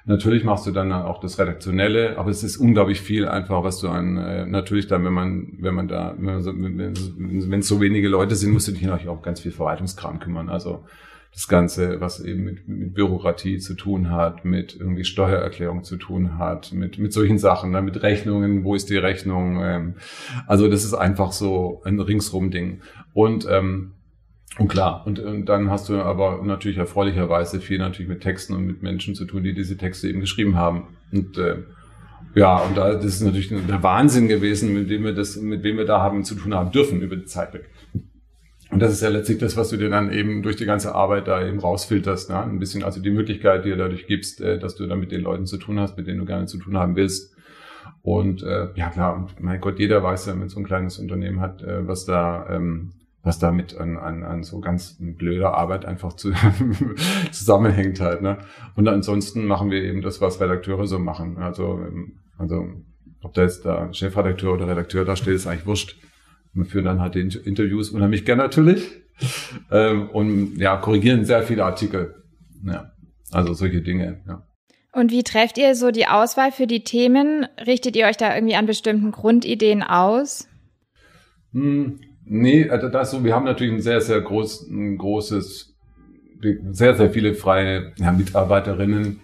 Natürlich 0.07 0.45
machst 0.45 0.67
du 0.67 0.71
dann 0.71 0.93
auch 0.93 1.19
das 1.19 1.39
Redaktionelle, 1.39 2.19
aber 2.19 2.29
es 2.31 2.43
ist 2.43 2.59
unglaublich 2.59 3.01
viel 3.01 3.27
einfach, 3.27 3.65
was 3.65 3.79
du 3.81 3.89
an, 3.89 4.19
äh, 4.19 4.45
natürlich 4.45 4.87
dann, 4.87 5.03
wenn 5.05 5.15
man, 5.15 5.55
wenn 5.59 5.75
man 5.75 5.89
da, 5.89 6.15
wenn 6.19 7.59
es 7.59 7.69
so 7.69 7.81
wenige 7.81 8.09
Leute 8.09 8.37
sind, 8.37 8.53
musst 8.53 8.69
du 8.69 8.73
dich 8.73 8.83
natürlich 8.83 9.09
auch 9.09 9.23
ganz 9.23 9.41
viel 9.41 9.53
Verwaltungskram 9.53 10.21
kümmern. 10.21 10.51
Also 10.51 10.85
das 11.35 11.49
Ganze, 11.49 12.01
was 12.01 12.21
eben 12.21 12.45
mit, 12.45 12.69
mit 12.69 12.95
Bürokratie 12.95 13.59
zu 13.59 13.75
tun 13.75 14.11
hat, 14.11 14.45
mit 14.45 14.77
irgendwie 14.79 15.05
Steuererklärung 15.05 15.83
zu 15.83 15.97
tun 15.97 16.39
hat, 16.39 16.73
mit, 16.73 16.99
mit 16.99 17.13
solchen 17.13 17.39
Sachen, 17.39 17.73
ne, 17.73 17.83
mit 17.83 18.03
Rechnungen, 18.03 18.63
wo 18.63 18.75
ist 18.75 18.89
die 18.89 18.97
Rechnung? 18.97 19.61
Ähm, 19.61 19.95
also 20.47 20.69
das 20.69 20.85
ist 20.85 20.95
einfach 20.95 21.33
so 21.33 21.83
ein 21.85 21.99
Ringsrum-Ding. 21.99 22.83
Und 23.15 23.49
ähm, 23.51 23.95
und 24.59 24.69
klar, 24.69 25.05
und, 25.05 25.19
und 25.19 25.47
dann 25.47 25.69
hast 25.71 25.89
du 25.89 25.97
aber 25.97 26.41
natürlich 26.45 26.79
erfreulicherweise 26.79 27.61
viel 27.61 27.79
natürlich 27.79 28.09
mit 28.09 28.21
Texten 28.21 28.55
und 28.55 28.67
mit 28.67 28.83
Menschen 28.83 29.15
zu 29.15 29.25
tun, 29.25 29.43
die 29.43 29.53
diese 29.53 29.77
Texte 29.77 30.09
eben 30.09 30.21
geschrieben 30.21 30.57
haben. 30.57 30.85
Und 31.11 31.37
äh, 31.39 31.57
ja, 32.37 32.59
und 32.59 32.77
da 32.77 32.95
das 32.95 33.05
ist 33.05 33.23
natürlich 33.23 33.49
der 33.49 33.83
Wahnsinn 33.83 34.29
gewesen, 34.29 34.73
mit 34.73 34.91
dem 34.91 35.05
wir 35.05 35.13
das, 35.13 35.37
mit 35.37 35.65
wem 35.65 35.77
wir 35.77 35.87
da 35.87 36.01
haben 36.01 36.23
zu 36.23 36.37
tun 36.37 36.55
haben 36.55 36.71
dürfen 36.71 37.01
über 37.01 37.17
die 37.17 37.25
Zeit 37.25 37.53
weg. 37.53 37.69
Und 38.71 38.81
das 38.81 38.93
ist 38.93 39.03
ja 39.03 39.09
letztlich 39.09 39.39
das, 39.39 39.57
was 39.57 39.69
du 39.71 39.77
dir 39.77 39.89
dann 39.89 40.13
eben 40.13 40.43
durch 40.43 40.57
die 40.57 40.65
ganze 40.65 40.95
Arbeit 40.95 41.29
da 41.29 41.45
eben 41.47 41.59
rausfilterst. 41.59 42.31
Ne? 42.31 42.43
Ein 42.43 42.59
bisschen 42.59 42.83
also 42.83 43.01
die 43.01 43.11
Möglichkeit, 43.11 43.65
die 43.65 43.71
du 43.71 43.77
dadurch 43.77 44.07
gibst, 44.07 44.41
äh, 44.41 44.59
dass 44.59 44.77
du 44.77 44.87
dann 44.87 45.01
mit 45.01 45.11
den 45.11 45.23
Leuten 45.23 45.47
zu 45.47 45.59
tun 45.59 45.81
hast, 45.81 45.97
mit 45.97 46.07
denen 46.07 46.21
du 46.21 46.27
gerne 46.27 46.47
zu 46.47 46.59
tun 46.59 46.77
haben 46.77 46.97
willst. 46.97 47.35
Und 48.03 48.43
äh, 48.43 48.69
ja 48.75 48.91
klar, 48.91 49.29
mein 49.41 49.61
Gott, 49.61 49.79
jeder 49.79 50.03
weiß 50.03 50.27
ja, 50.27 50.39
wenn 50.39 50.49
so 50.49 50.61
ein 50.61 50.65
kleines 50.65 50.99
Unternehmen 50.99 51.41
hat, 51.41 51.63
äh, 51.63 51.87
was 51.87 52.05
da 52.05 52.49
ähm, 52.51 52.93
was 53.25 53.39
damit 53.39 53.77
an, 53.77 53.97
an, 53.97 54.23
an 54.23 54.43
so 54.43 54.61
ganz 54.61 54.97
blöder 55.01 55.55
Arbeit 55.55 55.87
einfach 55.87 56.13
zu, 56.13 56.33
zusammenhängt 57.33 57.99
halt. 58.01 58.23
Ne? 58.23 58.39
Und 58.77 58.87
ansonsten 58.87 59.47
machen 59.47 59.71
wir 59.71 59.83
eben 59.83 60.03
das, 60.03 60.21
was 60.21 60.41
Redakteure 60.41 60.87
so 60.87 60.99
machen. 60.99 61.39
Also, 61.39 61.81
ähm, 61.81 62.21
also 62.37 62.69
ob 63.23 63.33
da 63.33 63.43
jetzt 63.43 63.65
der 63.65 63.93
Chefredakteur 63.93 64.53
oder 64.53 64.69
Redakteur 64.69 65.07
da 65.07 65.17
steht, 65.17 65.35
ist 65.35 65.47
eigentlich 65.47 65.67
wurscht. 65.67 65.97
Wir 66.53 66.67
führen 66.67 66.85
dann 66.85 67.01
halt 67.01 67.15
die 67.15 67.21
Interviews 67.21 67.91
unheimlich 67.91 68.27
gern 68.27 68.39
natürlich 68.39 69.03
ähm, 69.71 70.11
und 70.11 70.57
ja, 70.59 70.77
korrigieren 70.77 71.25
sehr 71.25 71.43
viele 71.43 71.65
Artikel. 71.65 72.23
Ja, 72.65 72.93
also 73.33 73.55
solche 73.55 73.83
Dinge, 73.83 74.23
ja. 74.27 74.47
Und 74.93 75.11
wie 75.11 75.25
trefft 75.25 75.59
ihr 75.59 75.75
so 75.75 75.91
die 75.91 76.07
Auswahl 76.07 76.53
für 76.53 76.69
die 76.69 76.85
Themen? 76.85 77.49
Richtet 77.67 77.97
ihr 77.97 78.07
euch 78.07 78.17
da 78.17 78.33
irgendwie 78.33 78.55
an 78.55 78.67
bestimmten 78.67 79.11
Grundideen 79.11 79.83
aus? 79.83 80.49
Hm, 81.53 81.99
Nee, 82.27 82.69
also 82.71 82.89
das 82.89 83.11
so, 83.11 83.23
wir 83.25 83.35
haben 83.35 83.45
natürlich 83.45 83.75
ein 83.75 83.83
sehr, 83.83 84.01
sehr 84.01 84.21
groß, 84.21 84.69
ein 84.71 84.97
großes, 84.97 85.75
sehr, 86.71 86.95
sehr 86.95 87.11
viele 87.11 87.35
freie 87.35 87.93
ja, 87.97 88.13
Mitarbeiterinnen, 88.13 89.21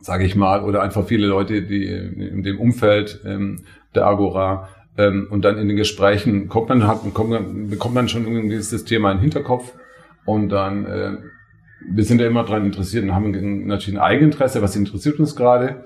sage 0.00 0.24
ich 0.24 0.36
mal, 0.36 0.62
oder 0.62 0.82
einfach 0.82 1.06
viele 1.06 1.26
Leute, 1.26 1.62
die 1.62 1.86
in 1.86 2.42
dem 2.42 2.60
Umfeld 2.60 3.20
ähm, 3.24 3.62
der 3.94 4.06
Agora 4.06 4.68
ähm, 4.96 5.26
und 5.30 5.44
dann 5.44 5.58
in 5.58 5.68
den 5.68 5.76
Gesprächen 5.76 6.48
kommt 6.48 6.68
man, 6.68 6.86
hat, 6.86 7.00
kommt 7.14 7.70
bekommt 7.70 7.94
man 7.94 8.08
schon 8.08 8.24
irgendwie 8.24 8.56
dieses 8.56 8.84
Thema 8.84 9.10
in 9.10 9.18
den 9.18 9.22
Hinterkopf 9.22 9.74
und 10.24 10.50
dann, 10.50 10.86
äh, 10.86 11.16
wir 11.90 12.04
sind 12.04 12.20
ja 12.20 12.26
immer 12.26 12.44
daran 12.44 12.66
interessiert 12.66 13.04
und 13.04 13.14
haben 13.14 13.66
natürlich 13.66 13.98
ein 13.98 14.02
Eigeninteresse, 14.02 14.62
was 14.62 14.76
interessiert 14.76 15.18
uns 15.18 15.34
gerade 15.34 15.84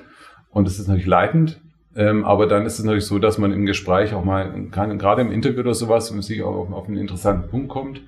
und 0.51 0.67
das 0.67 0.79
ist 0.79 0.89
natürlich 0.89 1.07
leitend 1.07 1.61
ähm, 1.95 2.25
aber 2.25 2.47
dann 2.47 2.65
ist 2.65 2.79
es 2.79 2.85
natürlich 2.85 3.07
so, 3.07 3.19
dass 3.19 3.39
man 3.39 3.53
im 3.53 3.67
Gespräch 3.67 4.15
auch 4.15 4.25
mal, 4.25 4.51
kann, 4.71 4.99
gerade 4.99 5.23
im 5.23 5.31
Interview 5.31 5.61
oder 5.61 5.75
sowas, 5.75 6.11
man 6.11 6.23
sich 6.23 6.43
auch 6.43 6.55
auf, 6.55 6.73
auf 6.73 6.89
einen 6.89 6.97
interessanten 6.97 7.51
Punkt 7.51 7.69
kommt 7.69 8.03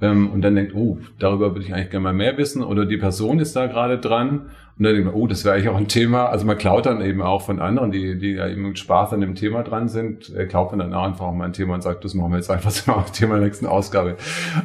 ähm, 0.00 0.30
und 0.30 0.42
dann 0.42 0.54
denkt, 0.54 0.74
oh, 0.74 0.98
darüber 1.18 1.52
würde 1.54 1.64
ich 1.64 1.72
eigentlich 1.72 1.90
gerne 1.90 2.04
mal 2.04 2.12
mehr 2.12 2.36
wissen 2.36 2.62
oder 2.62 2.84
die 2.84 2.98
Person 2.98 3.38
ist 3.38 3.56
da 3.56 3.66
gerade 3.66 3.98
dran 3.98 4.50
und 4.76 4.84
dann 4.84 4.94
denkt 4.94 5.06
man, 5.06 5.14
oh, 5.14 5.26
das 5.26 5.44
wäre 5.44 5.54
eigentlich 5.54 5.68
auch 5.68 5.76
ein 5.76 5.88
Thema. 5.88 6.26
Also 6.26 6.44
man 6.46 6.58
klaut 6.58 6.86
dann 6.86 7.00
eben 7.00 7.22
auch 7.22 7.42
von 7.42 7.60
anderen, 7.60 7.92
die, 7.92 8.18
die 8.18 8.32
ja 8.32 8.48
eben 8.48 8.62
mit 8.62 8.78
Spaß 8.78 9.12
an 9.12 9.20
dem 9.20 9.36
Thema 9.36 9.62
dran 9.62 9.88
sind, 9.88 10.34
äh, 10.34 10.46
klaut 10.46 10.72
man 10.72 10.80
dann 10.80 10.92
auch 10.92 11.04
einfach 11.04 11.32
mal 11.32 11.44
ein 11.44 11.52
Thema 11.52 11.74
und 11.74 11.82
sagt, 11.82 12.04
das 12.04 12.14
machen 12.14 12.32
wir 12.32 12.38
jetzt 12.38 12.50
einfach 12.50 12.70
so 12.70 12.92
ein 12.92 13.12
Thema 13.12 13.36
der 13.36 13.44
nächsten 13.44 13.66
Ausgabe. 13.66 14.16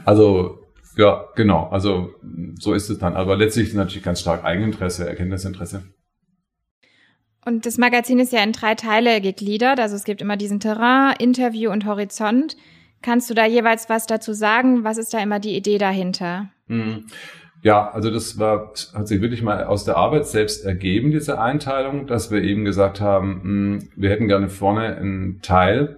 Also 0.05 0.59
ja, 0.97 1.25
genau. 1.35 1.69
Also 1.69 2.09
so 2.59 2.73
ist 2.73 2.89
es 2.89 2.97
dann. 2.97 3.15
Aber 3.15 3.37
letztlich 3.37 3.73
natürlich 3.73 4.03
ganz 4.03 4.19
stark 4.19 4.43
Eigeninteresse, 4.43 5.07
Erkenntnisinteresse. 5.07 5.83
Und 7.49 7.65
das 7.65 7.79
Magazin 7.79 8.19
ist 8.19 8.31
ja 8.31 8.43
in 8.43 8.51
drei 8.51 8.75
Teile 8.75 9.21
gegliedert. 9.21 9.79
Also 9.79 9.95
es 9.95 10.03
gibt 10.03 10.21
immer 10.21 10.37
diesen 10.37 10.59
Terrain, 10.59 11.15
Interview 11.17 11.71
und 11.71 11.87
Horizont. 11.87 12.55
Kannst 13.01 13.27
du 13.27 13.33
da 13.33 13.47
jeweils 13.47 13.89
was 13.89 14.05
dazu 14.05 14.33
sagen? 14.33 14.83
Was 14.83 14.99
ist 14.99 15.15
da 15.15 15.19
immer 15.19 15.39
die 15.39 15.57
Idee 15.57 15.79
dahinter? 15.79 16.49
Mhm. 16.67 17.05
Ja, 17.63 17.89
also 17.89 18.11
das 18.11 18.37
war, 18.37 18.71
hat 18.93 19.07
sich 19.07 19.19
wirklich 19.19 19.41
mal 19.41 19.63
aus 19.63 19.83
der 19.83 19.97
Arbeit 19.97 20.27
selbst 20.27 20.63
ergeben, 20.63 21.09
diese 21.09 21.41
Einteilung, 21.41 22.05
dass 22.05 22.29
wir 22.29 22.43
eben 22.43 22.65
gesagt 22.65 23.01
haben, 23.01 23.41
hm, 23.41 23.89
wir 23.95 24.11
hätten 24.11 24.27
gerne 24.27 24.49
vorne 24.49 24.95
einen 24.97 25.41
Teil, 25.41 25.97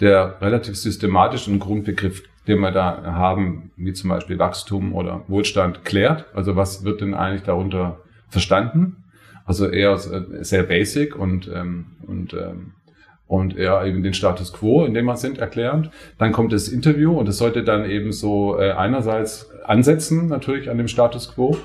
der 0.00 0.38
relativ 0.40 0.74
systematisch 0.74 1.46
einen 1.46 1.60
Grundbegriff, 1.60 2.24
den 2.48 2.58
wir 2.58 2.72
da 2.72 3.04
haben, 3.04 3.70
wie 3.76 3.92
zum 3.92 4.10
Beispiel 4.10 4.40
Wachstum 4.40 4.92
oder 4.96 5.22
Wohlstand, 5.28 5.84
klärt. 5.84 6.26
Also 6.34 6.56
was 6.56 6.82
wird 6.82 7.02
denn 7.02 7.14
eigentlich 7.14 7.44
darunter 7.44 8.00
verstanden? 8.28 9.04
Also 9.48 9.66
eher 9.66 9.96
sehr 9.96 10.62
basic 10.62 11.16
und, 11.16 11.50
ähm, 11.52 11.86
und, 12.06 12.34
ähm, 12.34 12.72
und 13.26 13.56
eher 13.56 13.82
eben 13.86 14.02
den 14.02 14.12
Status 14.12 14.52
quo, 14.52 14.84
in 14.84 14.92
dem 14.92 15.06
wir 15.06 15.16
sind, 15.16 15.38
erklärend. 15.38 15.90
Dann 16.18 16.32
kommt 16.32 16.52
das 16.52 16.68
Interview 16.68 17.18
und 17.18 17.26
es 17.30 17.38
sollte 17.38 17.64
dann 17.64 17.88
eben 17.88 18.12
so 18.12 18.58
äh, 18.58 18.72
einerseits 18.72 19.50
ansetzen 19.64 20.28
natürlich 20.28 20.68
an 20.68 20.76
dem 20.76 20.86
Status 20.86 21.34
quo 21.34 21.56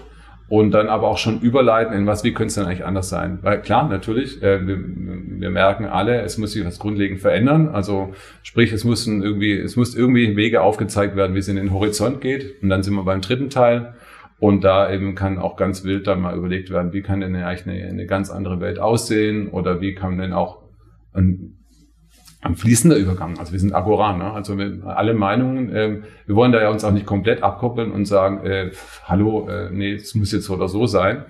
und 0.48 0.72
dann 0.72 0.88
aber 0.88 1.10
auch 1.10 1.18
schon 1.18 1.42
überleiten 1.42 1.94
in 1.94 2.06
was, 2.06 2.24
wie 2.24 2.34
könnte 2.34 2.48
es 2.48 2.56
denn 2.56 2.66
eigentlich 2.66 2.86
anders 2.86 3.10
sein? 3.10 3.40
Weil 3.42 3.62
klar, 3.62 3.90
natürlich, 3.90 4.42
äh, 4.42 4.66
wir, 4.66 4.78
wir 4.78 5.50
merken 5.50 5.86
alle, 5.86 6.22
es 6.22 6.38
muss 6.38 6.54
sich 6.54 6.66
was 6.66 6.80
grundlegend 6.80 7.20
verändern. 7.20 7.68
Also 7.68 8.14
sprich, 8.44 8.72
es 8.72 8.86
müssen 8.86 9.22
irgendwie, 9.22 9.58
es 9.58 9.76
muss 9.76 9.94
irgendwie 9.94 10.38
Wege 10.38 10.62
aufgezeigt 10.62 11.18
werden, 11.18 11.36
wie 11.36 11.40
es 11.40 11.50
in 11.50 11.58
den 11.58 11.74
Horizont 11.74 12.22
geht. 12.22 12.62
Und 12.62 12.70
dann 12.70 12.82
sind 12.82 12.94
wir 12.94 13.04
beim 13.04 13.20
dritten 13.20 13.50
Teil. 13.50 13.96
Und 14.44 14.66
da 14.66 14.92
eben 14.92 15.16
kann 15.16 15.40
auch 15.40 15.56
ganz 15.56 15.86
wild 15.86 16.06
dann 16.06 16.20
mal 16.20 16.36
überlegt 16.36 16.70
werden, 16.70 16.92
wie 16.92 17.02
kann 17.02 17.22
denn 17.22 17.34
eigentlich 17.34 17.66
eine, 17.66 17.88
eine 17.88 18.06
ganz 18.06 18.30
andere 18.30 18.60
Welt 18.60 18.78
aussehen 18.78 19.48
oder 19.48 19.80
wie 19.80 19.96
kann 19.96 20.18
denn 20.18 20.34
auch 20.34 20.64
ein, 21.14 21.60
ein 22.42 22.58
fließender 22.58 22.98
Übergang, 22.98 23.40
also 23.40 23.54
wir 23.54 23.60
sind 23.62 23.74
Agora, 23.74 24.18
ne? 24.18 24.34
also 24.34 24.58
alle 24.84 25.14
Meinungen, 25.14 25.74
äh, 25.74 26.02
wir 26.26 26.36
wollen 26.36 26.52
da 26.52 26.62
ja 26.62 26.72
uns 26.72 26.84
auch 26.84 26.92
nicht 26.92 27.06
komplett 27.06 27.42
abkoppeln 27.42 27.94
und 27.94 28.04
sagen, 28.04 28.46
äh, 28.46 28.72
hallo, 29.06 29.48
äh, 29.48 29.70
nee, 29.72 29.94
es 29.94 30.14
muss 30.14 30.34
jetzt 30.34 30.44
so 30.44 30.56
oder 30.56 30.68
so 30.68 30.88
sein. 30.88 31.24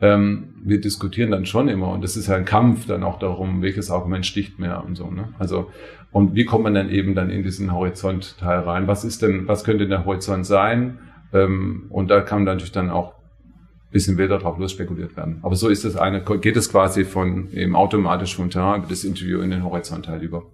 Ähm, 0.00 0.54
wir 0.64 0.80
diskutieren 0.80 1.30
dann 1.30 1.46
schon 1.46 1.68
immer 1.68 1.92
und 1.92 2.02
es 2.02 2.16
ist 2.16 2.26
ja 2.26 2.34
ein 2.34 2.44
Kampf 2.44 2.88
dann 2.88 3.04
auch 3.04 3.20
darum, 3.20 3.62
welches 3.62 3.92
Argument 3.92 4.26
sticht 4.26 4.58
mehr 4.58 4.82
und 4.84 4.96
so. 4.96 5.08
Ne? 5.08 5.28
Also 5.38 5.70
und 6.10 6.34
wie 6.34 6.44
kommt 6.44 6.64
man 6.64 6.74
dann 6.74 6.90
eben 6.90 7.14
dann 7.14 7.30
in 7.30 7.44
diesen 7.44 7.72
Horizontteil 7.72 8.58
rein? 8.58 8.88
Was 8.88 9.04
ist 9.04 9.22
denn, 9.22 9.46
was 9.46 9.62
könnte 9.62 9.86
der 9.86 10.04
Horizont 10.04 10.46
sein? 10.46 10.98
Ähm, 11.44 11.86
und 11.90 12.08
da 12.08 12.20
kann 12.20 12.44
natürlich 12.44 12.72
dann 12.72 12.90
auch 12.90 13.14
ein 13.14 13.92
bisschen 13.92 14.18
wilder 14.18 14.38
drauf 14.38 14.58
los 14.58 14.72
spekuliert 14.72 15.16
werden. 15.16 15.40
Aber 15.42 15.56
so 15.56 15.68
ist 15.68 15.84
das 15.84 15.96
eine, 15.96 16.22
geht 16.22 16.56
es 16.56 16.70
quasi 16.70 17.04
von 17.04 17.50
eben 17.52 17.76
automatisch 17.76 18.36
vom 18.36 18.50
Terrain 18.50 18.80
über 18.80 18.88
das 18.88 19.04
Interview 19.04 19.40
in 19.40 19.50
den 19.50 19.64
Horizontal 19.64 20.22
über. 20.22 20.44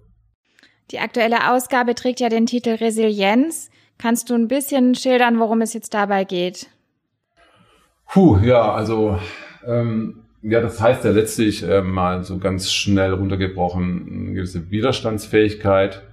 Die 0.91 0.99
aktuelle 0.99 1.51
Ausgabe 1.51 1.95
trägt 1.95 2.19
ja 2.19 2.29
den 2.29 2.45
Titel 2.45 2.71
Resilienz. 2.71 3.69
Kannst 3.97 4.29
du 4.29 4.35
ein 4.35 4.47
bisschen 4.47 4.95
schildern, 4.95 5.39
worum 5.39 5.61
es 5.61 5.73
jetzt 5.73 5.93
dabei 5.93 6.23
geht? 6.23 6.67
Puh, 8.11 8.37
ja, 8.43 8.73
also 8.73 9.17
ähm, 9.65 10.23
ja, 10.41 10.59
das 10.59 10.81
heißt 10.81 11.05
ja 11.05 11.11
letztlich 11.11 11.63
äh, 11.63 11.81
mal 11.81 12.23
so 12.23 12.37
ganz 12.37 12.71
schnell 12.71 13.13
runtergebrochen 13.13 14.25
eine 14.27 14.33
gewisse 14.33 14.69
Widerstandsfähigkeit, 14.69 16.03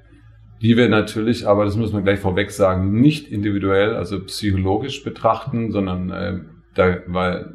die 0.61 0.77
wir 0.77 0.89
natürlich, 0.89 1.47
aber 1.47 1.65
das 1.65 1.77
muss 1.77 1.93
man 1.93 2.05
gleich 2.05 2.21
vorweg 2.21 2.51
sagen, 2.51 3.01
nicht 3.01 3.31
individuell, 3.31 3.95
also 3.95 4.21
psychologisch 4.25 5.03
betrachten, 5.03 5.73
sondern 5.73 6.11
äh, 6.11 6.39
da, 6.75 6.99
weil 7.07 7.55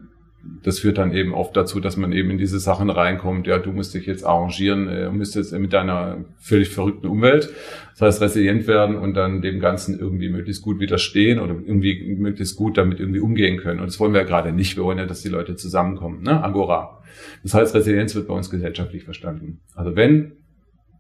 das 0.63 0.79
führt 0.79 0.97
dann 0.97 1.11
eben 1.11 1.33
oft 1.33 1.55
dazu, 1.55 1.79
dass 1.79 1.97
man 1.97 2.11
eben 2.11 2.29
in 2.29 2.37
diese 2.37 2.59
Sachen 2.59 2.89
reinkommt, 2.89 3.47
ja, 3.47 3.57
du 3.57 3.71
musst 3.71 3.93
dich 3.93 4.05
jetzt 4.05 4.23
arrangieren, 4.23 4.87
äh, 4.87 5.09
musst 5.09 5.35
jetzt 5.35 5.51
mit 5.53 5.73
deiner 5.73 6.25
völlig 6.39 6.69
verrückten 6.69 7.07
Umwelt, 7.07 7.49
das 7.91 8.01
heißt 8.01 8.21
resilient 8.21 8.67
werden 8.67 8.95
und 8.95 9.15
dann 9.15 9.41
dem 9.41 9.59
Ganzen 9.59 9.99
irgendwie 9.99 10.29
möglichst 10.29 10.63
gut 10.63 10.79
widerstehen 10.79 11.39
oder 11.39 11.53
irgendwie 11.53 12.15
möglichst 12.17 12.55
gut 12.55 12.77
damit 12.77 12.99
irgendwie 12.99 13.19
umgehen 13.19 13.57
können. 13.57 13.79
Und 13.79 13.87
das 13.87 13.99
wollen 13.99 14.13
wir 14.13 14.21
ja 14.21 14.27
gerade 14.27 14.51
nicht. 14.51 14.77
Wir 14.77 14.83
wollen 14.83 14.97
ja, 14.97 15.05
dass 15.05 15.21
die 15.21 15.29
Leute 15.29 15.55
zusammenkommen, 15.55 16.21
ne? 16.23 16.43
Agora. 16.43 17.01
Das 17.43 17.53
heißt, 17.53 17.73
Resilienz 17.73 18.13
wird 18.15 18.27
bei 18.27 18.33
uns 18.33 18.49
gesellschaftlich 18.49 19.03
verstanden. 19.03 19.61
Also 19.73 19.95
wenn 19.95 20.33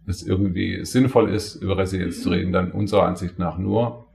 es 0.07 0.25
irgendwie 0.25 0.85
sinnvoll 0.85 1.29
ist, 1.29 1.55
über 1.55 1.77
Resilienz 1.77 2.21
zu 2.21 2.29
reden, 2.29 2.51
dann 2.51 2.71
unserer 2.71 3.03
Ansicht 3.03 3.39
nach 3.39 3.57
nur 3.57 4.05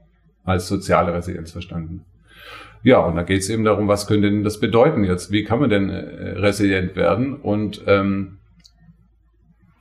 als 0.43 0.67
soziale 0.67 1.13
Resilienz 1.13 1.51
verstanden. 1.51 2.05
Ja, 2.83 2.99
und 2.99 3.15
da 3.15 3.23
geht 3.23 3.41
es 3.41 3.49
eben 3.49 3.63
darum, 3.63 3.87
was 3.87 4.07
könnte 4.07 4.31
denn 4.31 4.43
das 4.43 4.59
bedeuten 4.59 5.03
jetzt? 5.03 5.31
Wie 5.31 5.43
kann 5.43 5.59
man 5.59 5.69
denn 5.69 5.89
äh, 5.89 6.39
resilient 6.39 6.95
werden? 6.95 7.35
Und 7.35 7.83
ähm, 7.85 8.39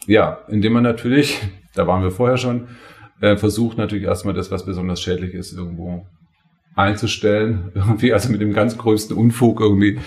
ja, 0.07 0.41
indem 0.49 0.75
man 0.75 0.83
natürlich, 0.83 1.41
da 1.75 1.87
waren 1.87 2.03
wir 2.03 2.11
vorher 2.11 2.37
schon, 2.37 2.69
äh, 3.21 3.37
versucht 3.37 3.79
natürlich 3.79 4.05
erstmal 4.05 4.35
das, 4.35 4.51
was 4.51 4.67
besonders 4.67 5.01
schädlich 5.01 5.35
ist, 5.35 5.53
irgendwo 5.53 6.07
einzustellen, 6.75 7.73
irgendwie 7.75 8.13
also 8.13 8.31
mit 8.31 8.41
dem 8.41 8.53
ganz 8.53 8.77
größten 8.77 9.17
Unfug 9.17 9.61
irgendwie 9.61 9.99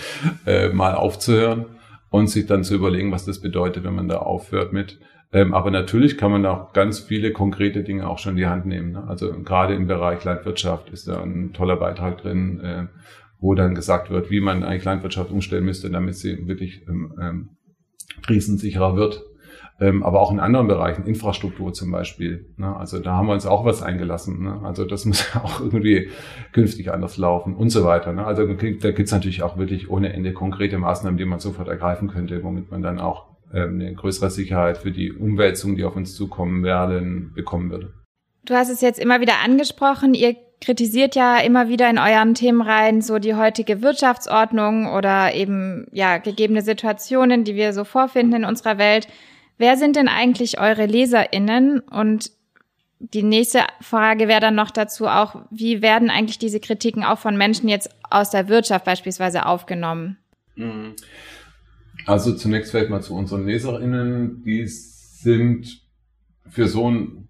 äh, 0.46 0.68
mal 0.68 0.94
aufzuhören 0.94 1.66
und 2.10 2.28
sich 2.28 2.46
dann 2.46 2.62
zu 2.62 2.76
überlegen, 2.76 3.10
was 3.10 3.24
das 3.24 3.40
bedeutet, 3.40 3.82
wenn 3.82 3.94
man 3.94 4.08
da 4.08 4.18
aufhört 4.18 4.72
mit. 4.72 5.00
Ähm, 5.34 5.52
aber 5.52 5.72
natürlich 5.72 6.16
kann 6.16 6.30
man 6.30 6.46
auch 6.46 6.72
ganz 6.72 7.00
viele 7.00 7.32
konkrete 7.32 7.82
Dinge 7.82 8.08
auch 8.08 8.18
schon 8.18 8.32
in 8.32 8.36
die 8.36 8.46
Hand 8.46 8.66
nehmen. 8.66 8.92
Ne? 8.92 9.04
Also 9.08 9.32
gerade 9.42 9.74
im 9.74 9.88
Bereich 9.88 10.22
Landwirtschaft 10.22 10.90
ist 10.90 11.08
da 11.08 11.20
ein 11.20 11.52
toller 11.52 11.76
Beitrag 11.76 12.18
drin, 12.18 12.60
äh, 12.60 12.86
wo 13.40 13.54
dann 13.54 13.74
gesagt 13.74 14.10
wird, 14.10 14.30
wie 14.30 14.40
man 14.40 14.62
eigentlich 14.62 14.84
Landwirtschaft 14.84 15.32
umstellen 15.32 15.64
müsste, 15.64 15.90
damit 15.90 16.14
sie 16.14 16.46
wirklich 16.46 16.86
ähm, 16.88 17.14
ähm, 17.20 17.48
krisensicherer 18.22 18.94
wird. 18.94 19.24
Ähm, 19.80 20.04
aber 20.04 20.20
auch 20.20 20.30
in 20.30 20.38
anderen 20.38 20.68
Bereichen, 20.68 21.04
Infrastruktur 21.04 21.72
zum 21.72 21.90
Beispiel. 21.90 22.54
Ne? 22.56 22.76
Also 22.76 23.00
da 23.00 23.16
haben 23.16 23.26
wir 23.26 23.32
uns 23.32 23.44
auch 23.44 23.64
was 23.64 23.82
eingelassen. 23.82 24.40
Ne? 24.40 24.60
Also 24.62 24.84
das 24.84 25.04
muss 25.04 25.34
auch 25.42 25.58
irgendwie 25.58 26.10
künftig 26.52 26.92
anders 26.92 27.16
laufen 27.16 27.56
und 27.56 27.70
so 27.70 27.82
weiter. 27.82 28.16
Also 28.24 28.46
da 28.46 28.54
gibt 28.54 29.00
es 29.00 29.10
natürlich 29.10 29.42
auch 29.42 29.58
wirklich 29.58 29.90
ohne 29.90 30.12
Ende 30.12 30.32
konkrete 30.32 30.78
Maßnahmen, 30.78 31.18
die 31.18 31.24
man 31.24 31.40
sofort 31.40 31.66
ergreifen 31.66 32.06
könnte, 32.06 32.44
womit 32.44 32.70
man 32.70 32.82
dann 32.82 33.00
auch 33.00 33.26
ähm, 33.26 33.33
eine 33.54 33.94
größere 33.94 34.30
Sicherheit 34.30 34.78
für 34.78 34.90
die 34.90 35.12
Umwälzungen, 35.12 35.76
die 35.76 35.84
auf 35.84 35.96
uns 35.96 36.14
zukommen 36.14 36.64
werden, 36.64 37.32
bekommen 37.34 37.70
würde. 37.70 37.92
Du 38.44 38.54
hast 38.54 38.68
es 38.68 38.80
jetzt 38.80 38.98
immer 38.98 39.20
wieder 39.20 39.40
angesprochen. 39.42 40.14
Ihr 40.14 40.36
kritisiert 40.60 41.14
ja 41.14 41.38
immer 41.38 41.68
wieder 41.68 41.88
in 41.88 41.98
euren 41.98 42.34
Themenreihen 42.34 43.02
so 43.02 43.18
die 43.18 43.34
heutige 43.34 43.82
Wirtschaftsordnung 43.82 44.86
oder 44.92 45.34
eben 45.34 45.86
ja 45.92 46.18
gegebene 46.18 46.62
Situationen, 46.62 47.44
die 47.44 47.54
wir 47.54 47.72
so 47.72 47.84
vorfinden 47.84 48.42
in 48.42 48.44
unserer 48.44 48.78
Welt. 48.78 49.08
Wer 49.56 49.76
sind 49.76 49.96
denn 49.96 50.08
eigentlich 50.08 50.58
eure 50.60 50.86
LeserInnen? 50.86 51.80
Und 51.80 52.32
die 52.98 53.22
nächste 53.22 53.60
Frage 53.80 54.28
wäre 54.28 54.40
dann 54.40 54.54
noch 54.54 54.70
dazu 54.70 55.06
auch, 55.06 55.36
wie 55.50 55.82
werden 55.82 56.10
eigentlich 56.10 56.38
diese 56.38 56.60
Kritiken 56.60 57.04
auch 57.04 57.18
von 57.18 57.36
Menschen 57.36 57.68
jetzt 57.68 57.90
aus 58.10 58.30
der 58.30 58.48
Wirtschaft 58.48 58.84
beispielsweise 58.84 59.46
aufgenommen? 59.46 60.18
Mhm. 60.56 60.94
Also 62.06 62.34
zunächst 62.34 62.70
vielleicht 62.70 62.90
mal 62.90 63.02
zu 63.02 63.14
unseren 63.14 63.46
LeserInnen. 63.46 64.42
Die 64.42 64.66
sind 64.66 65.82
für 66.48 66.68
so 66.68 66.90
ein, 66.90 67.28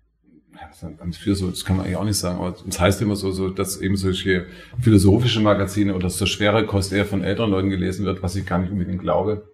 für 1.13 1.35
so, 1.35 1.51
das 1.51 1.65
kann 1.65 1.77
man 1.77 1.87
eigentlich 1.87 1.97
auch 1.97 2.05
nicht 2.05 2.19
sagen, 2.19 2.39
aber 2.39 2.55
es 2.69 2.81
heißt 2.81 3.01
immer 3.03 3.17
so, 3.17 3.31
so, 3.31 3.49
dass 3.51 3.81
eben 3.81 3.97
solche 3.97 4.47
philosophische 4.81 5.41
Magazine 5.41 5.95
oder 5.95 6.11
so 6.11 6.27
schwere 6.27 6.67
Kost 6.67 6.93
eher 6.93 7.07
von 7.07 7.23
älteren 7.23 7.51
Leuten 7.51 7.71
gelesen 7.71 8.05
wird, 8.05 8.23
was 8.23 8.37
ich 8.37 8.47
gar 8.47 8.59
nicht 8.59 8.73
unbedingt 8.73 9.01
glaube. 9.01 9.49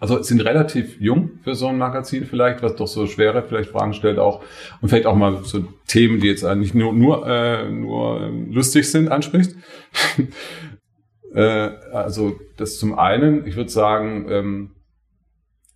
Also 0.00 0.22
sind 0.22 0.40
relativ 0.42 1.00
jung 1.00 1.40
für 1.42 1.56
so 1.56 1.66
ein 1.66 1.76
Magazin 1.76 2.24
vielleicht, 2.24 2.62
was 2.62 2.76
doch 2.76 2.86
so 2.86 3.08
schwere 3.08 3.42
vielleicht 3.42 3.70
Fragen 3.70 3.94
stellt 3.94 4.20
auch 4.20 4.44
und 4.80 4.90
vielleicht 4.90 5.06
auch 5.06 5.16
mal 5.16 5.42
so 5.42 5.64
Themen, 5.88 6.20
die 6.20 6.28
jetzt 6.28 6.44
eigentlich 6.44 6.72
nur 6.72 6.92
nur 6.92 7.26
äh, 7.26 7.68
nur 7.68 8.30
lustig 8.48 8.88
sind, 8.88 9.10
anspricht. 9.10 9.56
Äh, 11.38 11.70
also 11.92 12.40
das 12.56 12.78
zum 12.78 12.98
einen, 12.98 13.46
ich 13.46 13.54
würde 13.54 13.70
sagen, 13.70 14.26
ähm, 14.28 14.70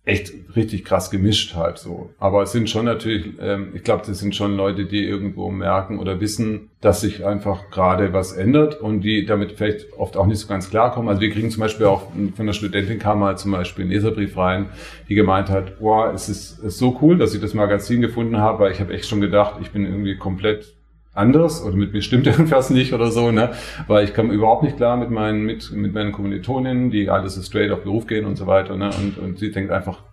echt 0.03 0.33
richtig 0.57 0.83
krass 0.83 1.09
gemischt 1.09 1.55
halt 1.55 1.77
so. 1.77 2.09
Aber 2.19 2.43
es 2.43 2.51
sind 2.51 2.69
schon 2.69 2.83
natürlich, 2.83 3.35
ähm, 3.39 3.69
ich 3.73 3.83
glaube, 3.83 4.03
das 4.05 4.19
sind 4.19 4.35
schon 4.35 4.57
Leute, 4.57 4.83
die 4.85 5.05
irgendwo 5.05 5.49
merken 5.49 5.99
oder 5.99 6.19
wissen, 6.19 6.69
dass 6.81 6.99
sich 6.99 7.25
einfach 7.25 7.71
gerade 7.71 8.11
was 8.11 8.33
ändert 8.33 8.81
und 8.81 8.99
die 8.99 9.25
damit 9.25 9.53
vielleicht 9.53 9.93
oft 9.93 10.17
auch 10.17 10.25
nicht 10.25 10.39
so 10.39 10.49
ganz 10.49 10.69
klarkommen. 10.69 11.07
Also 11.07 11.21
wir 11.21 11.31
kriegen 11.31 11.49
zum 11.49 11.61
Beispiel 11.61 11.85
auch 11.85 12.11
von 12.11 12.33
einer 12.37 12.51
Studentin 12.51 12.99
kam 12.99 13.19
mal 13.19 13.37
zum 13.37 13.51
Beispiel 13.51 13.83
einen 13.83 13.93
Leserbrief 13.93 14.35
rein, 14.35 14.65
die 15.07 15.15
gemeint 15.15 15.49
hat, 15.49 15.79
boah, 15.79 16.11
es 16.13 16.27
ist, 16.27 16.59
ist 16.59 16.77
so 16.77 16.99
cool, 17.01 17.17
dass 17.17 17.33
ich 17.33 17.39
das 17.39 17.53
Magazin 17.53 18.01
gefunden 18.01 18.37
habe, 18.37 18.65
weil 18.65 18.73
ich 18.73 18.81
habe 18.81 18.93
echt 18.93 19.07
schon 19.07 19.21
gedacht, 19.21 19.61
ich 19.61 19.71
bin 19.71 19.85
irgendwie 19.85 20.17
komplett 20.17 20.73
anders 21.13 21.63
oder 21.63 21.75
mit 21.75 21.93
mir 21.93 22.01
stimmt 22.01 22.27
irgendwas 22.27 22.69
nicht 22.69 22.93
oder 22.93 23.11
so, 23.11 23.31
ne? 23.31 23.51
Weil 23.87 24.05
ich 24.05 24.13
komme 24.13 24.33
überhaupt 24.33 24.63
nicht 24.63 24.77
klar 24.77 24.97
mit 24.97 25.11
meinen, 25.11 25.43
mit, 25.43 25.71
mit 25.71 25.93
meinen 25.93 26.11
Kommilitoninnen, 26.11 26.89
die 26.89 27.09
alles 27.09 27.35
so 27.35 27.41
straight 27.41 27.71
auf 27.71 27.83
Beruf 27.83 28.07
gehen 28.07 28.25
und 28.25 28.35
so 28.35 28.47
weiter, 28.47 28.75
ne? 28.75 28.89
Und, 29.01 29.17
und 29.17 29.39
sie 29.39 29.51
denkt 29.51 29.71
einfach, 29.71 30.03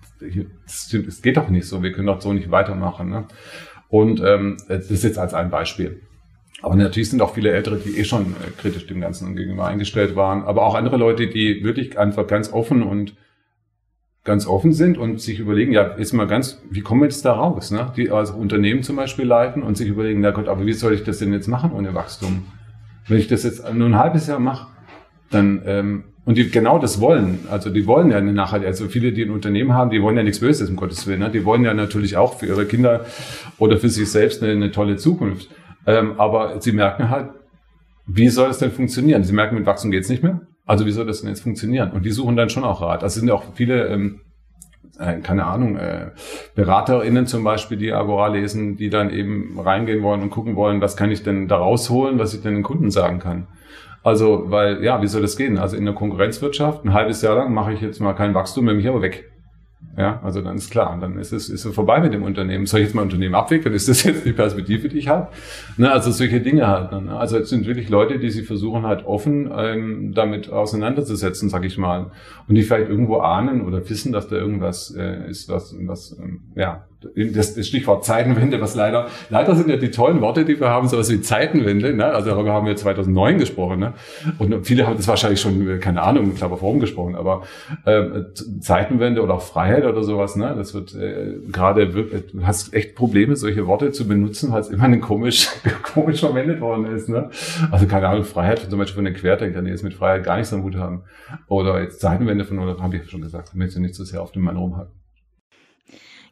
es 0.66 1.22
geht 1.22 1.36
doch 1.36 1.48
nicht 1.48 1.66
so, 1.66 1.82
wir 1.82 1.92
können 1.92 2.06
doch 2.06 2.20
so 2.20 2.32
nicht 2.32 2.50
weitermachen, 2.50 3.08
ne? 3.08 3.24
Und 3.88 4.22
ähm, 4.24 4.56
das 4.68 4.90
ist 4.90 5.02
jetzt 5.02 5.18
als 5.18 5.34
ein 5.34 5.50
Beispiel. 5.50 6.00
Aber 6.62 6.76
natürlich 6.76 7.10
sind 7.10 7.22
auch 7.22 7.34
viele 7.34 7.52
Ältere, 7.52 7.78
die 7.78 7.98
eh 7.98 8.04
schon 8.04 8.34
äh, 8.34 8.50
kritisch 8.56 8.86
dem 8.86 9.00
Ganzen 9.00 9.34
gegenüber 9.34 9.66
eingestellt 9.66 10.14
waren, 10.14 10.42
aber 10.42 10.62
auch 10.62 10.74
andere 10.74 10.96
Leute, 10.96 11.26
die 11.26 11.64
wirklich 11.64 11.98
einfach 11.98 12.26
ganz 12.26 12.52
offen 12.52 12.82
und 12.82 13.14
ganz 14.30 14.46
offen 14.46 14.72
sind 14.72 14.96
und 14.96 15.20
sich 15.20 15.40
überlegen, 15.40 15.72
ja, 15.72 15.96
jetzt 15.98 16.12
mal 16.12 16.28
ganz, 16.28 16.62
wie 16.70 16.82
kommen 16.82 17.00
wir 17.00 17.06
jetzt 17.06 17.24
da 17.24 17.32
raus? 17.32 17.72
Ne? 17.72 17.92
Die 17.96 18.12
also 18.12 18.34
Unternehmen 18.34 18.84
zum 18.84 18.94
Beispiel 18.94 19.24
leiten 19.24 19.60
und 19.60 19.76
sich 19.76 19.88
überlegen, 19.88 20.20
na 20.20 20.30
Gott, 20.30 20.46
aber 20.46 20.64
wie 20.66 20.72
soll 20.72 20.94
ich 20.94 21.02
das 21.02 21.18
denn 21.18 21.32
jetzt 21.32 21.48
machen 21.48 21.72
ohne 21.72 21.94
Wachstum? 21.94 22.44
Wenn 23.08 23.18
ich 23.18 23.26
das 23.26 23.42
jetzt 23.42 23.74
nur 23.74 23.88
ein 23.88 23.98
halbes 23.98 24.28
Jahr 24.28 24.38
mache, 24.38 24.68
dann 25.32 25.62
ähm, 25.66 26.04
und 26.24 26.38
die 26.38 26.48
genau 26.48 26.78
das 26.78 27.00
wollen, 27.00 27.40
also 27.50 27.70
die 27.70 27.88
wollen 27.88 28.12
ja 28.12 28.18
eine 28.18 28.32
Nachhaltigkeit, 28.32 28.80
also 28.80 28.86
viele, 28.86 29.10
die 29.10 29.24
ein 29.24 29.32
Unternehmen 29.32 29.72
haben, 29.72 29.90
die 29.90 30.00
wollen 30.00 30.16
ja 30.16 30.22
nichts 30.22 30.38
Böses, 30.38 30.70
um 30.70 30.76
Gottes 30.76 31.08
Willen, 31.08 31.18
ne? 31.18 31.30
die 31.30 31.44
wollen 31.44 31.64
ja 31.64 31.74
natürlich 31.74 32.16
auch 32.16 32.38
für 32.38 32.46
ihre 32.46 32.66
Kinder 32.66 33.06
oder 33.58 33.78
für 33.78 33.88
sich 33.88 34.08
selbst 34.12 34.44
eine, 34.44 34.52
eine 34.52 34.70
tolle 34.70 34.94
Zukunft. 34.94 35.50
Ähm, 35.88 36.20
aber 36.20 36.60
sie 36.60 36.70
merken 36.70 37.10
halt, 37.10 37.30
wie 38.06 38.28
soll 38.28 38.46
das 38.46 38.58
denn 38.58 38.70
funktionieren? 38.70 39.24
Sie 39.24 39.32
merken, 39.32 39.56
mit 39.56 39.66
Wachstum 39.66 39.90
geht's 39.90 40.08
nicht 40.08 40.22
mehr. 40.22 40.42
Also 40.70 40.86
wie 40.86 40.92
soll 40.92 41.04
das 41.04 41.20
denn 41.20 41.30
jetzt 41.30 41.42
funktionieren? 41.42 41.90
Und 41.90 42.06
die 42.06 42.12
suchen 42.12 42.36
dann 42.36 42.48
schon 42.48 42.62
auch 42.62 42.80
Rat. 42.80 43.02
Das 43.02 43.14
sind 43.14 43.26
ja 43.26 43.34
auch 43.34 43.42
viele, 43.54 43.88
ähm, 43.88 44.20
äh, 45.00 45.14
keine 45.14 45.46
Ahnung, 45.46 45.76
äh, 45.76 46.12
BeraterInnen 46.54 47.26
zum 47.26 47.42
Beispiel, 47.42 47.76
die 47.76 47.92
Agora 47.92 48.28
lesen, 48.28 48.76
die 48.76 48.88
dann 48.88 49.10
eben 49.10 49.58
reingehen 49.58 50.04
wollen 50.04 50.22
und 50.22 50.30
gucken 50.30 50.54
wollen, 50.54 50.80
was 50.80 50.96
kann 50.96 51.10
ich 51.10 51.24
denn 51.24 51.48
da 51.48 51.56
rausholen, 51.56 52.20
was 52.20 52.34
ich 52.34 52.42
denn 52.42 52.54
den 52.54 52.62
Kunden 52.62 52.92
sagen 52.92 53.18
kann. 53.18 53.48
Also, 54.04 54.44
weil, 54.46 54.84
ja, 54.84 55.02
wie 55.02 55.08
soll 55.08 55.22
das 55.22 55.36
gehen? 55.36 55.58
Also 55.58 55.76
in 55.76 55.84
der 55.84 55.94
Konkurrenzwirtschaft, 55.94 56.84
ein 56.84 56.94
halbes 56.94 57.20
Jahr 57.20 57.34
lang 57.34 57.52
mache 57.52 57.72
ich 57.72 57.80
jetzt 57.80 57.98
mal 57.98 58.12
kein 58.12 58.32
Wachstum, 58.34 58.66
nehme 58.66 58.78
ich 58.78 58.86
aber 58.86 59.02
weg. 59.02 59.29
Ja, 59.96 60.20
also 60.22 60.40
dann 60.40 60.56
ist 60.56 60.70
klar, 60.70 60.96
dann 61.00 61.18
ist 61.18 61.32
es, 61.32 61.48
ist 61.48 61.64
es 61.64 61.74
vorbei 61.74 62.00
mit 62.00 62.14
dem 62.14 62.22
Unternehmen. 62.22 62.64
Soll 62.64 62.80
ich 62.80 62.86
jetzt 62.86 62.94
mein 62.94 63.04
Unternehmen 63.04 63.34
abwickeln? 63.34 63.74
Ist 63.74 63.88
das 63.88 64.02
jetzt 64.04 64.24
die 64.24 64.32
Perspektive, 64.32 64.88
die 64.88 64.98
ich 64.98 65.08
habe? 65.08 65.28
Ne, 65.76 65.90
also 65.90 66.10
solche 66.10 66.40
Dinge 66.40 66.66
halt. 66.66 66.92
Ne? 66.92 67.16
Also 67.16 67.38
es 67.38 67.50
sind 67.50 67.66
wirklich 67.66 67.88
Leute, 67.88 68.18
die 68.18 68.30
sich 68.30 68.46
versuchen 68.46 68.84
halt 68.84 69.04
offen 69.04 69.50
ähm, 69.54 70.12
damit 70.14 70.50
auseinanderzusetzen, 70.50 71.48
sag 71.48 71.64
ich 71.64 71.76
mal. 71.76 72.12
Und 72.48 72.54
die 72.54 72.62
vielleicht 72.62 72.88
irgendwo 72.88 73.18
ahnen 73.18 73.62
oder 73.62 73.88
wissen, 73.90 74.12
dass 74.12 74.28
da 74.28 74.36
irgendwas 74.36 74.94
äh, 74.94 75.28
ist, 75.28 75.48
was, 75.48 75.74
was 75.80 76.16
ähm, 76.18 76.40
ja, 76.54 76.86
das, 77.14 77.54
das 77.54 77.66
Stichwort 77.66 78.04
Zeitenwende, 78.04 78.60
was 78.60 78.74
leider, 78.74 79.08
leider 79.30 79.54
sind 79.54 79.68
ja 79.68 79.76
die 79.76 79.90
tollen 79.90 80.20
Worte, 80.20 80.44
die 80.44 80.60
wir 80.60 80.68
haben, 80.68 80.88
sowas 80.88 81.10
wie 81.10 81.20
Zeitenwende, 81.20 81.94
ne? 81.94 82.06
also 82.06 82.30
darüber 82.30 82.52
haben 82.52 82.66
wir 82.66 82.76
2009 82.76 83.38
gesprochen, 83.38 83.80
ne? 83.80 83.94
und 84.38 84.66
viele 84.66 84.86
haben 84.86 84.96
das 84.96 85.08
wahrscheinlich 85.08 85.40
schon, 85.40 85.80
keine 85.80 86.02
Ahnung, 86.02 86.30
ich 86.32 86.36
glaube, 86.36 86.56
warum 86.60 86.80
gesprochen, 86.80 87.14
aber 87.14 87.42
äh, 87.84 88.02
Zeitenwende 88.60 89.22
oder 89.22 89.34
auch 89.34 89.42
Freiheit 89.42 89.84
oder 89.84 90.02
sowas, 90.02 90.36
ne? 90.36 90.54
das 90.56 90.74
wird 90.74 90.94
äh, 90.94 91.38
gerade, 91.50 91.94
wirklich, 91.94 92.32
du 92.32 92.46
hast 92.46 92.74
echt 92.74 92.94
Probleme, 92.94 93.36
solche 93.36 93.66
Worte 93.66 93.92
zu 93.92 94.06
benutzen, 94.06 94.52
weil 94.52 94.60
es 94.60 94.68
immer 94.68 94.84
ein 94.84 95.00
komisch, 95.00 95.48
komisch 95.82 96.20
verwendet 96.20 96.60
worden 96.60 96.86
ist. 96.86 97.08
Ne? 97.08 97.30
Also 97.70 97.86
keine 97.86 98.08
Ahnung, 98.08 98.24
Freiheit 98.24 98.60
zum 98.68 98.78
Beispiel 98.78 98.96
von 98.96 99.04
den 99.04 99.14
Querdenkern, 99.14 99.64
die 99.64 99.70
jetzt 99.70 99.84
mit 99.84 99.94
Freiheit 99.94 100.24
gar 100.24 100.36
nichts 100.36 100.52
am 100.52 100.62
Hut 100.62 100.76
haben, 100.76 101.02
oder 101.48 101.80
jetzt 101.80 102.00
Zeitenwende 102.00 102.44
von, 102.44 102.58
oder 102.58 102.80
habe 102.80 102.96
ich 102.96 103.10
schon 103.10 103.22
gesagt, 103.22 103.50
ich 103.52 103.54
möchte 103.54 103.80
nicht 103.80 103.94
so 103.94 104.04
sehr 104.04 104.22
auf 104.22 104.32
den 104.32 104.42
Mann 104.42 104.56
rumhacken. 104.56 104.99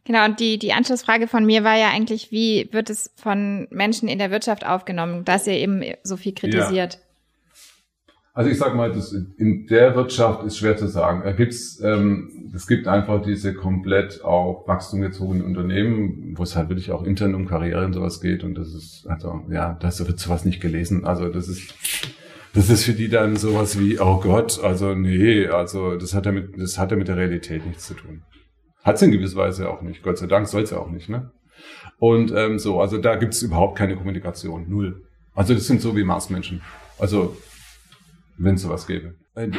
Genau, 0.05 0.24
und 0.24 0.40
die, 0.40 0.59
die 0.59 0.72
Anschlussfrage 0.72 1.28
von 1.28 1.44
mir 1.44 1.64
war 1.64 1.76
ja 1.76 1.90
eigentlich, 1.90 2.32
wie 2.32 2.68
wird 2.72 2.88
es 2.88 3.12
von 3.16 3.68
Menschen 3.70 4.09
in 4.09 4.18
der 4.18 4.30
Wirtschaft 4.30 4.64
aufgenommen, 4.64 5.24
dass 5.24 5.46
ihr 5.46 5.55
eben 5.55 5.82
so 6.03 6.16
viel 6.16 6.32
kritisiert? 6.32 6.94
Ja. 6.94 7.01
Also 8.38 8.51
ich 8.51 8.59
sage 8.59 8.76
mal, 8.76 8.92
das 8.92 9.12
in 9.12 9.66
der 9.66 9.96
Wirtschaft 9.96 10.44
ist 10.44 10.59
schwer 10.59 10.76
zu 10.76 10.86
sagen. 10.86 11.22
Da 11.24 11.32
gibt's, 11.32 11.80
ähm, 11.82 12.53
es 12.55 12.68
gibt 12.68 12.86
einfach 12.86 13.20
diese 13.20 13.53
komplett 13.53 14.22
auf 14.22 14.68
Wachstum 14.68 15.01
gezogenen 15.01 15.44
Unternehmen, 15.44 16.34
wo 16.36 16.44
es 16.44 16.55
halt 16.55 16.68
wirklich 16.68 16.92
auch 16.92 17.03
intern 17.03 17.34
um 17.34 17.49
Karriere 17.49 17.84
und 17.84 17.94
sowas 17.94 18.20
geht. 18.20 18.44
Und 18.44 18.55
das 18.55 18.72
ist, 18.74 19.09
also 19.09 19.40
ja, 19.51 19.76
das 19.80 20.07
wird 20.07 20.20
sowas 20.20 20.44
nicht 20.44 20.61
gelesen. 20.61 21.05
Also 21.05 21.28
das 21.30 21.49
ist, 21.49 21.74
das 22.55 22.70
ist 22.70 22.84
für 22.84 22.92
die 22.92 23.09
dann 23.09 23.34
sowas 23.34 23.76
wie, 23.76 23.99
oh 23.99 24.20
Gott, 24.20 24.62
also 24.62 24.94
nee, 24.94 25.49
also 25.49 25.96
das 25.96 26.14
hat 26.14 26.26
ja 26.26 26.30
mit, 26.30 26.61
das 26.61 26.78
hat 26.78 26.92
ja 26.92 26.96
mit 26.96 27.09
der 27.09 27.16
Realität 27.16 27.66
nichts 27.66 27.88
zu 27.88 27.94
tun. 27.94 28.22
Hat 28.89 28.97
es 28.97 29.03
in 29.03 29.12
gewisser 29.12 29.36
Weise 29.36 29.68
auch 29.68 29.82
nicht. 29.82 30.03
Gott 30.03 30.16
sei 30.16 30.26
Dank 30.26 30.49
soll 30.49 30.64
ja 30.64 30.78
auch 30.78 30.89
nicht, 30.91 31.11
ne? 31.11 31.30
Und 31.99 32.32
ähm, 32.34 32.59
so, 32.59 32.80
also 32.80 32.97
da 32.97 33.16
gibt's 33.16 33.43
überhaupt 33.43 33.76
keine 33.76 33.97
Kommunikation, 33.97 34.64
null. 34.66 35.03
Also 35.34 35.53
das 35.53 35.66
sind 35.66 35.82
so 35.82 35.95
wie 35.95 36.05
Marsmenschen. 36.05 36.62
Also 36.99 37.36
wenn 38.39 38.55
es 38.55 38.62
sowas 38.62 38.86
gäbe. 38.86 39.14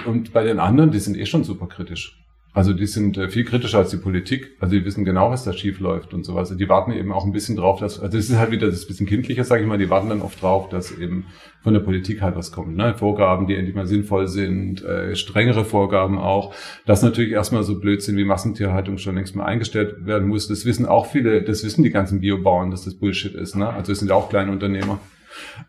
Und 0.07 0.33
bei 0.33 0.43
den 0.43 0.59
anderen, 0.59 0.89
die 0.89 0.97
sind 0.97 1.15
eh 1.15 1.27
schon 1.27 1.43
super 1.43 1.67
kritisch. 1.67 2.18
Also 2.51 2.73
die 2.73 2.87
sind 2.87 3.15
äh, 3.17 3.29
viel 3.29 3.43
kritischer 3.43 3.77
als 3.77 3.91
die 3.91 3.97
Politik. 3.97 4.57
Also 4.59 4.75
die 4.75 4.83
wissen 4.83 5.05
genau, 5.05 5.29
was 5.29 5.43
da 5.43 5.53
schief 5.53 5.79
läuft 5.79 6.13
und 6.15 6.25
sowas. 6.25 6.55
Die 6.55 6.67
warten 6.67 6.91
eben 6.91 7.11
auch 7.11 7.23
ein 7.23 7.31
bisschen 7.31 7.55
drauf, 7.55 7.79
dass, 7.79 7.99
also 7.99 8.17
es 8.17 8.29
ist 8.29 8.37
halt 8.37 8.49
wieder 8.49 8.67
das 8.67 8.87
bisschen 8.87 9.05
kindlicher, 9.05 9.43
sage 9.43 9.61
ich 9.61 9.67
mal, 9.67 9.77
die 9.77 9.89
warten 9.89 10.09
dann 10.09 10.21
oft 10.21 10.41
drauf, 10.41 10.67
dass 10.67 10.91
eben 10.91 11.25
von 11.61 11.73
der 11.73 11.81
Politik 11.81 12.21
halt 12.21 12.35
was 12.35 12.51
kommt. 12.51 12.75
Ne? 12.75 12.95
Vorgaben, 12.95 13.45
die 13.45 13.55
endlich 13.55 13.75
mal 13.75 13.85
sinnvoll 13.85 14.27
sind, 14.27 14.83
äh, 14.83 15.15
strengere 15.15 15.63
Vorgaben 15.63 16.17
auch. 16.17 16.55
Dass 16.87 17.03
natürlich 17.03 17.31
erstmal 17.31 17.63
so 17.63 17.79
Blödsinn 17.79 18.17
wie 18.17 18.25
Massentierhaltung 18.25 18.97
schon 18.97 19.15
längst 19.15 19.35
mal 19.35 19.45
eingestellt 19.45 20.05
werden 20.07 20.27
muss. 20.27 20.47
Das 20.47 20.65
wissen 20.65 20.87
auch 20.87 21.05
viele, 21.05 21.43
das 21.43 21.63
wissen 21.63 21.83
die 21.83 21.91
ganzen 21.91 22.19
Biobauern, 22.19 22.71
dass 22.71 22.83
das 22.83 22.95
Bullshit 22.95 23.35
ist. 23.35 23.55
Ne? 23.55 23.69
Also 23.69 23.91
es 23.91 23.99
sind 23.99 24.11
auch 24.11 24.29
kleine 24.29 24.51
Unternehmer. 24.51 24.99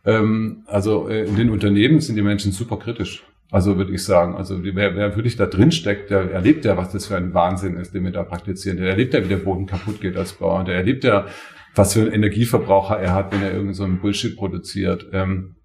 Ähm, 0.06 0.62
also 0.66 1.08
äh, 1.08 1.26
in 1.26 1.36
den 1.36 1.50
Unternehmen 1.50 2.00
sind 2.00 2.16
die 2.16 2.22
Menschen 2.22 2.52
super 2.52 2.78
kritisch. 2.78 3.22
Also 3.50 3.76
würde 3.76 3.92
ich 3.92 4.04
sagen, 4.04 4.36
also 4.36 4.62
wer, 4.62 4.94
wer 4.94 5.16
wirklich 5.16 5.36
da 5.36 5.46
drin 5.46 5.72
steckt, 5.72 6.10
der 6.10 6.30
erlebt 6.30 6.64
ja, 6.64 6.76
was 6.76 6.92
das 6.92 7.06
für 7.06 7.16
ein 7.16 7.34
Wahnsinn 7.34 7.76
ist, 7.76 7.92
den 7.94 8.04
wir 8.04 8.12
da 8.12 8.22
praktizieren. 8.22 8.78
Der 8.78 8.90
erlebt 8.90 9.12
ja, 9.12 9.24
wie 9.24 9.28
der 9.28 9.38
Boden 9.38 9.66
kaputt 9.66 10.00
geht 10.00 10.16
als 10.16 10.34
Bauer. 10.34 10.64
Der 10.64 10.76
erlebt 10.76 11.02
ja, 11.02 11.26
was 11.74 11.94
für 11.94 12.00
einen 12.00 12.12
Energieverbraucher 12.12 12.98
er 12.98 13.14
hat, 13.14 13.32
wenn 13.32 13.42
er 13.42 13.52
irgend 13.52 13.74
so 13.74 13.84
einen 13.84 13.98
Bullshit 13.98 14.36
produziert. 14.36 15.06
Ähm, 15.12 15.56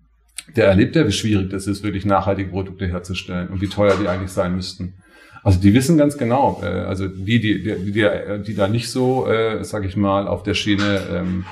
der 0.55 0.67
erlebt 0.67 0.95
ja, 0.95 1.07
wie 1.07 1.11
schwierig 1.11 1.49
das 1.49 1.67
ist, 1.67 1.83
wirklich 1.83 2.05
nachhaltige 2.05 2.49
Produkte 2.49 2.87
herzustellen 2.87 3.49
und 3.49 3.61
wie 3.61 3.67
teuer 3.67 3.95
die 4.01 4.07
eigentlich 4.07 4.31
sein 4.31 4.55
müssten. 4.55 4.95
Also 5.43 5.59
die 5.59 5.75
wissen 5.75 5.97
ganz 5.97 6.17
genau, 6.17 6.61
äh, 6.63 6.65
also 6.65 7.07
die, 7.07 7.39
die, 7.39 7.61
die, 7.61 7.91
die, 7.91 8.09
die 8.45 8.55
da 8.55 8.67
nicht 8.67 8.89
so, 8.89 9.27
äh, 9.27 9.63
sag 9.63 9.85
ich 9.85 9.95
mal, 9.95 10.27
auf 10.27 10.41
der 10.41 10.55
Schiene 10.55 11.01
ähm, 11.11 11.45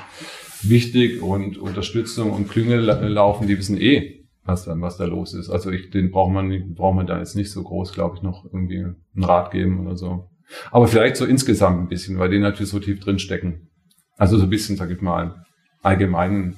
wichtig 0.62 1.22
und 1.22 1.58
Unterstützung 1.58 2.32
und 2.32 2.48
Klüngel 2.48 2.80
laufen, 2.80 3.46
die 3.46 3.56
wissen 3.56 3.80
eh, 3.80 4.23
was 4.44 4.64
dann, 4.64 4.82
was 4.82 4.96
da 4.96 5.04
los 5.04 5.34
ist. 5.34 5.50
Also 5.50 5.70
ich, 5.70 5.90
den 5.90 6.10
braucht 6.10 6.32
man, 6.32 6.74
braucht 6.74 6.96
man 6.96 7.06
da 7.06 7.18
jetzt 7.18 7.36
nicht 7.36 7.50
so 7.50 7.62
groß, 7.62 7.92
glaube 7.92 8.16
ich, 8.16 8.22
noch 8.22 8.44
irgendwie 8.44 8.78
einen 8.78 9.24
Rat 9.24 9.50
geben 9.50 9.80
oder 9.80 9.96
so. 9.96 10.28
Aber 10.70 10.86
vielleicht 10.86 11.16
so 11.16 11.24
insgesamt 11.24 11.80
ein 11.80 11.88
bisschen, 11.88 12.18
weil 12.18 12.30
die 12.30 12.38
natürlich 12.38 12.70
so 12.70 12.78
tief 12.78 13.00
drin 13.00 13.18
stecken. 13.18 13.70
Also 14.16 14.36
so 14.36 14.44
ein 14.44 14.50
bisschen, 14.50 14.76
sag 14.76 14.90
ich 14.90 15.00
mal, 15.00 15.44
allgemeinen, 15.82 16.56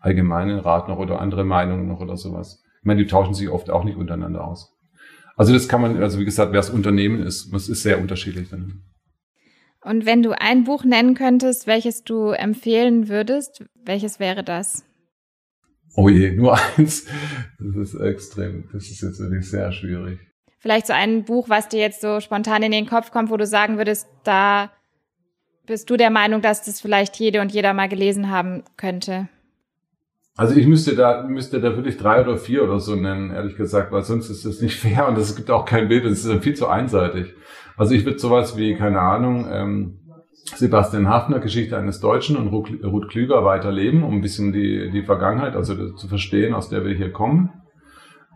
allgemeinen 0.00 0.58
Rat 0.58 0.88
noch 0.88 0.98
oder 0.98 1.20
andere 1.20 1.44
Meinungen 1.44 1.88
noch 1.88 2.00
oder 2.00 2.16
sowas. 2.16 2.62
Ich 2.80 2.86
meine, 2.86 3.02
die 3.02 3.08
tauschen 3.08 3.34
sich 3.34 3.48
oft 3.48 3.70
auch 3.70 3.84
nicht 3.84 3.96
untereinander 3.96 4.46
aus. 4.46 4.72
Also 5.36 5.52
das 5.52 5.68
kann 5.68 5.80
man, 5.80 6.02
also 6.02 6.20
wie 6.20 6.24
gesagt, 6.24 6.52
wer 6.52 6.58
das 6.58 6.70
Unternehmen 6.70 7.22
ist, 7.22 7.52
das 7.52 7.68
ist 7.68 7.82
sehr 7.82 8.00
unterschiedlich 8.00 8.50
dann. 8.50 8.82
Und 9.84 10.06
wenn 10.06 10.22
du 10.22 10.38
ein 10.38 10.64
Buch 10.64 10.84
nennen 10.84 11.14
könntest, 11.14 11.66
welches 11.66 12.04
du 12.04 12.28
empfehlen 12.30 13.08
würdest, 13.08 13.64
welches 13.84 14.20
wäre 14.20 14.44
das? 14.44 14.84
Oh 15.94 16.08
je, 16.08 16.32
nur 16.32 16.58
eins. 16.76 17.06
Das 17.58 17.76
ist 17.76 18.00
extrem. 18.00 18.68
Das 18.72 18.84
ist 18.84 19.02
jetzt 19.02 19.20
wirklich 19.20 19.48
sehr 19.48 19.72
schwierig. 19.72 20.18
Vielleicht 20.58 20.86
so 20.86 20.92
ein 20.92 21.24
Buch, 21.24 21.48
was 21.48 21.68
dir 21.68 21.80
jetzt 21.80 22.00
so 22.00 22.20
spontan 22.20 22.62
in 22.62 22.72
den 22.72 22.86
Kopf 22.86 23.10
kommt, 23.10 23.30
wo 23.30 23.36
du 23.36 23.46
sagen 23.46 23.78
würdest, 23.78 24.06
da 24.24 24.70
bist 25.66 25.90
du 25.90 25.96
der 25.96 26.10
Meinung, 26.10 26.40
dass 26.40 26.62
das 26.62 26.80
vielleicht 26.80 27.16
jede 27.16 27.40
und 27.40 27.52
jeder 27.52 27.72
mal 27.74 27.88
gelesen 27.88 28.30
haben 28.30 28.62
könnte? 28.76 29.28
Also 30.36 30.54
ich 30.54 30.66
müsste 30.66 30.96
da, 30.96 31.24
müsste 31.24 31.60
da 31.60 31.76
wirklich 31.76 31.98
drei 31.98 32.22
oder 32.22 32.38
vier 32.38 32.64
oder 32.64 32.80
so 32.80 32.94
nennen, 32.94 33.30
ehrlich 33.32 33.56
gesagt, 33.56 33.92
weil 33.92 34.02
sonst 34.02 34.30
ist 34.30 34.46
das 34.46 34.60
nicht 34.60 34.76
fair 34.80 35.06
und 35.08 35.18
es 35.18 35.36
gibt 35.36 35.50
auch 35.50 35.64
kein 35.64 35.88
Bild 35.88 36.04
und 36.04 36.12
es 36.12 36.24
ist 36.24 36.42
viel 36.42 36.54
zu 36.54 36.68
einseitig. 36.68 37.34
Also 37.76 37.94
ich 37.94 38.04
würde 38.04 38.18
sowas 38.18 38.56
wie, 38.56 38.76
keine 38.76 39.00
Ahnung, 39.00 39.48
ähm, 39.50 39.98
Sebastian 40.54 41.08
Hafner, 41.08 41.40
Geschichte 41.40 41.76
eines 41.76 42.00
Deutschen 42.00 42.36
und 42.36 42.48
Ruth 42.48 43.08
Klüger 43.08 43.44
weiterleben, 43.44 44.02
um 44.02 44.16
ein 44.16 44.20
bisschen 44.20 44.52
die, 44.52 44.90
die 44.90 45.02
Vergangenheit, 45.02 45.56
also 45.56 45.92
zu 45.92 46.08
verstehen, 46.08 46.54
aus 46.54 46.68
der 46.68 46.84
wir 46.84 46.94
hier 46.94 47.12
kommen. 47.12 47.50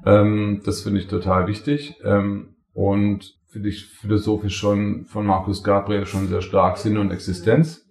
Ähm, 0.04 0.62
das 0.64 0.82
finde 0.82 1.00
ich 1.00 1.08
total 1.08 1.46
wichtig. 1.46 1.96
Ähm, 2.04 2.56
und 2.72 3.34
finde 3.48 3.68
ich 3.70 3.86
philosophisch 3.86 4.56
schon 4.56 5.06
von 5.06 5.24
Markus 5.24 5.62
Gabriel 5.62 6.06
schon 6.06 6.28
sehr 6.28 6.42
stark 6.42 6.76
Sinn 6.78 6.98
und 6.98 7.10
Existenz. 7.10 7.86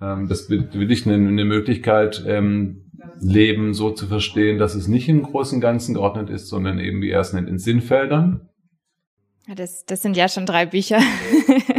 Ähm, 0.00 0.28
das 0.28 0.50
will 0.50 0.90
ich 0.90 1.06
eine, 1.06 1.14
eine 1.14 1.44
Möglichkeit, 1.44 2.24
ähm, 2.26 2.82
Leben 3.20 3.72
so 3.72 3.90
zu 3.90 4.06
verstehen, 4.06 4.58
dass 4.58 4.74
es 4.74 4.88
nicht 4.88 5.08
im 5.08 5.22
großen 5.22 5.60
Ganzen 5.60 5.94
geordnet 5.94 6.28
ist, 6.28 6.48
sondern 6.48 6.80
eben, 6.80 7.00
wie 7.02 7.10
er 7.10 7.20
es 7.20 7.32
nennt, 7.32 7.48
in 7.48 7.58
Sinnfeldern. 7.58 8.48
Das, 9.54 9.84
das 9.84 10.02
sind 10.02 10.16
ja 10.16 10.28
schon 10.28 10.44
drei 10.44 10.66
Bücher. 10.66 10.98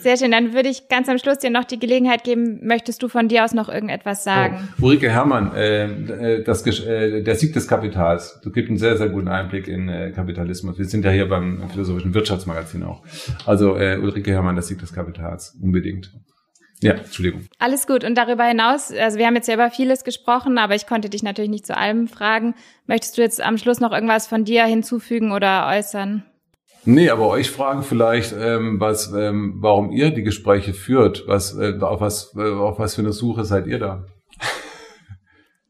Sehr 0.00 0.16
schön. 0.16 0.30
Dann 0.30 0.54
würde 0.54 0.68
ich 0.68 0.88
ganz 0.88 1.08
am 1.08 1.18
Schluss 1.18 1.38
dir 1.38 1.50
noch 1.50 1.64
die 1.64 1.78
Gelegenheit 1.78 2.24
geben. 2.24 2.60
Möchtest 2.62 3.02
du 3.02 3.08
von 3.08 3.28
dir 3.28 3.44
aus 3.44 3.52
noch 3.52 3.68
irgendetwas 3.68 4.24
sagen? 4.24 4.68
Oh, 4.80 4.86
Ulrike 4.86 5.10
Herrmann, 5.10 5.54
äh, 5.54 5.84
äh 5.84 6.42
das, 6.42 6.66
äh, 6.66 7.22
der 7.22 7.34
Sieg 7.34 7.52
des 7.52 7.68
Kapitals. 7.68 8.40
Du 8.42 8.50
gibst 8.50 8.70
einen 8.70 8.78
sehr, 8.78 8.96
sehr 8.96 9.08
guten 9.08 9.28
Einblick 9.28 9.68
in 9.68 9.88
äh, 9.88 10.10
Kapitalismus. 10.12 10.78
Wir 10.78 10.86
sind 10.86 11.04
ja 11.04 11.10
hier 11.10 11.28
beim 11.28 11.68
philosophischen 11.70 12.14
Wirtschaftsmagazin 12.14 12.82
auch. 12.82 13.02
Also 13.46 13.76
äh, 13.76 13.98
Ulrike 13.98 14.32
Herrmann, 14.32 14.56
das 14.56 14.68
Sieg 14.68 14.78
des 14.78 14.92
Kapitals. 14.92 15.56
Unbedingt. 15.62 16.10
Ja, 16.82 16.94
Entschuldigung. 16.94 17.42
Alles 17.58 17.86
gut. 17.86 18.04
Und 18.04 18.16
darüber 18.16 18.44
hinaus, 18.44 18.90
also 18.90 19.18
wir 19.18 19.26
haben 19.26 19.34
jetzt 19.34 19.48
ja 19.48 19.54
über 19.54 19.70
vieles 19.70 20.02
gesprochen, 20.02 20.56
aber 20.56 20.74
ich 20.74 20.86
konnte 20.86 21.10
dich 21.10 21.22
natürlich 21.22 21.50
nicht 21.50 21.66
zu 21.66 21.76
allem 21.76 22.08
fragen. 22.08 22.54
Möchtest 22.86 23.18
du 23.18 23.22
jetzt 23.22 23.42
am 23.42 23.58
Schluss 23.58 23.80
noch 23.80 23.92
irgendwas 23.92 24.26
von 24.26 24.44
dir 24.44 24.64
hinzufügen 24.64 25.32
oder 25.32 25.66
äußern? 25.68 26.24
Nee, 26.84 27.10
aber 27.10 27.28
euch 27.28 27.50
fragen 27.50 27.82
vielleicht, 27.82 28.32
ähm, 28.32 28.80
was, 28.80 29.12
ähm, 29.12 29.54
warum 29.56 29.92
ihr 29.92 30.10
die 30.10 30.22
Gespräche 30.22 30.72
führt. 30.72 31.24
Was, 31.26 31.56
äh, 31.56 31.78
auf, 31.80 32.00
was, 32.00 32.34
äh, 32.36 32.52
auf 32.52 32.78
was 32.78 32.94
für 32.94 33.02
eine 33.02 33.12
Suche 33.12 33.44
seid 33.44 33.66
ihr 33.66 33.78
da? 33.78 34.04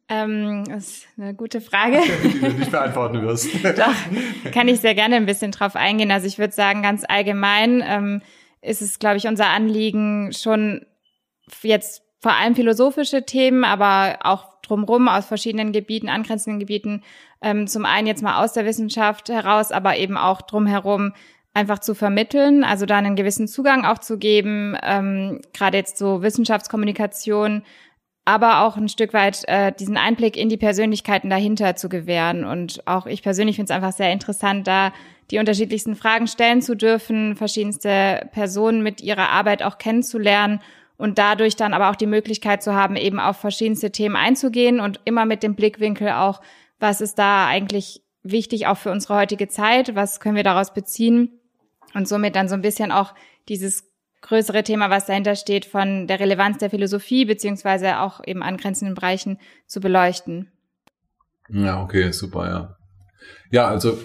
Ähm, 0.08 0.64
das 0.68 0.88
ist 0.88 1.06
eine 1.18 1.34
gute 1.34 1.60
Frage. 1.60 2.00
die 2.22 2.40
du 2.40 2.48
nicht 2.48 2.72
beantworten 2.72 3.22
wirst. 3.22 3.48
Doch, 3.64 4.52
kann 4.52 4.66
ich 4.66 4.80
sehr 4.80 4.94
gerne 4.94 5.16
ein 5.16 5.26
bisschen 5.26 5.52
drauf 5.52 5.76
eingehen. 5.76 6.10
Also 6.10 6.26
ich 6.26 6.38
würde 6.38 6.52
sagen, 6.52 6.82
ganz 6.82 7.04
allgemein 7.06 7.82
ähm, 7.86 8.22
ist 8.60 8.82
es, 8.82 8.98
glaube 8.98 9.18
ich, 9.18 9.28
unser 9.28 9.46
Anliegen 9.46 10.32
schon 10.32 10.84
jetzt 11.62 12.02
vor 12.18 12.32
allem 12.32 12.56
philosophische 12.56 13.24
Themen, 13.24 13.64
aber 13.64 14.18
auch 14.22 14.60
drumrum 14.62 15.08
aus 15.08 15.26
verschiedenen 15.26 15.72
Gebieten, 15.72 16.08
angrenzenden 16.08 16.60
Gebieten, 16.60 17.02
ähm, 17.42 17.66
zum 17.66 17.84
einen 17.84 18.06
jetzt 18.06 18.22
mal 18.22 18.42
aus 18.42 18.52
der 18.52 18.64
Wissenschaft 18.64 19.28
heraus, 19.28 19.72
aber 19.72 19.96
eben 19.96 20.16
auch 20.16 20.42
drumherum 20.42 21.12
einfach 21.52 21.80
zu 21.80 21.94
vermitteln, 21.94 22.64
also 22.64 22.86
da 22.86 22.98
einen 22.98 23.16
gewissen 23.16 23.48
Zugang 23.48 23.84
auch 23.84 23.98
zu 23.98 24.18
geben, 24.18 24.76
ähm, 24.82 25.40
gerade 25.52 25.78
jetzt 25.78 25.98
so 25.98 26.22
Wissenschaftskommunikation, 26.22 27.62
aber 28.24 28.62
auch 28.62 28.76
ein 28.76 28.88
Stück 28.88 29.12
weit 29.12 29.42
äh, 29.48 29.72
diesen 29.72 29.96
Einblick 29.96 30.36
in 30.36 30.48
die 30.48 30.56
Persönlichkeiten 30.56 31.30
dahinter 31.30 31.74
zu 31.74 31.88
gewähren. 31.88 32.44
Und 32.44 32.86
auch 32.86 33.06
ich 33.06 33.22
persönlich 33.22 33.56
finde 33.56 33.72
es 33.72 33.76
einfach 33.76 33.92
sehr 33.92 34.12
interessant, 34.12 34.68
da 34.68 34.92
die 35.30 35.38
unterschiedlichsten 35.38 35.96
Fragen 35.96 36.26
stellen 36.26 36.62
zu 36.62 36.76
dürfen, 36.76 37.34
verschiedenste 37.34 38.28
Personen 38.32 38.82
mit 38.82 39.00
ihrer 39.00 39.30
Arbeit 39.30 39.62
auch 39.62 39.78
kennenzulernen 39.78 40.60
und 40.96 41.18
dadurch 41.18 41.56
dann 41.56 41.72
aber 41.72 41.90
auch 41.90 41.96
die 41.96 42.06
Möglichkeit 42.06 42.62
zu 42.62 42.74
haben, 42.74 42.96
eben 42.96 43.18
auf 43.18 43.38
verschiedenste 43.38 43.90
Themen 43.90 44.16
einzugehen 44.16 44.80
und 44.80 45.00
immer 45.04 45.24
mit 45.24 45.42
dem 45.42 45.54
Blickwinkel 45.54 46.10
auch, 46.10 46.40
was 46.80 47.00
ist 47.00 47.18
da 47.18 47.46
eigentlich 47.46 48.02
wichtig 48.22 48.66
auch 48.66 48.76
für 48.76 48.90
unsere 48.90 49.16
heutige 49.16 49.48
Zeit, 49.48 49.94
was 49.94 50.20
können 50.20 50.36
wir 50.36 50.42
daraus 50.42 50.74
beziehen 50.74 51.40
und 51.94 52.08
somit 52.08 52.34
dann 52.36 52.48
so 52.48 52.54
ein 52.54 52.62
bisschen 52.62 52.92
auch 52.92 53.14
dieses 53.48 53.84
größere 54.22 54.62
Thema, 54.62 54.90
was 54.90 55.06
dahinter 55.06 55.34
steht, 55.34 55.64
von 55.64 56.06
der 56.06 56.20
Relevanz 56.20 56.58
der 56.58 56.70
Philosophie 56.70 57.24
beziehungsweise 57.24 58.00
auch 58.00 58.20
eben 58.26 58.42
angrenzenden 58.42 58.94
Bereichen 58.94 59.38
zu 59.66 59.80
beleuchten. 59.80 60.50
Ja, 61.48 61.82
okay, 61.82 62.12
super, 62.12 62.48
ja. 62.48 62.76
Ja, 63.50 63.68
also, 63.68 63.98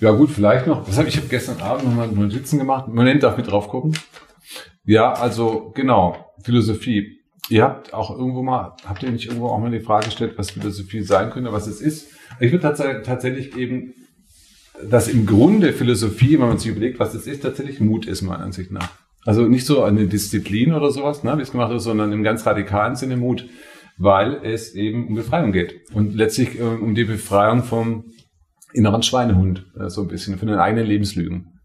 ja 0.00 0.10
gut, 0.10 0.30
vielleicht 0.30 0.66
noch, 0.66 0.88
was 0.88 0.98
habe 0.98 1.08
ich, 1.08 1.18
ich 1.18 1.28
gestern 1.28 1.60
Abend 1.60 1.84
nochmal 1.84 2.08
Notizen 2.08 2.58
gemacht. 2.58 2.88
Moment, 2.88 3.22
darf 3.22 3.36
mit 3.36 3.50
drauf 3.50 3.68
gucken? 3.68 3.96
Ja, 4.84 5.12
also 5.12 5.72
genau, 5.74 6.32
Philosophie. 6.42 7.19
Ihr 7.50 7.64
habt 7.64 7.92
auch 7.92 8.16
irgendwo 8.16 8.42
mal, 8.42 8.76
habt 8.86 9.02
ihr 9.02 9.10
nicht 9.10 9.26
irgendwo 9.26 9.48
auch 9.48 9.58
mal 9.58 9.70
die 9.70 9.80
Frage 9.80 10.06
gestellt, 10.06 10.34
was 10.36 10.52
Philosophie 10.52 11.02
sein 11.02 11.30
könnte, 11.30 11.52
was 11.52 11.66
es 11.66 11.80
ist? 11.80 12.12
Ich 12.38 12.52
würde 12.52 12.62
tatsächlich 13.02 13.56
eben 13.56 13.92
dass 14.88 15.08
im 15.08 15.26
Grunde 15.26 15.72
Philosophie, 15.72 16.38
wenn 16.38 16.48
man 16.48 16.58
sich 16.58 16.70
überlegt, 16.70 16.98
was 16.98 17.12
das 17.12 17.26
ist, 17.26 17.42
tatsächlich 17.42 17.80
Mut 17.80 18.06
ist, 18.06 18.22
meiner 18.22 18.44
Ansicht 18.44 18.70
nach. 18.70 18.90
Also 19.24 19.46
nicht 19.46 19.66
so 19.66 19.82
eine 19.82 20.06
Disziplin 20.06 20.72
oder 20.72 20.90
sowas, 20.90 21.24
ne, 21.24 21.36
wie 21.36 21.42
es 21.42 21.52
gemacht 21.52 21.72
ist, 21.72 21.84
sondern 21.84 22.12
im 22.12 22.22
ganz 22.22 22.46
radikalen 22.46 22.96
Sinne 22.96 23.16
Mut, 23.16 23.46
weil 23.98 24.40
es 24.42 24.74
eben 24.74 25.08
um 25.08 25.14
Befreiung 25.14 25.52
geht. 25.52 25.74
Und 25.92 26.14
letztlich 26.14 26.58
äh, 26.58 26.62
um 26.62 26.94
die 26.94 27.04
Befreiung 27.04 27.62
vom 27.62 28.04
inneren 28.72 29.02
Schweinehund, 29.02 29.66
äh, 29.78 29.90
so 29.90 30.02
ein 30.02 30.08
bisschen, 30.08 30.38
von 30.38 30.48
den 30.48 30.58
eigenen 30.58 30.86
Lebenslügen. 30.86 31.60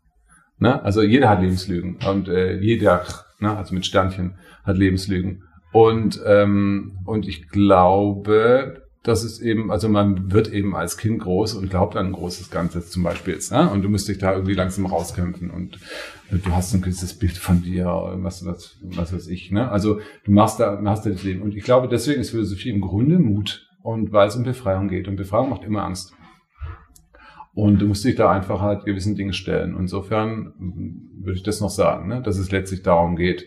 Ne? 0.60 0.84
Also 0.84 1.02
jeder 1.02 1.30
hat 1.30 1.42
Lebenslügen 1.42 1.98
und 2.10 2.28
äh, 2.28 2.60
jeder, 2.60 3.06
ne, 3.40 3.56
also 3.56 3.74
mit 3.74 3.86
Sternchen, 3.86 4.36
hat 4.64 4.78
Lebenslügen. 4.78 5.44
Und, 5.76 6.22
ähm, 6.26 7.00
und 7.04 7.28
ich 7.28 7.50
glaube, 7.50 8.84
dass 9.04 9.26
es 9.26 9.42
eben, 9.42 9.72
also 9.72 9.90
man 9.90 10.32
wird 10.32 10.48
eben 10.54 10.74
als 10.74 10.98
Kind 10.98 11.22
groß 11.22 11.56
und 11.56 11.70
glaubt 11.70 11.98
an 11.98 12.06
ein 12.06 12.12
großes 12.14 12.50
Ganzes 12.50 12.92
zum 12.92 13.04
Beispiel 13.04 13.34
jetzt, 13.34 13.52
ne? 13.52 13.70
und 13.70 13.82
du 13.82 13.90
musst 13.90 14.08
dich 14.08 14.18
da 14.18 14.32
irgendwie 14.32 14.54
langsam 14.54 14.86
rauskämpfen 14.86 15.50
und 15.50 15.78
du 16.32 16.52
hast 16.54 16.74
ein 16.74 16.82
gewisses 16.82 17.20
Bild 17.20 17.38
von 17.38 17.62
dir, 17.62 17.88
was, 17.88 18.46
was, 18.46 18.78
was 18.84 19.12
weiß 19.12 19.28
ich, 19.28 19.52
ne? 19.52 19.70
Also 19.70 20.00
du 20.24 20.32
machst 20.32 20.62
da, 20.62 20.80
machst 20.80 21.06
da 21.06 21.10
das 21.10 21.24
Leben. 21.24 21.42
Und 21.42 21.54
ich 21.58 21.66
glaube, 21.66 21.90
deswegen 21.90 22.22
ist 22.22 22.30
Philosophie 22.30 22.70
im 22.70 22.80
Grunde 22.80 23.20
Mut 23.20 23.68
und 23.84 24.14
weil 24.14 24.30
es 24.30 24.38
um 24.38 24.44
Befreiung 24.44 24.88
geht. 24.88 25.10
Und 25.10 25.18
Befreiung 25.18 25.50
macht 25.50 25.66
immer 25.66 25.84
Angst. 25.84 26.14
Und 27.54 27.82
du 27.82 27.88
musst 27.88 28.06
dich 28.06 28.16
da 28.16 28.32
einfach 28.32 28.62
halt 28.62 28.86
gewissen 28.86 29.16
Dingen 29.16 29.34
stellen. 29.34 29.76
Insofern 29.78 30.54
würde 31.20 31.36
ich 31.36 31.44
das 31.44 31.60
noch 31.60 31.70
sagen, 31.70 32.08
ne? 32.08 32.22
dass 32.22 32.38
es 32.38 32.50
letztlich 32.50 32.82
darum 32.82 33.18
geht, 33.18 33.46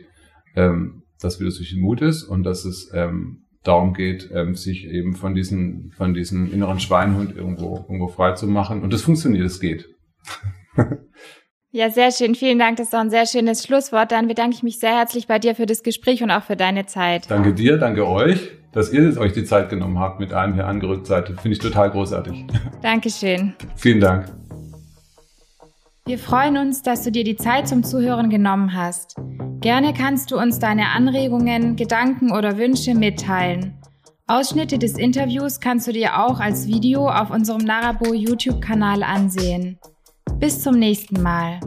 ähm, 0.57 1.05
dass 1.21 1.37
Philosophie 1.37 1.81
Mut 1.81 2.01
ist 2.03 2.25
und 2.25 2.45
dass 2.45 2.65
es 2.65 2.91
ähm, 2.95 3.45
darum 3.63 3.93
geht, 3.93 4.31
ähm, 4.33 4.55
sich 4.55 4.87
eben 4.87 5.15
von 5.15 5.35
diesen, 5.35 5.93
von 5.97 6.15
diesem 6.15 6.53
inneren 6.53 6.81
Schweinhund 6.81 7.37
irgendwo, 7.37 7.77
irgendwo 7.77 8.09
frei 8.09 8.33
zu 8.33 8.47
machen. 8.47 8.83
Und 8.83 8.93
das 8.93 9.03
funktioniert, 9.03 9.47
es 9.47 9.61
geht. 9.61 9.89
Ja, 11.71 11.91
sehr 11.91 12.11
schön. 12.13 12.35
Vielen 12.35 12.59
Dank. 12.59 12.79
Das 12.79 12.87
ist 12.87 12.95
doch 12.95 13.01
ein 13.01 13.11
sehr 13.11 13.27
schönes 13.27 13.63
Schlusswort. 13.63 14.11
Dann 14.11 14.27
bedanke 14.27 14.57
ich 14.57 14.63
mich 14.63 14.79
sehr 14.79 14.97
herzlich 14.97 15.27
bei 15.27 15.39
dir 15.39 15.55
für 15.55 15.67
das 15.67 15.83
Gespräch 15.83 16.23
und 16.23 16.31
auch 16.31 16.43
für 16.43 16.57
deine 16.57 16.87
Zeit. 16.87 17.31
Danke 17.31 17.53
dir, 17.53 17.77
danke 17.77 18.09
euch, 18.09 18.53
dass 18.73 18.91
ihr 18.91 19.19
euch 19.19 19.35
die 19.35 19.45
Zeit 19.45 19.69
genommen 19.69 19.99
habt, 19.99 20.19
mit 20.19 20.33
einem 20.33 20.55
hier 20.55 20.67
angerückt 20.67 21.07
seid. 21.07 21.29
Finde 21.29 21.51
ich 21.51 21.59
total 21.59 21.91
großartig. 21.91 22.47
Dankeschön. 22.83 23.53
Vielen 23.77 24.01
Dank. 24.01 24.33
Wir 26.09 26.19
freuen 26.19 26.57
uns, 26.57 26.81
dass 26.81 27.03
du 27.03 27.13
dir 27.13 27.23
die 27.23 27.37
Zeit 27.37 27.69
zum 27.69 27.85
Zuhören 27.85 28.31
genommen 28.31 28.73
hast. 28.73 29.17
Gerne 29.61 29.93
kannst 29.93 30.31
du 30.31 30.39
uns 30.39 30.59
deine 30.59 30.87
Anregungen, 30.93 31.77
Gedanken 31.77 32.33
oder 32.33 32.57
Wünsche 32.57 32.95
mitteilen. 32.95 33.75
Ausschnitte 34.27 34.79
des 34.79 34.97
Interviews 34.97 35.61
kannst 35.61 35.87
du 35.87 35.93
dir 35.93 36.19
auch 36.19 36.41
als 36.41 36.67
Video 36.67 37.11
auf 37.11 37.29
unserem 37.29 37.61
Narabo 37.61 38.15
YouTube-Kanal 38.15 39.03
ansehen. 39.03 39.79
Bis 40.39 40.63
zum 40.63 40.79
nächsten 40.79 41.23
Mal. 41.23 41.61